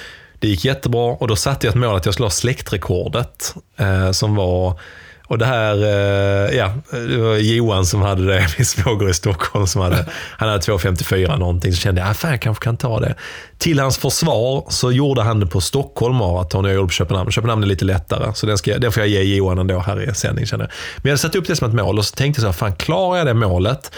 [0.43, 4.11] Det gick jättebra och då satte jag ett mål att jag skulle ha släktrekordet eh,
[4.11, 4.81] som var
[5.27, 9.67] och det här, eh, ja, det var Johan som hade det, min svåger i Stockholm,
[9.67, 10.07] som hade,
[10.39, 11.73] han hade 2.54 någonting.
[11.73, 13.15] Så kände jag, ah, fan jag kanske kan ta det.
[13.59, 16.93] Till hans försvar så gjorde han det på Stockholm maraton och jag gjorde det på
[16.93, 17.31] Köpenhamn.
[17.31, 20.15] Köpenhamn är lite lättare, så den, ska, den får jag ge Johan ändå här i
[20.15, 20.71] sändning känner jag.
[20.97, 22.71] Men jag hade satt upp det som ett mål och så tänkte jag så här,
[22.71, 23.93] fan klarar jag det målet?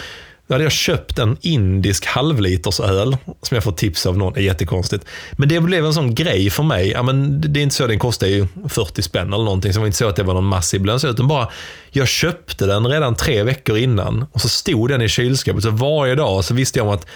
[0.47, 4.33] Då hade jag köpt en indisk halvliters öl som jag fått tips av någon.
[4.33, 5.05] Det är jättekonstigt.
[5.31, 6.89] Men det blev en sån grej för mig.
[6.89, 9.73] Ja, men det är inte så, den kostar ju 40 spänn eller någonting.
[9.73, 11.11] Så det var inte så att det var någon massiv belöning.
[11.11, 11.49] Utan bara,
[11.91, 15.63] jag köpte den redan tre veckor innan och så stod den i kylskåpet.
[15.63, 17.07] Så varje dag så visste jag om att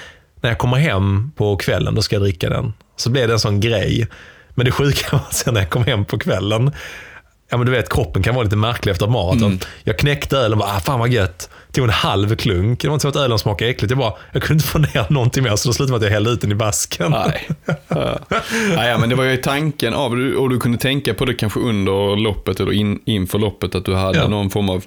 [0.42, 2.74] när jag kommer hem på kvällen, då ska jag dricka den.
[2.96, 4.08] Så blev det en sån grej.
[4.50, 6.72] Men det sjuka var sen när jag kom hem på kvällen,
[7.52, 9.60] Ja men du vet, kroppen kan vara lite märklig efter maraton.
[9.84, 11.50] Jag knäckte ölen och bara, ah, fan vad gött.
[11.72, 12.82] Tog en halv klunk.
[12.82, 13.92] Det var inte så att ölen smakade äckligt.
[13.92, 16.12] Jag, bara, jag kunde inte få ner någonting mer, så då slutade med att jag
[16.12, 17.12] hällde ut den i vasken.
[17.12, 17.50] Nej.
[17.88, 18.20] Ja.
[18.76, 22.16] Nej, men det var ju tanken av, och du kunde tänka på det kanske under
[22.16, 24.28] loppet eller in, inför loppet, att du hade Ja.
[24.28, 24.84] någon form av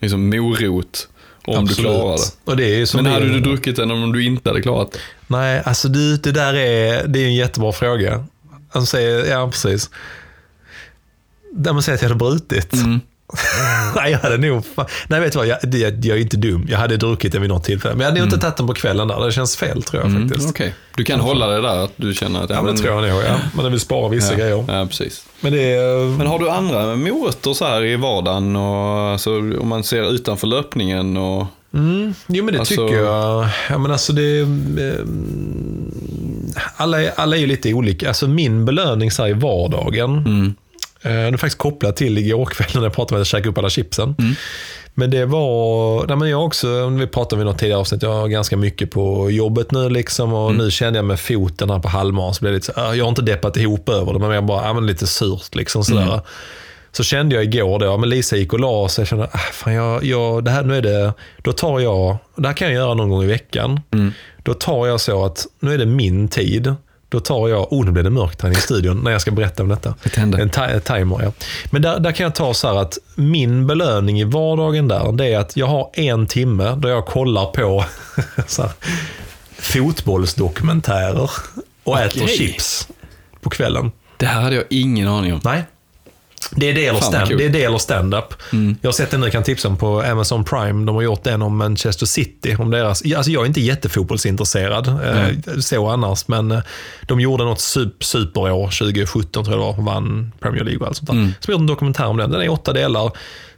[0.00, 1.08] liksom, morot
[1.44, 2.50] om du klarade det.
[2.50, 4.92] Och det är som Men det- hade du druckit den om du inte hade klarat
[4.92, 4.98] det?
[5.26, 8.24] Nej, alltså du, det där är, det är en jättebra fråga.
[8.86, 9.90] Säger, ja precis.
[11.52, 12.72] Där man säger att jag hade brutit.
[12.72, 13.00] Mm.
[13.96, 14.64] Nej, jag hade nog...
[15.08, 15.46] Nej, vet du vad?
[15.46, 16.66] Jag, det, jag är inte dum.
[16.70, 17.94] Jag hade druckit den vid något tillfälle.
[17.94, 19.26] Men jag hade nog inte tagit den på kvällen där.
[19.26, 20.40] Det känns fel tror jag faktiskt.
[20.40, 20.74] Mm, Okej.
[20.96, 22.50] Du kan hålla det där, att du känner att...
[22.50, 23.22] Ja, men det tror jag nog.
[23.22, 23.36] Ja.
[23.54, 24.64] Man vill spara vissa ja, grejer.
[24.68, 25.24] Ja, precis.
[25.40, 26.18] Men det är...
[26.18, 28.56] Men har du andra morötter så här i vardagen?
[28.56, 31.46] Och, alltså, om man ser utanför löpningen och...
[31.74, 33.48] Mm, jo, men det Alltså- tycker jag.
[33.70, 34.46] Ja, men alltså det, eh,
[36.76, 38.08] alla, är, alla är ju lite olika.
[38.08, 40.54] Alltså min belöning så här i vardagen, Mm.
[41.02, 43.48] Eh, den är faktiskt kopplad till igår kväll när jag pratade med att jag käkade
[43.48, 44.14] upp alla chipsen.
[44.18, 44.34] Mm.
[44.94, 48.12] Men det var, nej men jag också, vi pratade om i något tidigare avsnitt, jag
[48.12, 50.64] har ganska mycket på jobbet nu liksom och Mm.
[50.64, 53.04] nu kände jag med foten här på halvmaran så blev det lite så, äh, jag
[53.04, 56.02] har inte deppat ihop över det, men jag bara, ja, lite surt liksom sådär.
[56.02, 56.20] Mm.
[56.92, 59.02] Så kände jag igår då, men Lisa gick och la sig.
[59.02, 61.12] Jag kände, ah, fan jag, jag, det här, nu är det,
[61.42, 63.80] då tar jag, det här kan jag göra någon gång i veckan.
[63.92, 64.12] Mm.
[64.42, 66.74] Då tar jag så att, nu är det min tid.
[67.10, 69.62] Då tar jag, oh nu blev det mörkt här i studion när jag ska berätta
[69.62, 69.94] om detta.
[70.42, 70.50] En
[70.80, 71.32] timer, ja.
[71.70, 75.26] Men där, där kan jag ta så här att min belöning i vardagen där, det
[75.26, 77.84] är att jag har en timme då jag kollar på
[78.46, 78.70] så här,
[79.58, 81.30] fotbollsdokumentärer.
[81.84, 82.36] och äter Okej.
[82.36, 82.88] chips
[83.40, 83.92] på kvällen.
[84.16, 85.40] Det här hade jag ingen aning om.
[85.44, 85.64] Nej.
[86.50, 87.52] Det är Fan, vad stand- kul.
[87.52, 88.34] det är stand-up.
[88.52, 88.76] Mm.
[88.80, 90.86] Jag har sett den nu, kan tipsa om på Amazon Prime.
[90.86, 92.56] De har gjort en om Manchester City.
[92.58, 96.60] Om deras, alltså jag är inte jättefotbollsintresserad, eh, så annars, men eh,
[97.02, 100.96] de gjorde något sup- superår, 2017 tror jag det var, vann Premier League och allt
[100.96, 101.14] sånt där.
[101.16, 101.32] Mm.
[101.40, 102.30] Så gjorde de en dokumentär om den.
[102.30, 103.12] Den är åtta delar.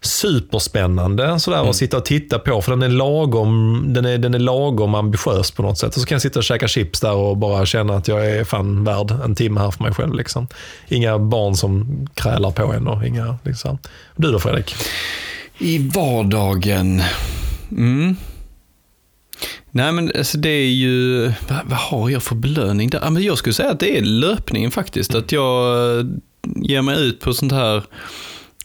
[0.05, 1.71] Superspännande sådär Mm.
[1.71, 5.51] att sitta och titta på, för den är, lagom, den, är, den är lagom ambitiös
[5.51, 5.95] på något sätt.
[5.95, 8.45] Och så kan jag sitta och käka chips där och bara känna att jag är
[8.45, 10.15] fan värd en timme här för mig själv.
[10.15, 10.47] Liksom.
[10.89, 13.39] Inga barn som krälar på en och inga...
[13.45, 13.79] Liksom.
[14.17, 14.75] Du då Fredrik?
[15.59, 17.03] I vardagen.
[17.71, 18.17] Mm.
[19.71, 23.01] Nej men alltså det är ju, vad, vad har jag för belöning där?
[23.03, 25.15] Ja, men jag skulle säga att det är löpningen faktiskt.
[25.15, 26.07] Att jag eh,
[26.57, 27.83] ger mig ut på sånt här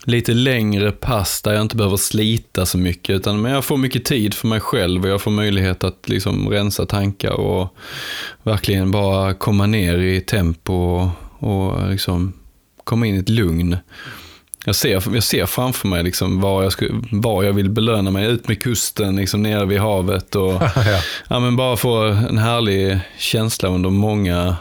[0.08, 3.16] lite längre pass där jag inte behöver slita så mycket.
[3.16, 6.50] Utan men jag får mycket tid för mig själv och jag får möjlighet att liksom
[6.50, 7.76] rensa tankar och
[8.44, 11.10] verkligen bara komma ner i tempo och,
[11.40, 12.34] och liksom
[12.84, 13.78] komma in i ett lugn.
[14.66, 18.28] Jag ser, jag ser framför mig liksom var, jag skulle, var jag vill belöna mig.
[18.28, 20.36] Ut med kusten, liksom nere vid havet.
[20.36, 21.02] Och, ja.
[21.28, 24.56] ja, men bara få en härlig känsla under många,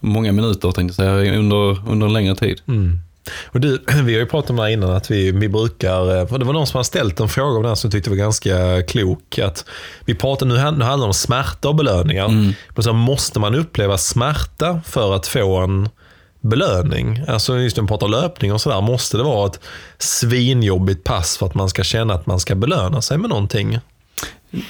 [0.00, 2.60] många minuter, tänkte jag säga, under, under en längre tid.
[2.68, 2.98] Mm.
[3.44, 6.16] Och du, vi har ju pratat om det här innan, att vi, vi brukar...
[6.18, 8.10] eh, Det var någon som har ställt en fråga om det här som jag tyckte
[8.10, 9.38] var ganska klok.
[9.38, 9.64] Att
[10.04, 12.28] vi pratar, nu, nu handlar det om smärta och belöningar.
[12.74, 15.88] Men så måste man uppleva smärta för att få en
[16.40, 17.22] belöning?
[17.28, 19.60] Alltså just när man pratar löpning och sådär, måste det vara ett
[19.98, 23.78] svinjobbigt pass för att man ska känna att man ska belöna sig med någonting?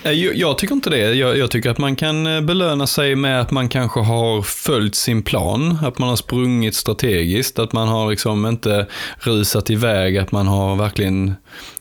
[0.02, 1.14] Eh, jag, jag tycker inte det.
[1.14, 4.94] Jag, jag tycker att man kan eh, belöna sig med att man kanske har följt
[4.94, 8.86] sin plan, att man har sprungit strategiskt, att man har liksom inte
[9.18, 11.34] rusat iväg, att man har verkligen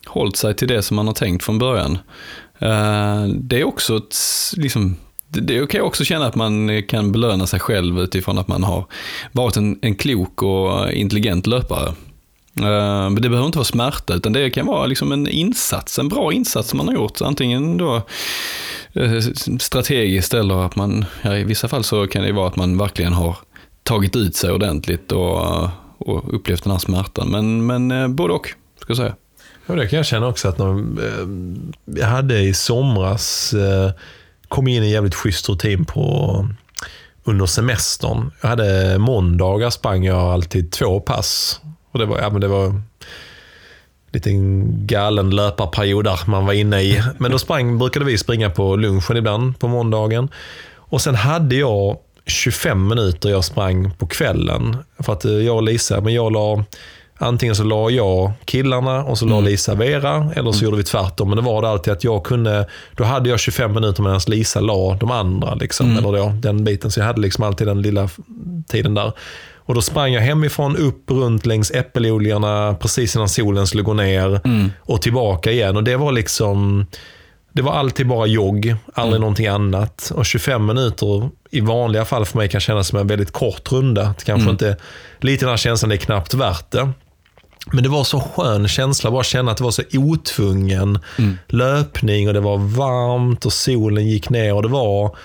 [0.06, 1.98] hållit sig till det som man har tänkt från början.
[2.58, 4.16] Eh, det är också ett,
[4.56, 4.96] liksom,
[5.28, 8.86] det kan jag också känna att man kan belöna sig själv utifrån att man har
[9.32, 11.92] varit en, en klok och intelligent löpare.
[12.56, 16.08] Eh, men det behöver inte vara smärta, utan det kan vara liksom en insats, en
[16.08, 17.20] bra insats som man har gjort.
[17.20, 17.96] Antingen då
[18.92, 19.20] eh,
[19.60, 23.12] strategiskt eller att man, ja, i vissa fall så kan det vara att man verkligen
[23.12, 23.36] har
[23.82, 25.62] tagit ut sig ordentligt och,
[25.98, 27.28] och upplevt den här smärtan.
[27.30, 28.48] Men, men eh, både och,
[28.80, 29.14] ska jag säga.
[29.66, 30.84] Ja, det kan jag känna också att när,
[31.84, 33.54] jag hade i somras,
[34.48, 36.48] kom in i en jävligt schysst rutin på
[37.24, 38.30] under semestern.
[38.40, 41.60] Jag hade måndagar sprang jag alltid två pass.
[41.92, 42.82] Och det var, ja, men det var en
[44.12, 47.02] liten galen löparperiod där man var inne i.
[47.18, 50.28] Men då sprang, brukade vi springa på lunchen ibland på måndagen.
[50.74, 51.96] Och sen hade jag
[52.26, 54.76] 25 minuter jag sprang på kvällen.
[54.98, 56.64] För att eh, jag och Lisa, men jag la
[57.22, 61.28] Antingen så la jag killarna och så la Lisa Vera, eller så gjorde vi tvärtom.
[61.28, 62.66] Men det var det alltid att jag kunde,
[62.96, 65.54] då hade jag 25 minuter medan Lisa la de andra.
[65.54, 66.90] Liksom, Eller då, den biten.
[66.90, 68.08] Så jag hade liksom alltid den lilla
[68.68, 69.12] tiden där.
[69.64, 74.40] Och då sprang jag hemifrån, upp runt längs äppelodlingarna precis innan solen skulle gå ner
[74.78, 75.76] och tillbaka igen.
[75.76, 76.86] Och det var liksom,
[77.52, 80.12] det var alltid bara jogg, aldrig någonting annat.
[80.14, 84.14] Och 25 minuter i vanliga fall för mig kan kännas som en väldigt kort runda.
[84.18, 84.76] Det kanske inte,
[85.20, 86.88] lite den här känslan, det är knappt värt det.
[87.72, 90.98] Men det var så skön känsla, bara känna att det var så otvungen
[91.48, 95.16] löpning och det var varmt och solen gick ner och det var,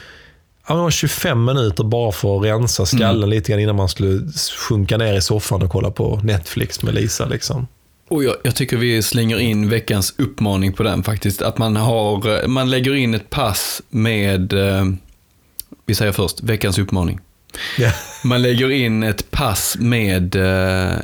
[0.75, 4.21] det var 25 minuter bara för att rensa skallen lite grann innan man skulle
[4.57, 7.25] sjunka ner i soffan och kolla på Netflix med Lisa.
[7.25, 7.67] Liksom.
[8.09, 11.41] Och jag, jag tycker vi slänger in veckans uppmaning på den faktiskt.
[11.41, 14.85] Att man, har, eh, man lägger in ett pass med, eh,
[15.85, 17.19] vi säger först, veckans uppmaning.
[17.77, 17.91] Ja.
[18.23, 20.97] Man lägger in ett pass med eh,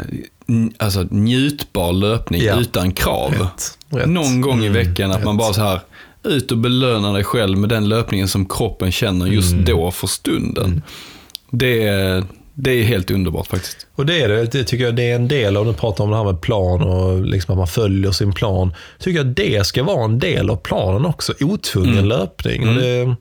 [0.77, 2.59] alltså, njutbar löpning Ja.
[2.59, 3.31] utan krav.
[3.31, 4.09] Rätt, rätt.
[4.09, 5.39] Någon gång i Mm, veckan att man rätt.
[5.39, 5.79] bara så här,
[6.23, 9.65] ut och belöna dig själv med den löpningen som kroppen känner just Mm.
[9.65, 10.81] då för stunden.
[11.51, 12.23] Det, är-
[12.55, 13.87] det är helt underbart faktiskt.
[13.95, 14.45] Och det är det.
[14.51, 16.81] Det tycker jag det är en del av, nu pratar om det här med plan
[16.81, 18.73] och liksom att man följer sin plan.
[18.99, 21.33] Tycker jag det ska vara en del av planen också.
[21.41, 22.67] Otvungen löpning.
[22.69, 23.15] Och det,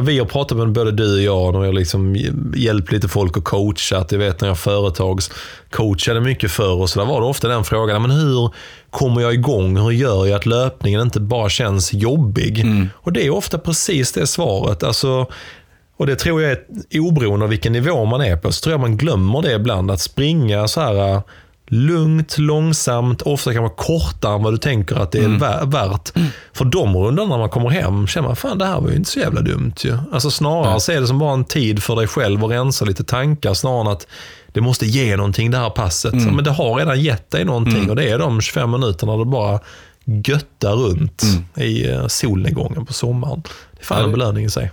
[0.00, 2.16] vi har pratat med både du och jag och har liksom
[2.56, 3.98] hjälpt lite folk att coacha.
[3.98, 7.64] Att jag vet när jag företagscoachade mycket förr och så där var det ofta den
[7.64, 8.02] frågan.
[8.02, 8.50] Men hur
[8.90, 9.76] kommer jag igång?
[9.76, 12.66] Hur gör jag att löpningen inte bara känns jobbig?
[12.92, 14.82] Och det är ofta precis det svaret.
[14.82, 15.26] Alltså,
[15.96, 16.60] och det tror jag är,
[17.00, 19.90] oberoende av vilken nivå man är på, så tror jag man glömmer det ibland.
[19.90, 21.22] Att springa så här
[21.68, 26.12] lugnt, långsamt, ofta kan vara kortare än vad du tänker att det är vä- värt.
[26.52, 29.10] För de rundorna när man kommer hem känner man, fan det här var ju inte
[29.10, 29.98] så jävla dumt ju.
[30.12, 33.04] Alltså snarare så är det som bara en tid för dig själv att rensa lite
[33.04, 34.06] tankar, snarare än att
[34.52, 36.14] det måste ge någonting det här passet.
[36.14, 39.60] Men det har redan gett dig någonting och det är de 25 minuterna du bara
[40.04, 41.22] göttar runt
[41.56, 43.42] i eh, solnedgången på sommaren.
[43.72, 44.70] Det är fan Ja, en belöning i sig.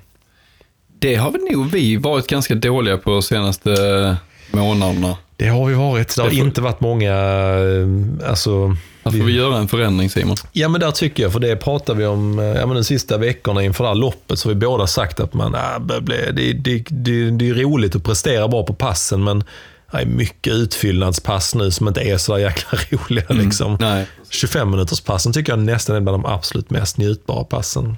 [0.99, 4.17] Det har väl nog vi varit ganska dåliga på de senaste
[4.51, 5.17] månaderna.
[5.38, 6.16] Det har vi varit.
[6.16, 7.14] Det har Det får- inte varit många...
[7.14, 8.68] eh, Alltså,
[9.03, 10.36] Här får vi göra en förändring Simon.
[10.52, 13.18] Ja, men där tycker jag, för det pratar vi om eh, ja, men de sista
[13.18, 16.53] veckorna inför det här loppet, så har vi båda sagt att man, äh, bli- det,
[16.53, 19.44] det, det, det är roligt att prestera bra på passen, men
[19.91, 23.26] det är mycket utfyllnadspass nu som inte är så där jäkla roliga.
[23.30, 23.78] Liksom.
[23.80, 24.06] Nej.
[24.30, 27.98] 25 minuters passen tycker jag nästan är bland de absolut mest njutbara passen.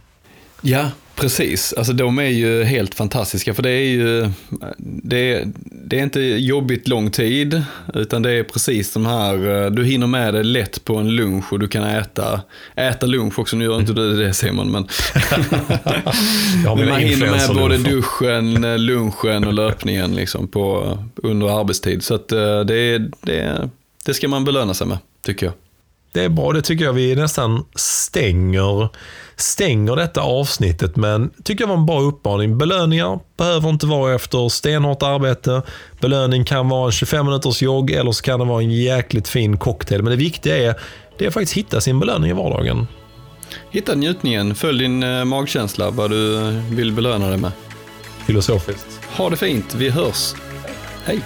[0.61, 0.85] Ja,
[1.17, 1.73] precis.
[1.73, 4.29] Alltså de är ju helt fantastiska för det är ju,
[4.77, 7.63] det är, det är inte jobbigt lång tid,
[7.93, 11.53] utan det är precis de här, eh, du hinner med det lätt på en lunch
[11.53, 12.41] och du kan äta,
[12.75, 14.87] äta lunch också, nu gör inte du det Simon, men
[16.77, 22.03] men man hinner med både duschen, eh, lunchen och löpningen liksom på, under arbetstid.
[22.03, 23.69] Så att eh, det, det,
[24.05, 25.53] det ska man belöna sig med, tycker jag.
[26.11, 28.89] Det är bra, det tycker jag vi nästan stänger,
[29.35, 30.95] stänger detta avsnittet.
[30.95, 32.57] Men tycker jag var en bra uppmaning.
[32.57, 35.61] Belöningar behöver inte vara efter stenhårt arbete.
[36.01, 39.57] Belöning kan vara en 25 minuters jogg eller så kan det vara en jäkligt fin
[39.57, 40.03] cocktail.
[40.03, 40.75] Men det viktiga är,
[41.17, 42.87] det är faktiskt hitta sin belöning i vardagen.
[43.71, 47.51] Hitta njutningen, följ din eh, magkänsla, vad du vill belöna dig med.
[48.25, 48.99] Filosofiskt.
[49.15, 50.33] Ha det fint, vi hörs.
[51.05, 51.21] Hej!